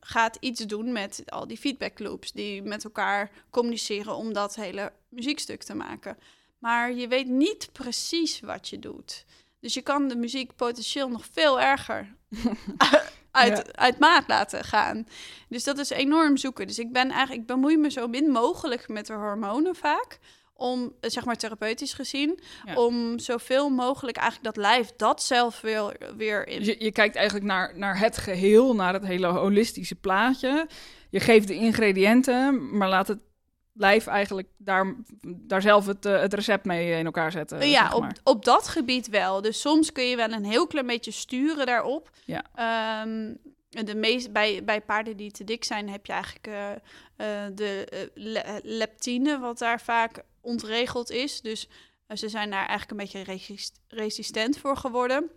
gaat 0.00 0.36
iets 0.40 0.60
doen 0.60 0.92
met 0.92 1.22
al 1.26 1.46
die 1.46 1.58
feedback 1.58 1.98
loops 1.98 2.32
die 2.32 2.62
met 2.62 2.84
elkaar 2.84 3.30
communiceren 3.50 4.14
om 4.14 4.32
dat 4.32 4.54
hele 4.54 4.92
muziekstuk 5.08 5.62
te 5.62 5.74
maken. 5.74 6.16
Maar 6.62 6.92
je 6.92 7.08
weet 7.08 7.28
niet 7.28 7.68
precies 7.72 8.40
wat 8.40 8.68
je 8.68 8.78
doet. 8.78 9.24
Dus 9.60 9.74
je 9.74 9.82
kan 9.82 10.08
de 10.08 10.16
muziek 10.16 10.56
potentieel 10.56 11.08
nog 11.08 11.26
veel 11.32 11.60
erger 11.60 12.14
uit, 13.30 13.76
uit 13.76 13.98
maat 13.98 14.28
laten 14.28 14.64
gaan. 14.64 15.06
Dus 15.48 15.64
dat 15.64 15.78
is 15.78 15.90
enorm 15.90 16.36
zoeken. 16.36 16.66
Dus 16.66 16.78
ik 16.78 16.92
ben 16.92 17.10
eigenlijk, 17.10 17.40
ik 17.40 17.46
bemoei 17.46 17.76
me 17.76 17.90
zo 17.90 18.08
min 18.08 18.30
mogelijk 18.30 18.88
met 18.88 19.06
de 19.06 19.12
hormonen 19.12 19.74
vaak. 19.74 20.18
Om, 20.54 20.92
zeg 21.00 21.24
maar 21.24 21.36
therapeutisch 21.36 21.92
gezien, 21.92 22.40
om 22.74 23.18
zoveel 23.18 23.70
mogelijk 23.70 24.16
eigenlijk 24.16 24.54
dat 24.54 24.64
lijf 24.64 24.92
dat 24.96 25.22
zelf 25.22 25.60
weer, 25.60 25.96
weer 26.16 26.48
in. 26.48 26.64
Je, 26.64 26.76
je 26.78 26.92
kijkt 26.92 27.16
eigenlijk 27.16 27.46
naar, 27.46 27.78
naar 27.78 27.98
het 27.98 28.16
geheel, 28.16 28.74
naar 28.74 28.92
het 28.92 29.06
hele 29.06 29.26
holistische 29.26 29.94
plaatje. 29.94 30.66
Je 31.10 31.20
geeft 31.20 31.46
de 31.46 31.54
ingrediënten, 31.54 32.76
maar 32.76 32.88
laat 32.88 33.08
het 33.08 33.20
lijf 33.72 34.06
eigenlijk 34.06 34.48
daar, 34.56 34.94
daar 35.22 35.62
zelf 35.62 35.86
het, 35.86 36.06
uh, 36.06 36.20
het 36.20 36.34
recept 36.34 36.64
mee 36.64 36.98
in 36.98 37.04
elkaar 37.04 37.32
zetten. 37.32 37.68
Ja, 37.68 37.82
zeg 37.82 37.94
op, 37.94 38.06
op 38.24 38.44
dat 38.44 38.68
gebied 38.68 39.08
wel. 39.08 39.40
Dus 39.40 39.60
soms 39.60 39.92
kun 39.92 40.04
je 40.04 40.16
wel 40.16 40.32
een 40.32 40.44
heel 40.44 40.66
klein 40.66 40.86
beetje 40.86 41.10
sturen 41.10 41.66
daarop. 41.66 42.10
Ja. 42.24 42.44
Um, 43.02 43.38
de 43.68 43.94
meest, 43.94 44.32
bij, 44.32 44.64
bij 44.64 44.80
paarden 44.80 45.16
die 45.16 45.30
te 45.30 45.44
dik 45.44 45.64
zijn, 45.64 45.88
heb 45.88 46.06
je 46.06 46.12
eigenlijk 46.12 46.46
uh, 46.46 46.70
uh, 46.70 46.76
de 47.54 48.10
leptine, 48.62 49.38
wat 49.38 49.58
daar 49.58 49.80
vaak 49.80 50.22
ontregeld 50.40 51.10
is. 51.10 51.40
Dus 51.40 51.68
ze 52.14 52.28
zijn 52.28 52.50
daar 52.50 52.66
eigenlijk 52.66 52.90
een 52.90 52.96
beetje 52.96 53.22
resist 53.22 53.80
resistent 53.88 54.58
voor 54.58 54.76
geworden, 54.76 55.30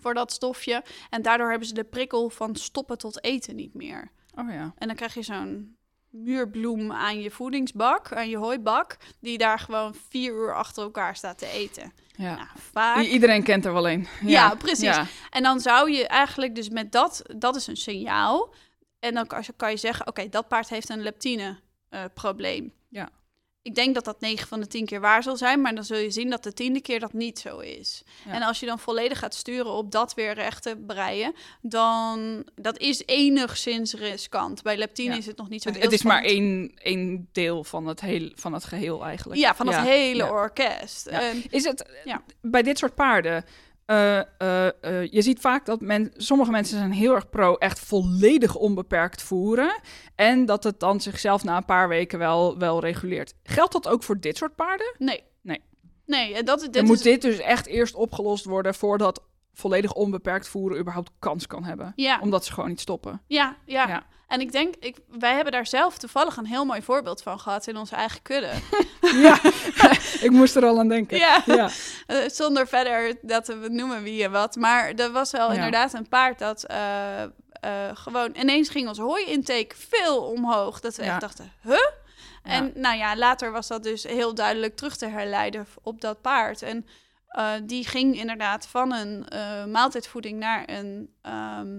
voor 0.00 0.14
dat 0.14 0.32
stofje. 0.32 0.82
En 1.10 1.22
daardoor 1.22 1.50
hebben 1.50 1.68
ze 1.68 1.74
de 1.74 1.84
prikkel 1.84 2.30
van 2.30 2.56
stoppen 2.56 2.98
tot 2.98 3.24
eten 3.24 3.56
niet 3.56 3.74
meer. 3.74 4.10
Oh 4.34 4.52
ja. 4.52 4.74
En 4.78 4.86
dan 4.86 4.96
krijg 4.96 5.14
je 5.14 5.22
zo'n 5.22 5.76
muurbloem 6.10 6.92
aan 6.92 7.20
je 7.20 7.30
voedingsbak, 7.30 8.12
aan 8.12 8.28
je 8.28 8.36
hooibak, 8.36 8.96
die 9.20 9.38
daar 9.38 9.58
gewoon 9.58 9.94
vier 10.08 10.32
uur 10.32 10.54
achter 10.54 10.82
elkaar 10.82 11.16
staat 11.16 11.38
te 11.38 11.46
eten. 11.46 11.92
Ja. 12.16 12.34
Nou, 12.34 12.48
vaak. 12.72 13.04
Iedereen 13.04 13.42
kent 13.42 13.64
er 13.64 13.72
wel 13.72 13.88
een. 13.88 14.06
Ja, 14.20 14.54
precies. 14.54 14.80
Ja. 14.80 15.06
En 15.30 15.42
dan 15.42 15.60
zou 15.60 15.92
je 15.92 16.06
eigenlijk 16.06 16.54
dus 16.54 16.68
met 16.68 16.92
dat, 16.92 17.22
dat 17.36 17.56
is 17.56 17.66
een 17.66 17.76
signaal. 17.76 18.54
En 18.98 19.14
dan 19.14 19.26
kan, 19.26 19.44
kan 19.56 19.70
je 19.70 19.76
zeggen, 19.76 20.06
oké, 20.06 20.28
dat 20.28 20.48
paard 20.48 20.68
heeft 20.68 20.88
een 20.88 21.02
leptine 21.02 21.58
eh, 21.88 22.04
probleem. 22.14 22.72
Ik 23.62 23.74
denk 23.74 23.94
dat 23.94 24.04
dat 24.04 24.20
9 24.20 24.48
van 24.48 24.60
de 24.60 24.66
10 24.66 24.86
keer 24.86 25.00
waar 25.00 25.22
zal 25.22 25.36
zijn, 25.36 25.60
maar 25.60 25.74
dan 25.74 25.84
zul 25.84 25.96
je 25.98 26.10
zien 26.10 26.30
dat 26.30 26.42
de 26.42 26.52
tiende 26.52 26.80
keer 26.80 27.00
dat 27.00 27.12
niet 27.12 27.38
zo 27.38 27.58
is. 27.58 28.02
Ja. 28.26 28.32
En 28.32 28.42
als 28.42 28.60
je 28.60 28.66
dan 28.66 28.78
volledig 28.78 29.18
gaat 29.18 29.34
sturen 29.34 29.70
op 29.70 29.90
dat 29.90 30.14
weer 30.14 30.34
recht 30.34 30.62
te 30.62 30.76
breien, 30.86 31.34
dan 31.62 32.44
dat 32.54 32.78
is 32.78 33.02
enigszins 33.06 33.94
riskant. 33.94 34.62
Bij 34.62 34.76
leptine 34.76 35.12
Ja. 35.12 35.18
is 35.18 35.26
het 35.26 35.36
nog 35.36 35.48
niet 35.48 35.62
zo 35.62 35.68
Het, 35.68 35.78
heel 35.78 35.86
het 35.86 35.94
is 35.94 36.02
maar 36.02 36.22
één, 36.22 36.72
één 36.74 37.28
deel 37.32 37.64
van 37.64 37.86
het, 37.86 38.00
heel, 38.00 38.30
van 38.34 38.52
het 38.52 38.64
geheel 38.64 39.04
eigenlijk. 39.04 39.40
Ja, 39.40 39.54
van 39.54 39.66
het 39.66 39.86
hele 39.86 40.30
orkest. 40.30 41.06
En, 41.06 41.42
Is 41.50 41.64
het 41.64 41.90
bij 42.40 42.62
dit 42.62 42.78
soort 42.78 42.94
paarden? 42.94 43.44
Eh, 43.90 44.18
eh, 44.18 44.66
eh, 44.80 45.12
je 45.12 45.22
ziet 45.22 45.40
vaak 45.40 45.66
dat 45.66 45.80
men, 45.80 46.10
sommige 46.16 46.50
mensen 46.50 46.78
zijn 46.78 46.92
heel 46.92 47.14
erg 47.14 47.28
pro 47.30 47.54
echt 47.54 47.80
volledig 47.80 48.56
onbeperkt 48.56 49.22
voeren. 49.22 49.80
En 50.14 50.46
dat 50.46 50.64
het 50.64 50.80
dan 50.80 51.00
zichzelf 51.00 51.44
na 51.44 51.56
een 51.56 51.64
paar 51.64 51.88
weken 51.88 52.18
wel, 52.18 52.58
wel 52.58 52.80
reguleert. 52.80 53.34
Geldt 53.42 53.72
dat 53.72 53.88
ook 53.88 54.02
voor 54.02 54.20
dit 54.20 54.36
soort 54.36 54.54
paarden? 54.54 54.94
nee. 54.98 55.22
Nee. 55.42 55.62
Nee, 56.06 56.34
en 56.34 56.44
dat, 56.44 56.60
dit 56.60 56.72
Dan 56.72 56.82
is, 56.82 56.88
moet 56.88 57.02
dit 57.02 57.22
dus 57.22 57.38
echt 57.38 57.66
eerst 57.66 57.94
opgelost 57.94 58.44
worden 58.44 58.74
voordat 58.74 59.22
volledig 59.52 59.92
onbeperkt 59.92 60.48
voeren 60.48 60.78
überhaupt 60.78 61.10
kans 61.18 61.46
kan 61.46 61.64
hebben. 61.64 61.92
ja, 61.96 62.18
Omdat 62.20 62.44
ze 62.44 62.52
gewoon 62.52 62.68
niet 62.68 62.80
stoppen. 62.80 63.22
ja, 63.26 63.56
ja, 63.66 63.88
Ja. 63.88 64.06
En 64.30 64.40
ik 64.40 64.52
denk, 64.52 64.74
ik, 64.80 64.96
wij 65.08 65.34
hebben 65.34 65.52
daar 65.52 65.66
zelf 65.66 65.98
toevallig 65.98 66.36
een 66.36 66.46
heel 66.46 66.64
mooi 66.64 66.82
voorbeeld 66.82 67.22
van 67.22 67.40
gehad 67.40 67.66
in 67.66 67.76
onze 67.76 67.94
eigen 67.94 68.22
kudde. 68.22 68.50
ja, 69.26 69.38
ik 70.26 70.30
moest 70.30 70.56
er 70.56 70.64
al 70.64 70.78
aan 70.78 70.88
denken. 70.88 71.18
ja, 71.18 71.42
Ja, 71.46 71.70
Eh, 72.06 72.16
zonder 72.28 72.66
verder 72.68 73.16
dat 73.22 73.46
we 73.46 73.68
noemen 73.68 74.02
wie 74.02 74.24
en 74.24 74.30
wat. 74.30 74.56
Maar 74.56 74.92
er 74.94 75.10
was 75.12 75.30
wel 75.30 75.48
Ja. 75.48 75.54
inderdaad 75.54 75.92
een 75.92 76.08
paard 76.08 76.38
dat 76.38 76.64
eh, 76.64 77.22
eh, 77.22 77.28
gewoon 77.94 78.34
ineens 78.36 78.68
ging 78.68 78.88
ons 78.88 78.98
hooi-intake 78.98 79.74
veel 79.90 80.22
omhoog. 80.22 80.80
Dat 80.80 80.96
we 80.96 81.04
Ja. 81.04 81.10
echt 81.10 81.20
dachten, 81.20 81.52
huh? 81.62 81.78
En 82.42 82.72
nou 82.74 82.96
ja, 82.96 83.16
later 83.16 83.52
was 83.52 83.66
dat 83.66 83.82
dus 83.82 84.02
heel 84.04 84.34
duidelijk 84.34 84.76
terug 84.76 84.96
te 84.96 85.06
herleiden 85.06 85.66
op 85.82 86.00
dat 86.00 86.20
paard. 86.20 86.62
En 86.62 86.86
die 87.62 87.86
ging 87.86 88.16
inderdaad 88.18 88.66
van 88.66 88.92
een 88.92 89.26
maaltijdvoeding 89.70 90.38
naar 90.38 90.62
een... 90.66 91.14
ehm, 91.22 91.78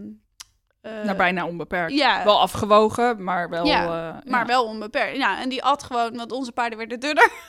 naar 0.82 1.16
bijna 1.16 1.46
onbeperkt. 1.46 1.94
Ja, 1.94 2.24
Wel 2.24 2.40
afgewogen, 2.40 3.24
maar 3.24 3.50
wel... 3.50 3.66
Ja, 3.66 3.84
eh, 3.84 4.32
maar 4.32 4.40
ja. 4.40 4.46
wel 4.46 4.66
onbeperkt. 4.66 5.18
Ja, 5.18 5.40
en 5.42 5.50
die 5.50 5.64
at 5.64 5.84
gewoon, 5.84 6.16
want 6.16 6.32
onze 6.32 6.52
paarden 6.52 6.78
werden 6.78 7.00
dunner. 7.00 7.32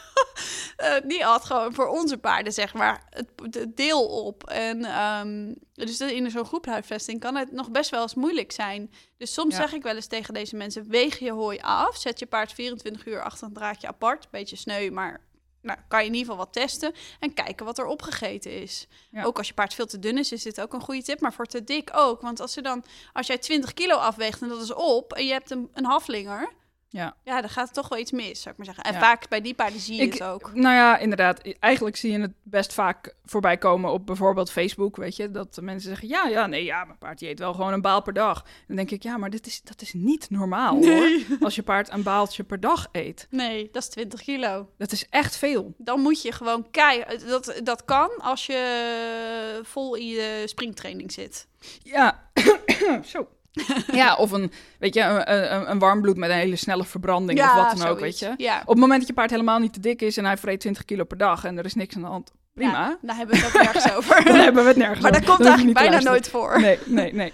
Eh, 0.76 0.94
die 1.04 1.26
at 1.26 1.44
gewoon 1.44 1.74
voor 1.74 1.86
onze 1.86 2.18
paarden, 2.18 2.52
zeg 2.52 2.74
maar, 2.74 3.02
het, 3.10 3.28
het 3.50 3.76
deel 3.76 4.06
op. 4.06 4.44
En 4.48 5.00
um, 5.00 5.54
dus 5.72 6.00
in 6.00 6.30
zo'n 6.30 6.44
groephuisvesting 6.44 7.20
kan 7.20 7.36
het 7.36 7.52
nog 7.52 7.70
best 7.70 7.90
wel 7.90 8.02
eens 8.02 8.14
moeilijk 8.14 8.52
zijn. 8.52 8.90
Dus 9.16 9.32
soms 9.32 9.54
Ja. 9.54 9.60
zeg 9.60 9.72
ik 9.72 9.82
wel 9.82 9.94
eens 9.94 10.06
tegen 10.06 10.34
deze 10.34 10.56
mensen: 10.56 10.88
weeg 10.88 11.18
je 11.18 11.32
hooi 11.32 11.58
af. 11.60 11.96
Zet 11.96 12.18
je 12.18 12.26
paard 12.26 12.52
24 12.52 13.06
uur 13.06 13.22
achter 13.22 13.46
een 13.46 13.52
draadje 13.52 13.88
apart. 13.88 14.30
Beetje 14.30 14.56
sneu, 14.56 14.90
maar 14.90 15.20
nou, 15.62 15.78
kan 15.88 16.00
je 16.00 16.06
in 16.06 16.14
ieder 16.14 16.30
geval 16.30 16.44
wat 16.44 16.52
testen. 16.52 16.94
En 17.20 17.34
kijken 17.34 17.66
wat 17.66 17.78
er 17.78 17.86
opgegeten 17.86 18.60
is. 18.60 18.86
Ja. 19.10 19.24
Ook 19.24 19.38
als 19.38 19.48
je 19.48 19.54
paard 19.54 19.74
veel 19.74 19.86
te 19.86 19.98
dun 19.98 20.18
is, 20.18 20.32
is 20.32 20.42
dit 20.42 20.60
ook 20.60 20.72
een 20.72 20.80
goede 20.80 21.02
tip. 21.02 21.20
Maar 21.20 21.32
voor 21.32 21.46
te 21.46 21.64
dik 21.64 21.90
ook. 21.92 22.20
Want 22.20 22.40
als, 22.40 22.52
ze 22.52 22.62
dan, 22.62 22.84
als 23.12 23.26
jij 23.26 23.38
20 23.38 23.74
kilo 23.74 23.94
afweegt 23.94 24.42
en 24.42 24.48
dat 24.48 24.62
is 24.62 24.72
op. 24.72 25.12
en 25.12 25.26
je 25.26 25.32
hebt 25.32 25.50
een, 25.50 25.70
een 25.72 25.84
haflinger. 25.84 26.52
Ja. 26.92 27.14
Ja, 27.24 27.40
dan 27.40 27.50
gaat 27.50 27.74
toch 27.74 27.88
wel 27.88 27.98
iets 27.98 28.10
mis, 28.10 28.40
zou 28.42 28.50
ik 28.50 28.56
maar 28.56 28.66
zeggen. 28.74 28.84
En 28.84 28.92
Ja. 28.92 28.98
vaak 29.00 29.28
bij 29.28 29.40
die 29.40 29.54
paarden 29.54 29.80
zie 29.80 29.96
je 29.96 30.02
Ik- 30.02 30.12
het 30.12 30.22
ook. 30.22 30.54
Nou 30.54 30.74
ja, 30.74 30.98
inderdaad. 30.98 31.40
Eigenlijk 31.60 31.96
zie 31.96 32.12
je 32.12 32.20
het 32.20 32.32
best 32.42 32.72
vaak 32.72 33.14
voorbij 33.24 33.56
komen 33.58 33.92
op 33.92 34.06
bijvoorbeeld 34.06 34.50
Facebook, 34.50 34.96
weet 34.96 35.16
je. 35.16 35.30
Dat 35.30 35.58
mensen 35.62 35.88
zeggen, 35.88 36.08
ja, 36.08 36.26
ja, 36.28 36.46
nee, 36.46 36.64
ja, 36.64 36.84
mijn 36.84 36.98
paard 36.98 37.18
die 37.18 37.28
eet 37.28 37.38
wel 37.38 37.54
gewoon 37.54 37.72
een 37.72 37.80
baal 37.80 38.02
per 38.02 38.12
dag. 38.12 38.44
Dan 38.66 38.76
denk 38.76 38.90
ik, 38.90 39.02
ja, 39.02 39.16
maar 39.16 39.30
dit 39.30 39.46
is, 39.46 39.62
dat 39.62 39.80
is 39.82 39.92
niet 39.92 40.30
normaal, 40.30 40.84
hoor. 40.84 41.08
Als 41.40 41.54
je 41.54 41.62
paard 41.62 41.92
een 41.92 42.02
baaltje 42.02 42.44
per 42.44 42.60
dag 42.60 42.88
eet. 42.92 43.26
Nee, 43.30 43.68
dat 43.72 43.82
is 43.82 43.88
20 43.88 44.22
kilo. 44.22 44.68
Dat 44.78 44.92
is 44.92 45.06
echt 45.08 45.36
veel. 45.36 45.74
Dan 45.78 46.00
moet 46.00 46.22
je 46.22 46.32
gewoon 46.32 46.70
keihard... 46.70 47.28
Dat, 47.28 47.60
dat 47.64 47.84
kan 47.84 48.10
als 48.18 48.46
je 48.46 49.60
vol 49.62 49.94
in 49.94 50.06
je 50.06 50.42
springtraining 50.46 51.12
zit. 51.12 51.46
Ja, 51.82 52.30
zo. 53.04 53.28
ja, 53.92 54.16
of 54.16 54.30
een, 54.30 54.52
weet 54.78 54.94
je, 54.94 55.00
een, 55.00 55.54
een, 55.54 55.70
een 55.70 55.78
warmbloed 55.78 56.16
met 56.16 56.30
een 56.30 56.36
hele 56.36 56.56
snelle 56.56 56.84
verbranding 56.84 57.40
of 57.40 57.54
wat 57.54 57.76
dan 57.76 57.86
ook, 57.86 58.00
weet 58.00 58.18
je. 58.18 58.34
Ja. 58.36 58.60
Op 58.60 58.68
het 58.68 58.78
moment 58.78 58.98
dat 58.98 59.08
je 59.08 59.14
paard 59.14 59.30
helemaal 59.30 59.58
niet 59.58 59.72
te 59.72 59.80
dik 59.80 60.02
is 60.02 60.16
en 60.16 60.24
hij 60.24 60.36
vreet 60.36 60.60
20 60.60 60.84
kilo 60.84 61.04
per 61.04 61.16
dag 61.16 61.44
en 61.44 61.58
er 61.58 61.64
is 61.64 61.74
niks 61.74 61.94
aan 61.94 62.02
de 62.02 62.08
hand, 62.08 62.32
prima. 62.54 62.70
Ja, 62.72 62.98
daar 63.02 63.16
hebben 63.16 63.36
we 63.36 63.42
het 63.42 63.56
ook 63.56 63.62
nergens 63.62 63.92
over. 63.96 64.24
Dan 64.24 64.36
hebben 64.36 64.62
we 64.62 64.68
het 64.68 64.78
nergens 64.78 65.00
maar 65.00 65.12
dat 65.12 65.24
komt 65.24 65.44
eigenlijk 65.44 65.78
bijna 65.78 66.00
nooit 66.00 66.28
voor. 66.28 66.60
Nee, 66.60 66.78
nee, 66.86 67.14
nee. 67.14 67.32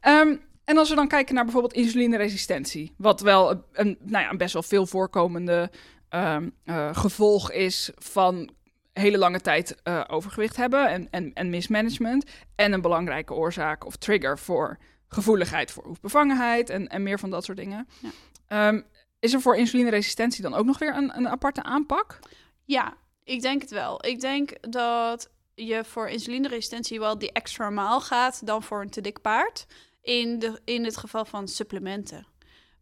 Ehm, 0.00 0.36
en 0.64 0.78
als 0.78 0.88
we 0.88 0.94
dan 0.94 1.08
kijken 1.08 1.34
naar 1.34 1.44
bijvoorbeeld 1.44 1.72
insulineresistentie, 1.72 2.94
wat 2.96 3.20
wel 3.20 3.50
een, 3.50 3.62
een, 3.72 3.98
nou 4.00 4.24
ja, 4.24 4.30
een 4.30 4.36
best 4.36 4.52
wel 4.52 4.62
veel 4.62 4.86
voorkomende 4.86 5.70
ehm, 6.08 6.48
eh, 6.64 6.88
gevolg 6.92 7.52
is 7.52 7.90
van 7.94 8.50
hele 8.92 9.18
lange 9.18 9.40
tijd 9.40 9.76
eh, 9.82 10.04
overgewicht 10.08 10.56
hebben 10.56 10.88
en, 10.88 11.08
en, 11.10 11.32
en 11.32 11.50
mismanagement. 11.50 12.24
En 12.54 12.72
een 12.72 12.80
belangrijke 12.80 13.34
oorzaak 13.34 13.86
of 13.86 13.96
trigger 13.96 14.38
voor 14.38 14.78
gevoeligheid 15.10 15.70
voor 15.70 15.86
oefbevangenheid 15.86 16.70
en, 16.70 16.88
en 16.88 17.02
meer 17.02 17.18
van 17.18 17.30
dat 17.30 17.44
soort 17.44 17.58
dingen. 17.58 17.88
Ja. 17.98 18.10
Ehm, 18.46 18.82
is 19.18 19.32
er 19.32 19.40
voor 19.40 19.56
insulineresistentie 19.56 20.42
dan 20.42 20.54
ook 20.54 20.66
nog 20.66 20.78
weer 20.78 20.96
een, 20.96 21.16
een 21.16 21.28
aparte 21.28 21.62
aanpak? 21.62 22.18
Ja, 22.64 22.94
ik 23.24 23.40
denk 23.40 23.60
het 23.60 23.70
wel. 23.70 24.06
Ik 24.06 24.20
denk 24.20 24.72
dat 24.72 25.30
je 25.54 25.84
voor 25.84 26.08
insulineresistentie 26.08 26.98
wel 26.98 27.18
die 27.18 27.32
extra 27.32 27.70
maal 27.70 28.00
gaat 28.00 28.46
dan 28.46 28.62
voor 28.62 28.80
een 28.80 28.90
te 28.90 29.00
dik 29.00 29.20
paard. 29.20 29.66
In, 30.02 30.38
de, 30.38 30.60
in 30.64 30.84
het 30.84 30.96
geval 30.96 31.24
van 31.24 31.48
supplementen. 31.48 32.26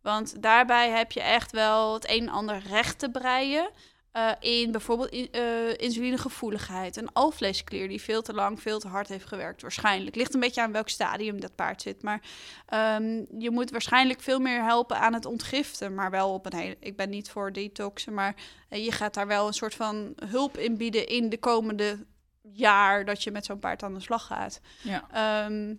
Want 0.02 0.42
daarbij 0.42 0.90
heb 0.90 1.12
je 1.12 1.20
echt 1.20 1.52
wel 1.52 1.94
het 1.94 2.10
een 2.10 2.20
en 2.20 2.28
ander 2.28 2.62
recht 2.68 2.98
te 2.98 3.10
breien. 3.10 3.70
Eh, 4.12 4.30
in 4.40 4.70
bijvoorbeeld 4.70 5.10
in, 5.10 5.28
eh, 5.32 5.76
insulinegevoeligheid. 5.76 6.96
Een 6.96 7.12
alvleesklier 7.12 7.88
die 7.88 8.00
veel 8.00 8.22
te 8.22 8.34
lang, 8.34 8.60
veel 8.60 8.78
te 8.78 8.88
hard 8.88 9.08
heeft 9.08 9.26
gewerkt. 9.26 9.62
Waarschijnlijk. 9.62 10.16
Ligt 10.16 10.34
een 10.34 10.40
beetje 10.40 10.62
aan 10.62 10.72
welk 10.72 10.88
stadium 10.88 11.40
dat 11.40 11.54
paard 11.54 11.82
zit. 11.82 12.02
Maar 12.02 12.20
ehm, 12.66 13.24
je 13.38 13.50
moet 13.50 13.70
waarschijnlijk 13.70 14.20
veel 14.20 14.38
meer 14.38 14.62
helpen 14.62 14.98
aan 14.98 15.14
het 15.14 15.26
ontgiften. 15.26 15.94
Maar 15.94 16.10
wel 16.10 16.32
op 16.32 16.46
een 16.46 16.58
hele... 16.58 16.76
Ik 16.80 16.96
ben 16.96 17.10
niet 17.10 17.30
voor 17.30 17.52
detoxen, 17.52 18.14
maar 18.14 18.34
eh, 18.68 18.84
je 18.84 18.92
gaat 18.92 19.14
daar 19.14 19.26
wel 19.26 19.46
een 19.46 19.52
soort 19.52 19.74
van 19.74 20.12
hulp 20.26 20.56
in 20.56 20.76
bieden 20.76 21.06
in 21.06 21.28
de 21.28 21.38
komende 21.38 22.06
jaar 22.52 23.04
dat 23.04 23.22
je 23.22 23.30
met 23.30 23.44
zo'n 23.44 23.58
paard 23.58 23.82
aan 23.82 23.94
de 23.94 24.00
slag 24.00 24.26
gaat. 24.26 24.60
Ja. 24.82 25.08
Ehm, 25.12 25.74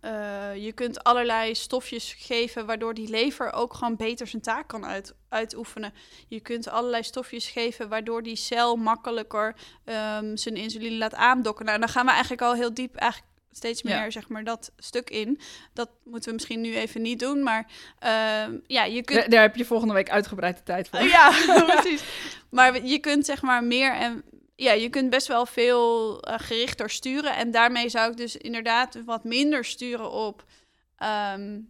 eh, 0.00 0.56
je 0.56 0.72
kunt 0.72 1.04
allerlei 1.04 1.54
stofjes 1.54 2.14
geven 2.18 2.66
waardoor 2.66 2.94
die 2.94 3.08
lever 3.08 3.52
ook 3.52 3.74
gewoon 3.74 3.96
beter 3.96 4.26
zijn 4.26 4.42
taak 4.42 4.68
kan 4.68 4.86
uit, 4.86 5.14
uitoefenen. 5.28 5.94
Je 6.28 6.40
kunt 6.40 6.68
allerlei 6.68 7.02
stofjes 7.02 7.48
geven 7.48 7.88
waardoor 7.88 8.22
die 8.22 8.36
cel 8.36 8.76
makkelijker 8.76 9.54
ehm, 9.84 10.36
zijn 10.36 10.54
insuline 10.54 10.96
laat 10.96 11.14
aandokken. 11.14 11.64
Nou, 11.64 11.78
dan 11.78 11.88
gaan 11.88 12.04
we 12.04 12.10
eigenlijk 12.10 12.42
al 12.42 12.54
heel 12.54 12.74
diep 12.74 12.96
eigenlijk 12.96 13.32
steeds 13.52 13.82
meer 13.82 13.94
Ja. 13.94 14.10
zeg 14.10 14.28
maar 14.28 14.44
dat 14.44 14.72
stuk 14.76 15.10
in. 15.10 15.40
Dat 15.72 15.90
moeten 16.04 16.28
we 16.28 16.34
misschien 16.34 16.60
nu 16.60 16.76
even 16.76 17.02
niet 17.02 17.18
doen, 17.18 17.42
maar 17.42 17.66
ehm, 17.98 18.58
ja, 18.66 18.84
je 18.84 19.02
kunt 19.02 19.20
Daar, 19.20 19.28
daar 19.28 19.42
heb 19.42 19.56
je 19.56 19.64
volgende 19.64 19.94
week 19.94 20.10
uitgebreid 20.10 20.56
de 20.56 20.62
tijd 20.62 20.88
voor. 20.88 21.02
ja, 21.02 21.32
precies. 21.76 22.02
Maar 22.50 22.84
je 22.84 22.98
kunt 22.98 23.26
zeg 23.26 23.42
maar 23.42 23.64
meer 23.64 23.94
en 23.94 24.24
ja, 24.60 24.72
je 24.72 24.88
kunt 24.88 25.10
best 25.10 25.26
wel 25.26 25.46
veel 25.46 26.20
eh, 26.22 26.38
gerichter 26.38 26.90
sturen. 26.90 27.36
En 27.36 27.50
daarmee 27.50 27.88
zou 27.88 28.10
ik 28.10 28.16
dus 28.16 28.36
inderdaad 28.36 29.04
wat 29.04 29.24
minder 29.24 29.64
sturen 29.64 30.10
op 30.10 30.44
ehm, 30.96 31.60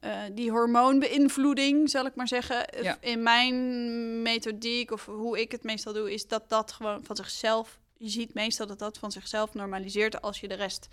eh, 0.00 0.20
die 0.32 0.50
hormoonbeïnvloeding, 0.50 1.90
zal 1.90 2.06
ik 2.06 2.14
maar 2.14 2.28
zeggen. 2.28 2.66
Ja. 2.82 2.96
In 3.00 3.22
mijn 3.22 4.22
methodiek 4.22 4.90
of 4.90 5.06
hoe 5.06 5.40
ik 5.40 5.52
het 5.52 5.62
meestal 5.62 5.92
doe, 5.92 6.12
is 6.12 6.26
dat 6.26 6.48
dat 6.48 6.72
gewoon 6.72 7.04
van 7.04 7.16
zichzelf. 7.16 7.78
Je 7.96 8.08
ziet 8.08 8.34
meestal 8.34 8.66
dat 8.66 8.78
dat 8.78 8.98
van 8.98 9.12
zichzelf 9.12 9.54
normaliseert 9.54 10.22
als 10.22 10.40
je 10.40 10.48
de 10.48 10.54
rest 10.54 10.88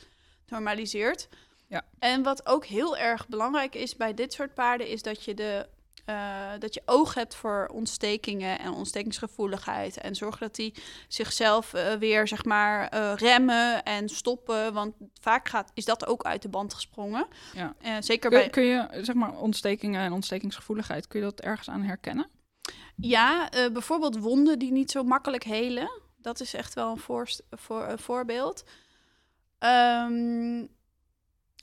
normaliseert. 0.48 1.28
Ja. 1.68 1.86
En 2.00 2.24
wat 2.24 2.46
ook 2.46 2.66
heel 2.66 2.98
erg 2.98 3.28
belangrijk 3.28 3.76
is 3.76 3.96
bij 3.96 4.14
dit 4.14 4.34
soort 4.34 4.54
paarden, 4.54 4.88
is 4.88 5.02
dat 5.02 5.24
je 5.24 5.34
de 5.34 5.68
eh, 6.12 6.60
dat 6.60 6.74
je 6.74 6.82
oog 6.86 7.14
hebt 7.14 7.36
voor 7.36 7.70
ontstekingen 7.74 8.60
en 8.60 8.72
ontstekingsgevoeligheid. 8.72 9.98
En 9.98 10.16
zorg 10.16 10.38
dat 10.38 10.56
die 10.56 10.74
zichzelf 11.08 11.74
eh, 11.74 11.94
weer, 11.94 12.28
zeg 12.28 12.46
maar, 12.46 12.88
eh, 12.88 13.14
remmen 13.16 13.84
en 13.84 14.10
stoppen. 14.10 14.74
Want 14.74 14.96
vaak 15.22 15.50
gaat, 15.50 15.72
is 15.74 15.86
dat 15.86 16.08
ook 16.08 16.24
uit 16.24 16.42
de 16.42 16.50
band 16.50 16.74
gesprongen. 16.74 17.28
Ja. 17.54 17.76
Zeker 18.02 18.30
Kun, 18.30 18.40
bij... 18.40 18.50
kun 18.50 18.64
je, 18.64 18.88
zeg 19.02 19.16
maar, 19.16 19.38
ontstekingen 19.38 20.02
en 20.02 20.12
ontstekingsgevoeligheid, 20.12 21.08
kun 21.08 21.20
je 21.20 21.26
dat 21.26 21.42
ergens 21.42 21.70
aan 21.70 21.84
herkennen? 21.84 22.28
Ja, 22.96 23.50
bijvoorbeeld 23.50 24.18
wonden 24.18 24.60
die 24.60 24.72
niet 24.72 24.92
zo 24.92 25.04
makkelijk 25.04 25.44
helen. 25.44 26.02
Dat 26.18 26.40
is 26.40 26.54
echt 26.54 26.74
wel 26.74 26.92
een, 26.92 26.98
voorst- 26.98 27.44
voor, 27.50 27.88
een 27.88 28.00
voorbeeld. 28.00 28.64
Ehm, 29.60 30.66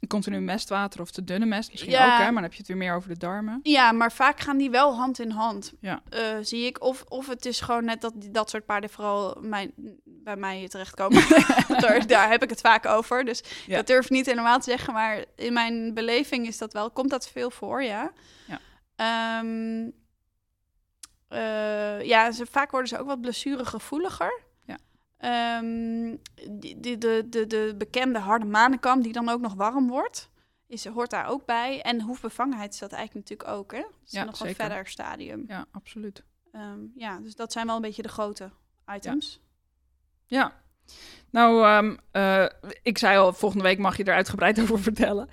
Continu 0.06 0.40
mestwater 0.40 1.00
of 1.00 1.10
te 1.10 1.24
dunne 1.24 1.46
mest 1.46 1.70
misschien 1.70 1.92
Ja. 1.92 2.04
ook, 2.04 2.10
hè? 2.18 2.24
Maar 2.24 2.32
dan 2.32 2.42
heb 2.42 2.52
je 2.52 2.58
het 2.58 2.66
weer 2.68 2.76
meer 2.76 2.94
over 2.94 3.08
de 3.08 3.16
darmen. 3.18 3.60
Ja, 3.62 3.92
maar 3.92 4.12
vaak 4.12 4.40
gaan 4.40 4.56
die 4.58 4.70
wel 4.70 4.94
hand 4.96 5.18
in 5.18 5.30
hand. 5.30 5.72
Ja. 5.80 6.02
Eh, 6.10 6.22
zie 6.42 6.66
ik. 6.66 6.82
Of, 6.82 7.04
of 7.08 7.26
het 7.26 7.46
is 7.46 7.60
gewoon 7.60 7.84
net 7.84 8.00
dat 8.00 8.12
dat 8.16 8.50
soort 8.50 8.64
paarden 8.66 8.90
vooral 8.90 9.36
mijn, 9.40 9.72
bij 10.04 10.36
mij 10.36 10.68
terechtkomen. 10.68 11.22
daar, 11.80 12.06
daar 12.06 12.30
heb 12.30 12.42
ik 12.42 12.50
het 12.50 12.60
vaak 12.60 12.86
over. 12.86 13.24
Dus 13.24 13.42
Ja. 13.66 13.76
dat 13.76 13.86
durf 13.86 14.04
ik 14.04 14.10
niet 14.10 14.26
helemaal 14.26 14.58
te 14.58 14.70
zeggen. 14.70 14.92
Maar 14.92 15.24
in 15.36 15.52
mijn 15.52 15.94
beleving 15.94 16.46
is 16.46 16.58
dat 16.58 16.72
wel. 16.72 16.90
Komt 16.90 17.10
dat 17.10 17.28
veel 17.28 17.50
voor, 17.50 17.82
ja. 17.82 18.12
Ja. 18.46 18.58
Ehm, 18.96 19.90
eh, 21.28 22.02
ja, 22.06 22.30
ze, 22.32 22.46
vaak 22.50 22.70
worden 22.70 22.88
ze 22.88 22.98
ook 22.98 23.06
wat 23.06 23.20
blessuregevoeliger. 23.20 24.40
Ja. 25.18 25.58
Ehm, 25.58 26.16
die- 26.60 26.98
de, 26.98 27.26
de, 27.28 27.46
de 27.46 27.74
bekende 27.78 28.18
harde 28.18 28.44
manenkam 28.46 29.02
die 29.02 29.12
dan 29.12 29.28
ook 29.28 29.40
nog 29.40 29.54
warm 29.54 29.88
wordt, 29.88 30.30
is, 30.66 30.86
hoort 30.86 31.10
daar 31.10 31.26
ook 31.26 31.46
bij. 31.46 31.82
En 31.82 32.00
hoefbevangenheid 32.00 32.72
is 32.72 32.78
dat 32.78 32.92
eigenlijk 32.92 33.28
natuurlijk 33.28 33.58
ook, 33.58 33.72
hè? 33.72 33.80
Dat 33.80 33.90
is 34.04 34.10
Ja, 34.12 34.24
nog 34.24 34.40
een 34.40 34.54
verder 34.54 34.86
stadium. 34.86 35.44
Ja, 35.46 35.66
absoluut. 35.70 36.24
Ehm, 36.52 36.80
ja, 36.94 37.18
dus 37.20 37.34
dat 37.34 37.52
zijn 37.52 37.66
wel 37.66 37.76
een 37.76 37.82
beetje 37.82 38.02
de 38.02 38.08
grote 38.08 38.50
items. 38.94 39.40
Ja. 40.26 40.60
Nou, 41.30 41.64
ehm, 41.64 41.96
eh, 42.10 42.44
ik 42.82 42.98
zei 42.98 43.18
al, 43.18 43.32
volgende 43.32 43.64
week 43.64 43.78
mag 43.78 43.96
je 43.96 44.04
er 44.04 44.14
uitgebreid 44.14 44.60
over 44.62 44.80
vertellen. 44.80 45.28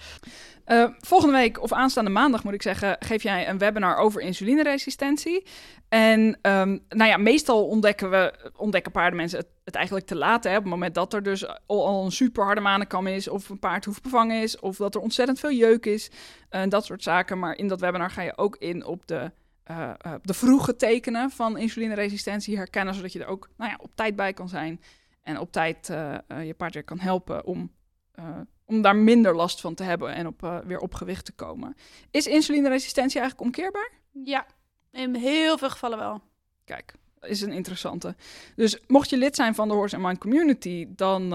Eh, 0.65 0.85
volgende 0.99 1.35
week, 1.35 1.61
of 1.61 1.73
aanstaande 1.73 2.09
maandag 2.09 2.43
moet 2.43 2.53
ik 2.53 2.61
zeggen, 2.61 2.95
geef 2.99 3.23
jij 3.23 3.49
een 3.49 3.57
webinar 3.57 3.97
over 3.97 4.21
insulineresistentie. 4.21 5.45
En 5.89 6.37
ehm, 6.41 6.77
nou 6.89 7.09
ja, 7.09 7.17
meestal 7.17 7.67
ontdekken 7.67 8.09
we, 8.09 8.51
ontdekken 8.55 8.91
paardenmensen 8.91 9.39
het, 9.39 9.47
het 9.63 9.75
eigenlijk 9.75 10.05
te 10.05 10.15
laat. 10.15 10.43
Hè, 10.43 10.49
op 10.49 10.61
het 10.61 10.71
moment 10.71 10.95
dat 10.95 11.13
er 11.13 11.23
dus 11.23 11.45
al, 11.65 12.05
een 12.05 12.11
super 12.11 12.43
harde 12.43 12.61
manenkam 12.61 13.07
is, 13.07 13.27
of 13.27 13.49
een 13.49 13.59
paard 13.59 13.85
hoeft 13.85 14.03
bevangen 14.03 14.41
is, 14.41 14.59
of 14.59 14.77
dat 14.77 14.95
er 14.95 15.01
ontzettend 15.01 15.39
veel 15.39 15.51
jeuk 15.51 15.85
is. 15.85 16.11
en 16.49 16.69
dat 16.69 16.85
soort 16.85 17.03
zaken. 17.03 17.39
Maar 17.39 17.57
in 17.57 17.67
dat 17.67 17.79
webinar 17.79 18.11
ga 18.11 18.21
je 18.21 18.37
ook 18.37 18.55
in 18.55 18.85
op 18.85 19.07
de, 19.07 19.31
eh, 19.63 19.89
eh, 19.97 20.13
de 20.21 20.33
vroege 20.33 20.75
tekenen 20.75 21.29
van 21.29 21.57
insulineresistentie 21.57 22.57
herkennen, 22.57 22.93
zodat 22.93 23.13
je 23.13 23.19
er 23.19 23.27
ook 23.27 23.49
nou 23.57 23.71
ja, 23.71 23.77
op 23.81 23.91
tijd 23.95 24.15
bij 24.15 24.33
kan 24.33 24.49
zijn. 24.49 24.81
En 25.25 25.39
op 25.39 25.51
tijd 25.51 25.89
eh, 25.89 26.13
eh, 26.13 26.45
je 26.45 26.53
paard 26.53 26.73
weer 26.73 26.83
kan 26.83 26.99
helpen 26.99 27.45
om, 27.45 27.71
eh, 28.11 28.39
om 28.65 28.81
daar 28.81 28.95
minder 28.95 29.35
last 29.35 29.61
van 29.61 29.73
te 29.73 29.83
hebben 29.83 30.13
en 30.13 30.27
op, 30.27 30.61
weer 30.65 30.79
op 30.79 30.93
gewicht 30.93 31.25
te 31.25 31.31
komen. 31.31 31.75
Is 32.11 32.27
insulineresistentie 32.27 33.19
eigenlijk 33.19 33.49
omkeerbaar? 33.49 33.91
Ja, 34.23 34.45
in 34.91 35.15
heel 35.15 35.57
veel 35.57 35.69
gevallen 35.69 35.97
wel. 35.97 36.21
Kijk, 36.65 36.93
is 37.21 37.41
een 37.41 37.51
interessante. 37.51 38.15
Dus 38.55 38.79
mocht 38.87 39.09
je 39.09 39.17
lid 39.17 39.35
zijn 39.35 39.55
van 39.55 39.67
de 39.67 39.73
Horse 39.73 39.95
and 39.95 40.05
Mind 40.05 40.17
Community, 40.17 40.87
dan 40.89 41.29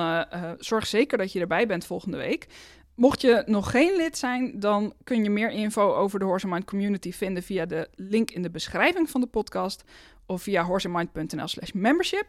zorg 0.59 0.87
zeker 0.87 1.19
dat 1.19 1.33
je 1.33 1.41
erbij 1.41 1.67
bent 1.67 1.87
volgende 1.87 2.17
week. 2.17 2.47
Mocht 2.95 3.21
je 3.21 3.43
nog 3.47 3.71
geen 3.71 3.97
lid 3.97 4.19
zijn, 4.19 4.61
dan 4.61 4.95
kun 5.05 5.23
je 5.23 5.31
meer 5.31 5.51
info 5.51 5.95
over 5.95 6.19
de 6.19 6.25
Horse 6.25 6.47
and 6.47 6.55
Mind 6.55 6.67
Community 6.67 7.13
vinden 7.13 7.43
via 7.43 7.67
de 7.67 7.89
link 7.95 8.31
in 8.31 8.43
de 8.43 8.51
beschrijving 8.51 9.11
van 9.11 9.21
de 9.21 9.27
podcast 9.27 9.85
of 10.27 10.43
via 10.43 10.65
horseandmind.nl 10.65 11.49
slash 11.49 11.73
membership. 11.73 12.27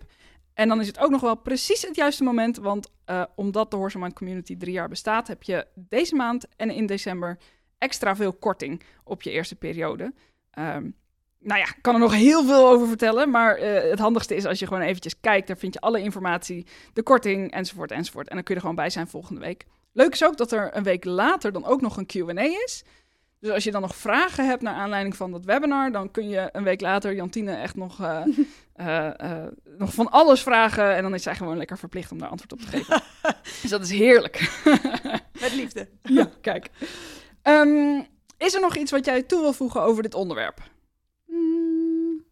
En 0.53 0.67
dan 0.67 0.79
is 0.79 0.87
het 0.87 0.99
ook 0.99 1.09
nog 1.09 1.21
wel 1.21 1.35
precies 1.35 1.81
het 1.81 1.95
juiste 1.95 2.23
moment, 2.23 2.57
want 2.57 2.91
eh, 3.05 3.23
omdat 3.35 3.71
de 3.71 3.77
Horse 3.77 3.95
and 3.95 4.05
Mind 4.05 4.17
Community 4.17 4.57
drie 4.57 4.73
jaar 4.73 4.89
bestaat, 4.89 5.27
heb 5.27 5.43
je 5.43 5.67
deze 5.75 6.15
maand 6.15 6.47
en 6.55 6.69
in 6.69 6.85
december 6.85 7.37
extra 7.77 8.15
veel 8.15 8.33
korting 8.33 8.81
op 9.03 9.21
je 9.21 9.31
eerste 9.31 9.55
periode. 9.55 10.13
Ehm, 10.51 10.89
nou 11.39 11.59
ja, 11.59 11.65
ik 11.65 11.77
kan 11.81 11.93
er 11.93 11.99
nog 11.99 12.13
heel 12.13 12.43
veel 12.43 12.67
over 12.67 12.87
vertellen, 12.87 13.29
maar 13.29 13.55
eh, 13.55 13.89
het 13.89 13.99
handigste 13.99 14.35
is 14.35 14.45
als 14.45 14.59
je 14.59 14.67
gewoon 14.67 14.81
eventjes 14.81 15.19
kijkt. 15.19 15.47
Daar 15.47 15.57
vind 15.57 15.73
je 15.73 15.79
alle 15.79 16.01
informatie, 16.01 16.65
de 16.93 17.03
korting 17.03 17.51
enzovoort 17.51 17.91
enzovoort. 17.91 18.27
En 18.27 18.35
dan 18.35 18.43
kun 18.43 18.53
je 18.53 18.59
er 18.59 18.67
gewoon 18.67 18.83
bij 18.83 18.89
zijn 18.89 19.07
volgende 19.07 19.41
week. 19.41 19.65
Leuk 19.93 20.13
is 20.13 20.23
ook 20.23 20.37
dat 20.37 20.51
er 20.51 20.75
een 20.75 20.83
week 20.83 21.05
later 21.05 21.51
dan 21.51 21.65
ook 21.65 21.81
nog 21.81 21.97
een 21.97 22.05
Q&A 22.05 22.41
is. 22.41 22.83
Dus 23.39 23.51
als 23.51 23.63
je 23.63 23.71
dan 23.71 23.81
nog 23.81 23.95
vragen 23.95 24.47
hebt 24.47 24.61
naar 24.61 24.73
aanleiding 24.73 25.15
van 25.15 25.31
dat 25.31 25.45
webinar, 25.45 25.91
dan 25.91 26.11
kun 26.11 26.29
je 26.29 26.49
een 26.51 26.63
week 26.63 26.81
later 26.81 27.13
Jantine 27.13 27.51
echt 27.51 27.75
nog, 27.75 28.01
eh, 28.01 28.21
eh, 28.81 29.41
eh, 29.43 29.47
nog 29.77 29.93
van 29.93 30.11
alles 30.11 30.41
vragen. 30.41 30.95
En 30.95 31.03
dan 31.03 31.13
is 31.13 31.23
zij 31.23 31.35
gewoon 31.35 31.57
lekker 31.57 31.77
verplicht 31.77 32.11
om 32.11 32.17
daar 32.17 32.29
antwoord 32.29 32.51
op 32.51 32.59
te 32.59 32.67
geven. 32.67 33.01
dus 33.61 33.69
dat 33.69 33.81
is 33.81 33.89
heerlijk. 33.89 34.61
Met 35.41 35.53
liefde. 35.53 35.89
ja, 36.03 36.29
kijk. 36.41 36.69
Ehm, 37.41 38.01
is 38.37 38.53
er 38.53 38.61
nog 38.61 38.75
iets 38.75 38.91
wat 38.91 39.05
jij 39.05 39.23
toe 39.23 39.41
wil 39.41 39.53
voegen 39.53 39.81
over 39.81 40.03
dit 40.03 40.13
onderwerp? 40.13 40.61
Mm, 41.25 42.23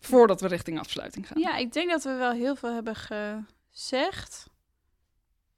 Voordat 0.00 0.40
we 0.40 0.46
richting 0.48 0.78
afsluiting 0.78 1.26
gaan. 1.26 1.40
ja, 1.40 1.56
ik 1.56 1.72
denk 1.72 1.90
dat 1.90 2.02
we 2.04 2.12
wel 2.12 2.32
heel 2.32 2.56
veel 2.56 2.74
hebben 2.74 2.94
gezegd. 2.96 4.48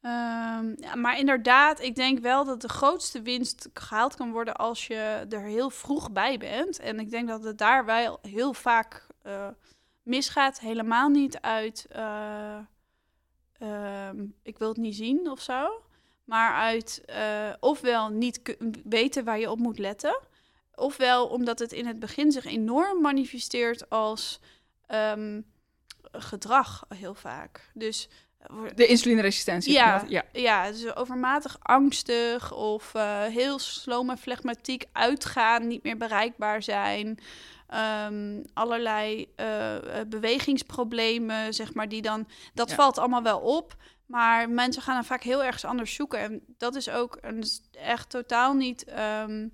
Ehm, 0.01 0.75
ja, 0.77 0.95
maar 0.97 1.19
inderdaad, 1.19 1.81
ik 1.81 1.95
denk 1.95 2.19
wel 2.19 2.45
dat 2.45 2.61
de 2.61 2.69
grootste 2.69 3.23
winst 3.23 3.69
gehaald 3.75 4.17
kan 4.17 4.33
worden 4.33 4.57
als 4.57 4.87
je 4.87 5.27
er 5.29 5.43
heel 5.43 5.71
vroeg 5.71 6.13
bij 6.13 6.39
bent. 6.39 6.79
En 6.79 7.01
ik 7.01 7.11
denk 7.11 7.29
dat 7.29 7.45
het 7.45 7.59
daar 7.59 7.85
wel 7.85 8.19
heel 8.23 8.53
vaak 8.53 9.07
eh, 9.23 9.49
misgaat. 10.03 10.61
Helemaal 10.61 11.09
niet 11.09 11.41
uit, 11.41 11.87
eh, 11.91 12.59
ehm, 13.59 14.25
ik 14.43 14.59
wil 14.59 14.69
het 14.69 14.77
niet 14.77 14.97
zien 14.97 15.31
of 15.31 15.41
zo. 15.41 15.83
Maar 16.25 16.55
uit 16.55 17.03
eh, 17.07 17.53
ofwel 17.61 18.09
niet 18.09 18.57
weten 18.85 19.25
waar 19.25 19.39
je 19.39 19.51
op 19.51 19.59
moet 19.59 19.79
letten. 19.79 20.21
Ofwel 20.75 21.27
omdat 21.27 21.59
het 21.59 21.73
in 21.73 21.87
het 21.87 21.99
begin 21.99 22.33
zich 22.33 22.45
enorm 22.45 23.01
manifesteert 23.01 23.91
als 23.91 24.41
ehm, 24.87 25.41
gedrag 26.13 26.85
heel 26.89 27.15
vaak. 27.15 27.71
Dus 27.75 28.09
eh, 28.39 28.57
De 28.75 28.87
insulineresistentie. 28.87 29.73
Ja. 29.73 30.05
ja. 30.09 30.25
ja, 30.33 30.71
dus 30.71 30.97
overmatig 30.97 31.57
angstig 31.63 32.53
of 32.53 32.93
heel 33.29 33.59
sloom 33.59 34.11
en 34.11 34.19
flegmatiek 34.19 34.85
uitgaan, 34.93 35.67
niet 35.67 35.83
meer 35.83 35.97
bereikbaar 35.97 36.63
zijn. 36.63 37.19
Ehm, 37.73 38.43
allerlei 38.53 39.33
eh, 39.37 40.01
eh, 40.01 40.09
bewegingsproblemen, 40.09 41.55
zeg 41.55 41.75
maar, 41.75 41.89
die 41.89 42.03
dan... 42.03 42.29
Dat 42.55 42.69
Ja. 42.69 42.75
valt 42.75 42.99
allemaal 42.99 43.23
wel 43.23 43.41
op, 43.41 43.77
maar 44.07 44.51
mensen 44.51 44.83
gaan 44.83 44.95
dan 44.95 45.05
vaak 45.05 45.23
heel 45.23 45.45
ergens 45.45 45.65
anders 45.65 45.95
zoeken. 45.95 46.19
En 46.19 46.43
dat 46.59 46.75
is 46.75 46.89
ook 46.89 47.19
een, 47.21 47.45
echt 47.73 48.11
totaal 48.11 48.55
niet 48.55 48.85
ehm, 48.85 49.49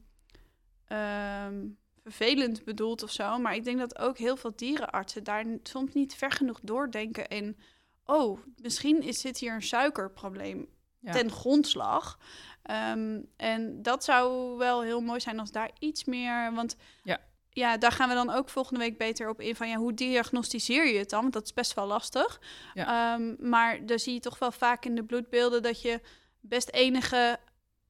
ehm, 0.86 1.66
vervelend 2.02 2.64
bedoeld 2.64 3.02
of 3.02 3.10
zo. 3.10 3.38
Maar 3.38 3.54
ik 3.54 3.64
denk 3.64 3.78
dat 3.78 3.98
ook 3.98 4.18
heel 4.18 4.36
veel 4.36 4.52
dierenartsen 4.56 5.24
daar 5.24 5.44
soms 5.62 5.92
niet 5.94 6.14
ver 6.14 6.30
genoeg 6.30 6.58
doordenken 6.62 7.28
in... 7.28 7.56
Oh, 8.04 8.38
misschien 8.56 9.02
is, 9.02 9.20
zit 9.20 9.38
hier 9.38 9.54
een 9.54 9.62
suikerprobleem 9.62 10.68
Ja. 11.00 11.12
ten 11.12 11.30
grondslag. 11.30 12.18
En 13.36 13.78
dat 13.82 14.04
zou 14.04 14.56
wel 14.56 14.82
heel 14.82 15.00
mooi 15.00 15.20
zijn 15.20 15.38
als 15.40 15.50
daar 15.50 15.70
iets 15.78 16.04
meer... 16.04 16.54
Want 16.54 16.76
Ja. 17.02 17.18
Ja, 17.58 17.76
daar 17.76 17.92
gaan 17.92 18.08
we 18.08 18.14
dan 18.14 18.30
ook 18.30 18.48
volgende 18.48 18.80
week 18.80 18.98
beter 18.98 19.28
op 19.28 19.40
in. 19.40 19.56
Van 19.56 19.68
ja, 19.68 19.76
hoe 19.76 19.94
diagnosticeer 19.94 20.86
je 20.86 20.98
het 20.98 21.10
dan? 21.10 21.20
Want 21.20 21.32
dat 21.32 21.44
is 21.44 21.54
best 21.54 21.74
wel 21.74 21.86
lastig. 21.86 22.40
Ehm, 22.74 23.48
maar 23.48 23.86
daar 23.86 23.98
zie 23.98 24.14
je 24.14 24.20
toch 24.20 24.38
wel 24.38 24.52
vaak 24.52 24.84
in 24.84 24.94
de 24.94 25.04
bloedbeelden 25.04 25.62
dat 25.62 25.82
je 25.82 26.00
best 26.40 26.70
enige 26.70 27.38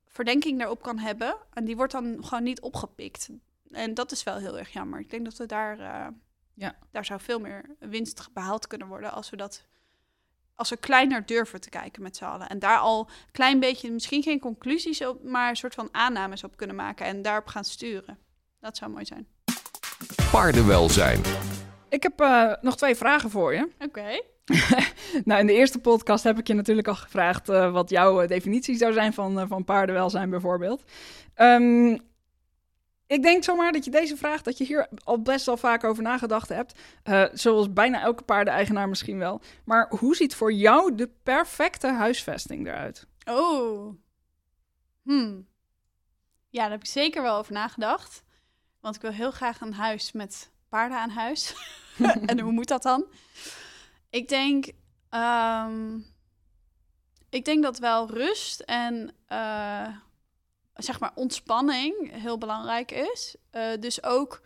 verdenking 0.06 0.58
daarop 0.58 0.82
kan 0.82 0.98
hebben. 0.98 1.36
En 1.52 1.64
die 1.64 1.76
wordt 1.76 1.92
dan 1.92 2.24
gewoon 2.24 2.42
niet 2.42 2.60
opgepikt. 2.60 3.28
En 3.70 3.94
dat 3.94 4.12
is 4.12 4.22
wel 4.22 4.36
heel 4.36 4.58
erg 4.58 4.72
jammer. 4.72 5.00
Ik 5.00 5.10
denk 5.10 5.24
dat 5.24 5.36
we 5.36 5.46
daar, 5.46 5.78
eh, 5.78 6.06
Ja. 6.54 6.76
daar 6.90 7.04
zou 7.04 7.20
veel 7.20 7.40
meer 7.40 7.76
winst 7.78 8.28
behaald 8.32 8.66
kunnen 8.66 8.88
worden 8.88 9.12
als 9.12 9.30
we 9.30 9.36
dat 9.36 9.66
als 10.54 10.70
we 10.70 10.76
kleiner 10.76 11.26
durven 11.26 11.60
te 11.60 11.68
kijken 11.68 12.02
met 12.02 12.16
z'n 12.16 12.24
allen. 12.24 12.48
En 12.48 12.58
daar 12.58 12.78
al 12.78 13.00
een 13.00 13.30
klein 13.32 13.60
beetje, 13.60 13.90
misschien 13.90 14.22
geen 14.22 14.40
conclusies 14.40 15.04
op, 15.04 15.22
maar 15.22 15.48
een 15.48 15.56
soort 15.56 15.74
van 15.74 15.88
aannames 15.92 16.44
op 16.44 16.56
kunnen 16.56 16.76
maken 16.76 17.06
en 17.06 17.22
daarop 17.22 17.46
gaan 17.46 17.64
sturen. 17.64 18.18
Dat 18.60 18.76
zou 18.76 18.90
mooi 18.90 19.04
zijn. 19.04 19.26
Paardenwelzijn. 20.30 21.20
Ik 21.88 22.02
heb 22.02 22.20
eh, 22.20 22.52
nog 22.60 22.76
twee 22.76 22.94
vragen 22.94 23.30
voor 23.30 23.54
je. 23.54 23.68
Oké. 23.78 24.20
Nou, 25.24 25.40
in 25.40 25.46
de 25.46 25.52
eerste 25.52 25.78
podcast 25.78 26.24
heb 26.24 26.38
ik 26.38 26.46
je 26.46 26.54
natuurlijk 26.54 26.88
al 26.88 26.94
gevraagd 26.94 27.48
eh, 27.48 27.72
wat 27.72 27.90
jouw 27.90 28.20
eh, 28.20 28.28
definitie 28.28 28.76
zou 28.76 28.92
zijn 28.92 29.12
van, 29.12 29.38
eh, 29.40 29.44
van 29.48 29.64
paardenwelzijn 29.64 30.30
bijvoorbeeld. 30.30 30.82
Ehm, 31.34 31.96
ik 33.08 33.22
denk 33.22 33.44
zomaar 33.44 33.72
dat 33.72 33.84
je 33.84 33.90
deze 33.90 34.16
vraag, 34.16 34.42
dat 34.42 34.58
je 34.58 34.64
hier 34.64 34.88
al 35.04 35.22
best 35.22 35.46
wel 35.46 35.56
vaak 35.56 35.84
over 35.84 36.02
nagedacht 36.02 36.48
hebt. 36.48 36.78
Eh, 37.02 37.24
zoals 37.32 37.72
bijna 37.72 38.00
elke 38.00 38.22
paardeneigenaar 38.22 38.88
misschien 38.88 39.18
wel. 39.18 39.40
Maar 39.64 39.92
hoe 39.98 40.16
ziet 40.16 40.34
voor 40.34 40.52
jou 40.52 40.94
de 40.94 41.10
perfecte 41.22 41.86
huisvesting 41.86 42.66
eruit? 42.66 43.06
Oh. 43.24 43.94
Hmm. 45.02 45.46
Ja, 46.48 46.62
daar 46.62 46.70
heb 46.70 46.80
ik 46.80 46.86
zeker 46.86 47.22
wel 47.22 47.36
over 47.36 47.52
nagedacht. 47.52 48.22
Want 48.80 48.94
ik 48.94 49.02
wil 49.02 49.10
heel 49.10 49.30
graag 49.30 49.60
een 49.60 49.74
huis 49.74 50.12
met 50.12 50.50
paarden 50.68 50.98
aan 50.98 51.10
huis. 51.10 51.54
en 52.26 52.40
hoe 52.40 52.52
moet 52.52 52.68
dat 52.68 52.82
dan? 52.82 53.04
Ik 54.10 54.28
denk, 54.28 54.72
ehm, 55.08 55.98
ik 57.28 57.44
denk 57.44 57.62
dat 57.62 57.78
wel 57.78 58.10
rust 58.10 58.60
en 58.60 59.10
eh, 59.26 59.88
zeg 60.74 61.00
maar 61.00 61.12
ontspanning 61.14 62.12
heel 62.12 62.38
belangrijk 62.38 62.90
is. 62.90 63.36
Eh, 63.50 63.62
dus 63.80 64.02
ook 64.02 64.42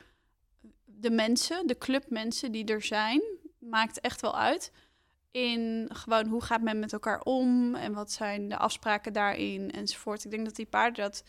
de 0.85 1.11
mensen, 1.11 1.66
de 1.66 1.78
clubmensen 1.78 2.53
die 2.53 2.64
er 2.64 2.83
zijn, 2.83 3.22
maakt 3.59 4.01
echt 4.01 4.20
wel 4.20 4.37
uit. 4.39 4.72
in 5.30 5.89
gewoon 5.93 6.26
hoe 6.26 6.43
gaat 6.43 6.61
men 6.61 6.78
met 6.78 6.93
elkaar 6.93 7.20
om 7.20 7.74
en 7.74 7.93
wat 7.93 8.12
zijn 8.12 8.49
de 8.49 8.57
afspraken 8.57 9.12
daarin 9.12 9.70
enzovoort. 9.70 10.24
Ik 10.24 10.30
denk 10.30 10.45
dat 10.45 10.57
die 10.57 10.66
paarden 10.66 11.05
dat 11.05 11.24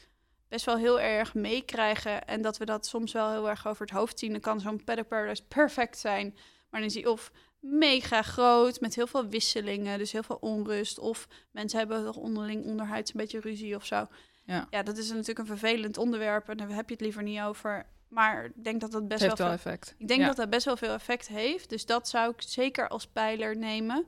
best 0.53 0.65
wel 0.65 0.77
heel 0.77 0.99
erg 0.99 1.33
meekrijgen 1.33 2.27
en 2.27 2.41
dat 2.41 2.57
we 2.57 2.65
dat 2.65 2.85
soms 2.85 3.11
wel 3.11 3.31
heel 3.31 3.49
erg 3.49 3.67
over 3.67 3.81
het 3.85 3.95
hoofd 3.95 4.19
zien. 4.19 4.31
Dan 4.31 4.39
kan 4.41 4.59
zo'n 4.59 4.83
paddock 4.83 5.07
paradise 5.07 5.43
perfect 5.47 5.97
zijn, 5.97 6.31
maar 6.69 6.79
dan 6.79 6.89
is 6.89 6.93
hij 6.93 7.05
of 7.05 7.31
mega 7.59 8.21
groot 8.21 8.79
met 8.79 8.95
heel 8.95 9.07
veel 9.07 9.27
wisselingen, 9.27 9.97
dus 9.97 10.11
heel 10.11 10.23
veel 10.23 10.37
onrust, 10.41 10.99
of 10.99 11.27
mensen 11.51 11.79
hebben 11.79 12.05
toch 12.05 12.15
onderling 12.15 12.65
onderhuids 12.65 13.13
een 13.13 13.19
beetje 13.19 13.39
ruzie 13.39 13.75
of 13.75 13.85
zo. 13.85 14.07
Ja. 14.45 14.67
ja, 14.69 14.83
dat 14.83 14.97
is 14.97 15.09
natuurlijk 15.09 15.39
een 15.39 15.45
vervelend 15.57 15.97
onderwerp 15.97 16.49
en 16.49 16.57
daar 16.57 16.69
heb 16.69 16.87
je 16.87 16.93
het 16.93 17.03
liever 17.03 17.23
niet 17.23 17.39
over. 17.41 17.85
Maar 18.07 18.45
ik 18.45 18.63
denk 18.63 18.81
dat 18.81 18.91
dat 18.91 19.07
best 19.07 19.19
wel 19.19 19.29
wel 19.35 19.45
veel 19.47 19.55
effect. 19.55 19.95
ik 19.97 20.07
denk 20.07 20.19
Ja. 20.19 20.27
dat 20.27 20.35
dat 20.35 20.49
best 20.49 20.65
wel 20.65 20.77
veel 20.77 20.93
effect 20.93 21.27
heeft. 21.27 21.69
Dus 21.69 21.85
dat 21.85 22.09
zou 22.09 22.29
ik 22.31 22.41
zeker 22.41 22.87
als 22.87 23.07
pijler 23.07 23.57
nemen. 23.57 24.05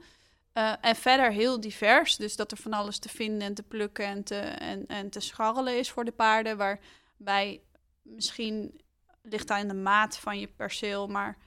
Eh, 0.56 0.74
en 0.82 0.96
verder 0.96 1.32
heel 1.32 1.60
divers. 1.60 2.16
Dus 2.16 2.36
dat 2.36 2.52
er 2.52 2.58
van 2.58 2.74
alles 2.74 3.00
te 3.00 3.10
vinden 3.10 3.42
en 3.42 3.54
te 3.54 3.64
plukken 3.64 4.06
en 4.06 4.24
te, 4.24 4.40
en, 4.40 4.88
en 4.88 5.10
te 5.10 5.20
scharrelen 5.20 5.78
is 5.78 5.90
voor 5.90 6.06
de 6.06 6.12
paarden. 6.12 6.58
Waarbij 6.58 7.62
misschien 8.02 8.82
ligt 9.22 9.50
aan 9.50 9.68
de 9.68 9.74
maat 9.74 10.18
van 10.18 10.40
je 10.40 10.48
perceel. 10.48 11.08
Maar 11.08 11.38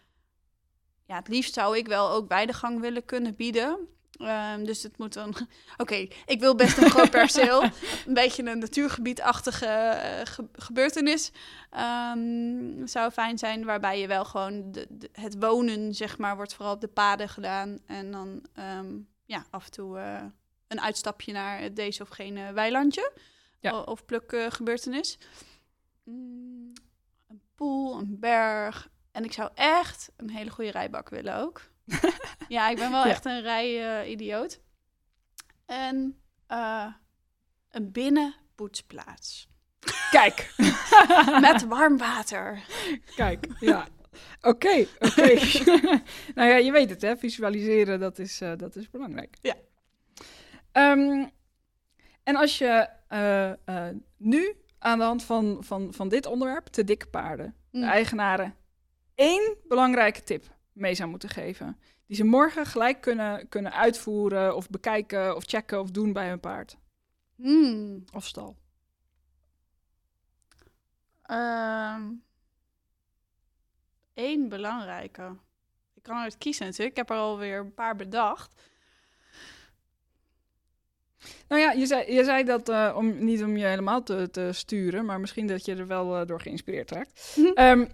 ja, 1.07 1.17
het 1.17 1.29
liefst 1.29 1.55
zou 1.55 1.77
ik 1.77 1.87
wel 1.87 2.11
ook 2.11 2.29
weidegang 2.29 2.81
willen 2.81 3.05
kunnen 3.05 3.37
bieden. 3.37 3.89
Ehm, 4.19 4.65
dus 4.65 4.83
het 4.83 4.99
moet 4.99 5.13
dan. 5.13 5.35
Oké, 5.77 5.95
ik 6.27 6.41
wil 6.41 6.55
best 6.55 6.79
een 6.79 6.91
groot 6.91 7.11
perceel. 7.11 7.63
een 8.07 8.15
beetje 8.15 8.51
een 8.51 8.59
natuurgebiedachtige 8.59 9.67
eh, 9.67 10.27
ge- 10.27 10.49
gebeurtenis. 10.53 11.31
Ehm, 11.71 12.87
zou 12.87 13.11
fijn 13.11 13.39
zijn, 13.39 13.65
waarbij 13.65 14.01
je 14.01 14.07
wel 14.07 14.25
gewoon 14.25 14.73
de, 14.73 14.87
de- 14.91 15.09
het 15.13 15.37
wonen, 15.39 15.95
zeg 15.95 16.19
maar, 16.19 16.37
wordt 16.37 16.55
vooral 16.55 16.75
op 16.75 16.81
de 16.81 16.89
paden 16.89 17.29
gedaan. 17.29 17.79
En 17.87 18.11
dan 18.11 18.47
ehm, 18.55 18.97
ja, 19.25 19.47
af 19.51 19.65
en 19.65 19.71
toe 19.71 19.99
eh, 19.99 20.25
een 20.69 20.81
uitstapje 20.81 21.33
naar 21.33 21.75
deze 21.75 22.03
of 22.03 22.09
gene 22.09 22.53
weilandje. 22.53 23.13
Ja. 23.61 23.81
Of 23.81 24.05
plukgebeurtenis. 24.05 25.19
Mm, 26.05 26.73
een 27.29 27.41
poel, 27.55 27.99
een 27.99 28.17
berg. 28.21 28.89
En 29.13 29.25
ik 29.25 29.33
zou 29.33 29.51
echt 29.55 30.11
een 30.17 30.31
hele 30.31 30.51
goede 30.51 30.71
rijbak 30.71 31.09
willen 31.09 31.37
ook. 31.37 31.63
ja, 32.49 32.69
ik 32.69 32.77
ben 32.77 32.91
wel 32.91 33.05
Ja. 33.05 33.11
echt 33.11 33.25
een 33.25 33.41
rij-idioot. 33.41 34.61
en 35.67 36.21
eh, 36.47 36.87
een 37.71 37.93
binnenpoetsplaats. 37.93 39.49
Kijk, 40.11 40.55
Met 41.41 41.67
warm 41.67 41.99
water. 41.99 42.63
kijk, 43.17 43.47
ja. 43.61 43.87
Oké, 44.41 44.87
oké. 44.99 45.35
nou 46.35 46.49
ja, 46.49 46.57
je 46.57 46.73
weet 46.73 46.91
het, 46.91 47.03
hè? 47.03 47.17
Visualiseren, 47.17 48.01
dat 48.01 48.19
is, 48.19 48.41
eh, 48.41 48.53
dat 48.57 48.77
is 48.77 48.91
belangrijk. 48.91 49.37
Ja. 49.41 49.55
Ehm, 50.73 51.27
en 52.23 52.37
als 52.37 52.59
je 52.59 52.89
eh, 53.09 53.51
eh, 53.51 53.95
nu 54.17 54.57
aan 54.79 54.99
de 54.99 55.05
hand 55.05 55.25
van, 55.25 55.57
van, 55.61 55.95
van 55.95 56.09
dit 56.09 56.27
onderwerp, 56.27 56.67
te 56.67 56.85
dikke 56.85 57.07
paarden, 57.07 57.55
de 57.71 57.79
Mm. 57.79 57.85
eigenaren, 57.85 58.55
één 59.15 59.57
belangrijke 59.69 60.23
tip 60.23 60.45
mee 60.79 60.95
zou 60.95 61.09
moeten 61.11 61.29
geven, 61.29 61.79
die 62.07 62.17
ze 62.17 62.25
morgen 62.25 62.67
gelijk 62.67 63.01
kunnen, 63.01 63.49
kunnen 63.49 63.73
uitvoeren 63.73 64.57
of 64.57 64.71
bekijken 64.71 65.37
of 65.37 65.45
checken 65.47 65.81
of 65.81 65.91
doen 65.91 66.13
bij 66.13 66.29
hun 66.29 66.41
paard 66.41 66.77
Hmm. 67.37 68.05
of 68.13 68.27
stal. 68.27 68.57
Eén 71.23 72.21
Ehm, 74.15 74.49
belangrijke. 74.49 75.37
Ik 75.95 76.03
kan 76.03 76.17
uit 76.17 76.39
kiezen 76.39 76.65
natuurlijk. 76.67 76.91
Ik 76.91 76.97
heb 76.97 77.11
er 77.11 77.23
alweer 77.23 77.59
een 77.59 77.75
paar 77.75 77.97
bedacht. 77.97 78.55
Nou 81.49 81.61
ja, 81.61 81.73
je 81.73 81.87
zei, 81.87 82.13
je 82.13 82.25
zei 82.25 82.45
dat 82.45 82.69
eh, 82.69 82.95
om, 82.97 83.25
niet 83.25 83.43
om 83.43 83.57
je 83.57 83.65
helemaal 83.65 84.03
te, 84.03 84.29
te 84.31 84.51
sturen, 84.53 85.05
maar 85.05 85.21
misschien 85.21 85.47
dat 85.47 85.65
je 85.65 85.75
er 85.75 85.87
wel 85.87 86.17
eh, 86.17 86.27
door 86.27 86.41
geïnspireerd 86.41 86.91
raakt. 86.91 87.35
Mhm. 87.37 87.53
Ehm, 87.55 87.87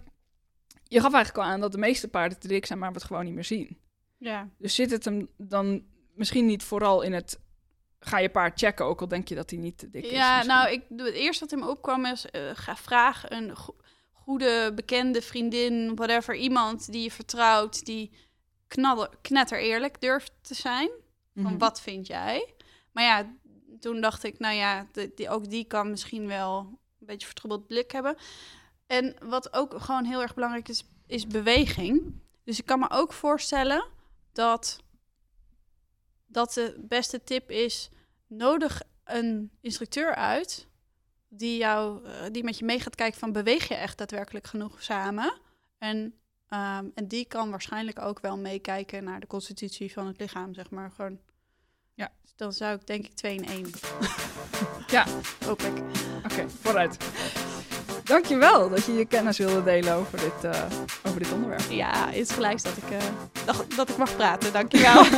je 0.87 0.99
gaf 1.01 1.13
eigenlijk 1.13 1.45
al 1.45 1.51
aan 1.53 1.59
dat 1.59 1.71
de 1.71 1.77
meeste 1.77 2.07
paarden 2.07 2.39
te 2.39 2.47
dik 2.47 2.65
zijn, 2.65 2.79
maar 2.79 2.89
we 2.91 2.95
het 2.97 3.03
gewoon 3.05 3.25
niet 3.25 3.33
meer 3.33 3.43
zien. 3.43 3.77
Ja. 4.17 4.49
Dus 4.57 4.75
zit 4.75 4.91
het 4.91 5.05
hem 5.05 5.29
dan 5.37 5.83
misschien 6.13 6.45
niet 6.45 6.63
vooral 6.63 7.01
in 7.01 7.13
het... 7.13 7.39
Ga 7.99 8.17
je 8.19 8.29
paard 8.29 8.59
checken, 8.59 8.85
ook 8.85 9.01
al 9.01 9.07
denk 9.07 9.27
je 9.27 9.35
dat 9.35 9.49
hij 9.49 9.59
niet 9.59 9.77
te 9.77 9.89
dik 9.89 10.03
is. 10.05 10.11
Ja, 10.11 10.35
misschien. 10.35 10.55
nou, 10.55 10.71
ik, 10.71 10.83
het 11.05 11.13
eerste 11.13 11.43
wat 11.43 11.53
in 11.53 11.59
me 11.59 11.69
opkwam 11.69 12.05
is... 12.05 12.25
eh, 12.25 12.41
ga 12.53 12.75
vraag 12.75 13.29
een 13.29 13.55
go- 13.55 13.75
goede, 14.11 14.71
bekende 14.75 15.21
vriendin, 15.21 15.95
whatever, 15.95 16.35
iemand 16.35 16.91
die 16.91 17.03
je 17.03 17.11
vertrouwt... 17.11 17.85
die 17.85 18.11
knadder, 18.67 19.09
knetter 19.21 19.59
eerlijk 19.59 20.01
durft 20.01 20.31
te 20.41 20.53
zijn. 20.53 20.89
Van 21.33 21.43
Mhm. 21.43 21.57
wat 21.57 21.81
vind 21.81 22.07
jij? 22.07 22.53
Maar 22.91 23.03
ja, 23.03 23.33
toen 23.79 24.01
dacht 24.01 24.23
ik, 24.23 24.39
nou 24.39 24.55
ja, 24.55 24.87
de- 24.91 25.11
die, 25.15 25.29
ook 25.29 25.49
die 25.49 25.65
kan 25.65 25.89
misschien 25.89 26.27
wel 26.27 26.57
een 26.99 27.05
beetje 27.05 27.27
vertroebeld 27.27 27.67
blik 27.67 27.91
hebben. 27.91 28.15
En 28.87 29.15
wat 29.23 29.53
ook 29.53 29.81
gewoon 29.81 30.05
heel 30.05 30.21
erg 30.21 30.33
belangrijk 30.33 30.67
is, 30.67 30.85
is 31.07 31.27
beweging. 31.27 32.21
Dus 32.43 32.59
ik 32.59 32.65
kan 32.65 32.79
me 32.79 32.89
ook 32.89 33.13
voorstellen 33.13 33.85
dat, 34.31 34.79
dat 36.25 36.53
de 36.53 36.75
beste 36.87 37.23
tip 37.23 37.51
is, 37.51 37.89
nodig 38.27 38.81
een 39.03 39.51
instructeur 39.61 40.15
uit 40.15 40.67
die, 41.29 41.57
jou, 41.57 42.05
eh, 42.05 42.11
die 42.31 42.43
met 42.43 42.57
je 42.57 42.65
mee 42.65 42.79
gaat 42.79 42.95
kijken 42.95 43.19
van 43.19 43.31
beweeg 43.31 43.67
je 43.67 43.75
echt 43.75 43.97
daadwerkelijk 43.97 44.47
genoeg 44.47 44.83
samen? 44.83 45.33
En, 45.77 46.13
ehm, 46.47 46.85
en 46.93 47.07
die 47.07 47.25
kan 47.25 47.49
waarschijnlijk 47.49 48.01
ook 48.01 48.19
wel 48.19 48.37
meekijken 48.37 49.03
naar 49.03 49.19
de 49.19 49.27
constitutie 49.27 49.93
van 49.93 50.07
het 50.07 50.19
lichaam, 50.19 50.53
zeg 50.53 50.69
maar. 50.69 50.91
Gewoon. 50.91 51.19
Ja. 51.93 52.11
Dus 52.21 52.33
dan 52.35 52.53
zou 52.53 52.75
ik 52.75 52.87
denk 52.87 53.05
ik 53.05 53.13
2 53.13 53.35
in 53.35 53.45
1. 53.45 53.69
Ja. 54.87 55.05
Hoop 55.45 55.61
ik. 55.61 55.83
Oké, 56.23 56.49
vooruit. 56.49 56.97
Dankjewel 58.05 58.69
dat 58.69 58.85
je 58.85 58.93
je 58.93 59.05
kennis 59.05 59.37
wilde 59.37 59.63
delen 59.63 59.93
over 59.93 60.19
dit, 60.19 60.51
eh, 60.53 60.61
over 61.07 61.19
dit 61.19 61.31
onderwerp. 61.31 61.63
Ja, 61.69 62.05
het 62.05 62.15
is 62.15 62.31
gelijk 62.31 62.63
dat 62.63 62.77
ik, 62.77 62.97
eh, 62.99 63.05
dacht, 63.45 63.75
dat 63.75 63.89
ik 63.89 63.97
mag 63.97 64.15
praten. 64.15 64.53
Dankjewel. 64.53 65.03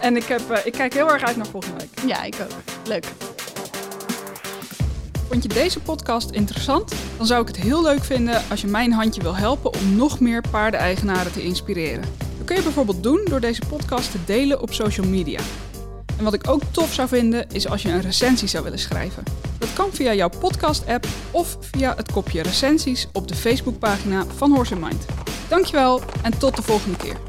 En 0.00 0.16
ik, 0.16 0.24
heb, 0.24 0.50
eh, 0.50 0.66
ik 0.66 0.72
kijk 0.72 0.94
heel 0.94 1.12
erg 1.12 1.22
uit 1.22 1.36
naar 1.36 1.46
volgende 1.46 1.76
week. 1.78 2.08
ja, 2.08 2.22
ik 2.22 2.34
ook. 2.42 2.86
Leuk. 2.86 3.04
Vond 5.28 5.42
je 5.42 5.48
deze 5.48 5.80
podcast 5.80 6.30
interessant? 6.30 6.92
Dan 7.16 7.26
zou 7.26 7.42
ik 7.42 7.46
het 7.46 7.56
heel 7.56 7.82
leuk 7.82 8.04
vinden 8.04 8.42
als 8.50 8.60
je 8.60 8.66
mijn 8.66 8.92
handje 8.92 9.22
wil 9.22 9.36
helpen 9.36 9.72
om 9.72 9.96
nog 9.96 10.20
meer 10.20 10.44
paardeneigenaren 10.50 11.32
te 11.32 11.42
inspireren. 11.42 12.04
Dat 12.36 12.46
kun 12.46 12.56
je 12.56 12.62
bijvoorbeeld 12.62 13.02
doen 13.02 13.20
door 13.24 13.40
deze 13.40 13.62
podcast 13.68 14.10
te 14.10 14.18
delen 14.24 14.60
op 14.60 14.72
social 14.72 15.06
media. 15.06 15.40
En 16.18 16.24
wat 16.24 16.34
ik 16.34 16.48
ook 16.48 16.62
tof 16.70 16.92
zou 16.92 17.08
vinden 17.08 17.46
is 17.52 17.68
als 17.68 17.82
je 17.82 17.88
een 17.88 18.00
recensie 18.00 18.48
zou 18.48 18.64
willen 18.64 18.78
schrijven. 18.78 19.22
Dat 19.58 19.72
kan 19.72 19.88
via 19.92 20.14
jouw 20.14 20.30
podcast-app 20.40 21.06
of 21.30 21.58
via 21.60 21.94
het 21.96 22.12
kopje 22.12 22.42
recensies 22.42 23.08
op 23.12 23.28
de 23.28 23.34
Facebookpagina 23.34 24.24
van 24.36 24.52
Horse 24.52 24.74
in 24.74 24.80
Mind. 24.80 25.06
Dankjewel 25.48 26.02
en 26.22 26.38
tot 26.38 26.56
de 26.56 26.62
volgende 26.62 26.96
keer. 26.96 27.27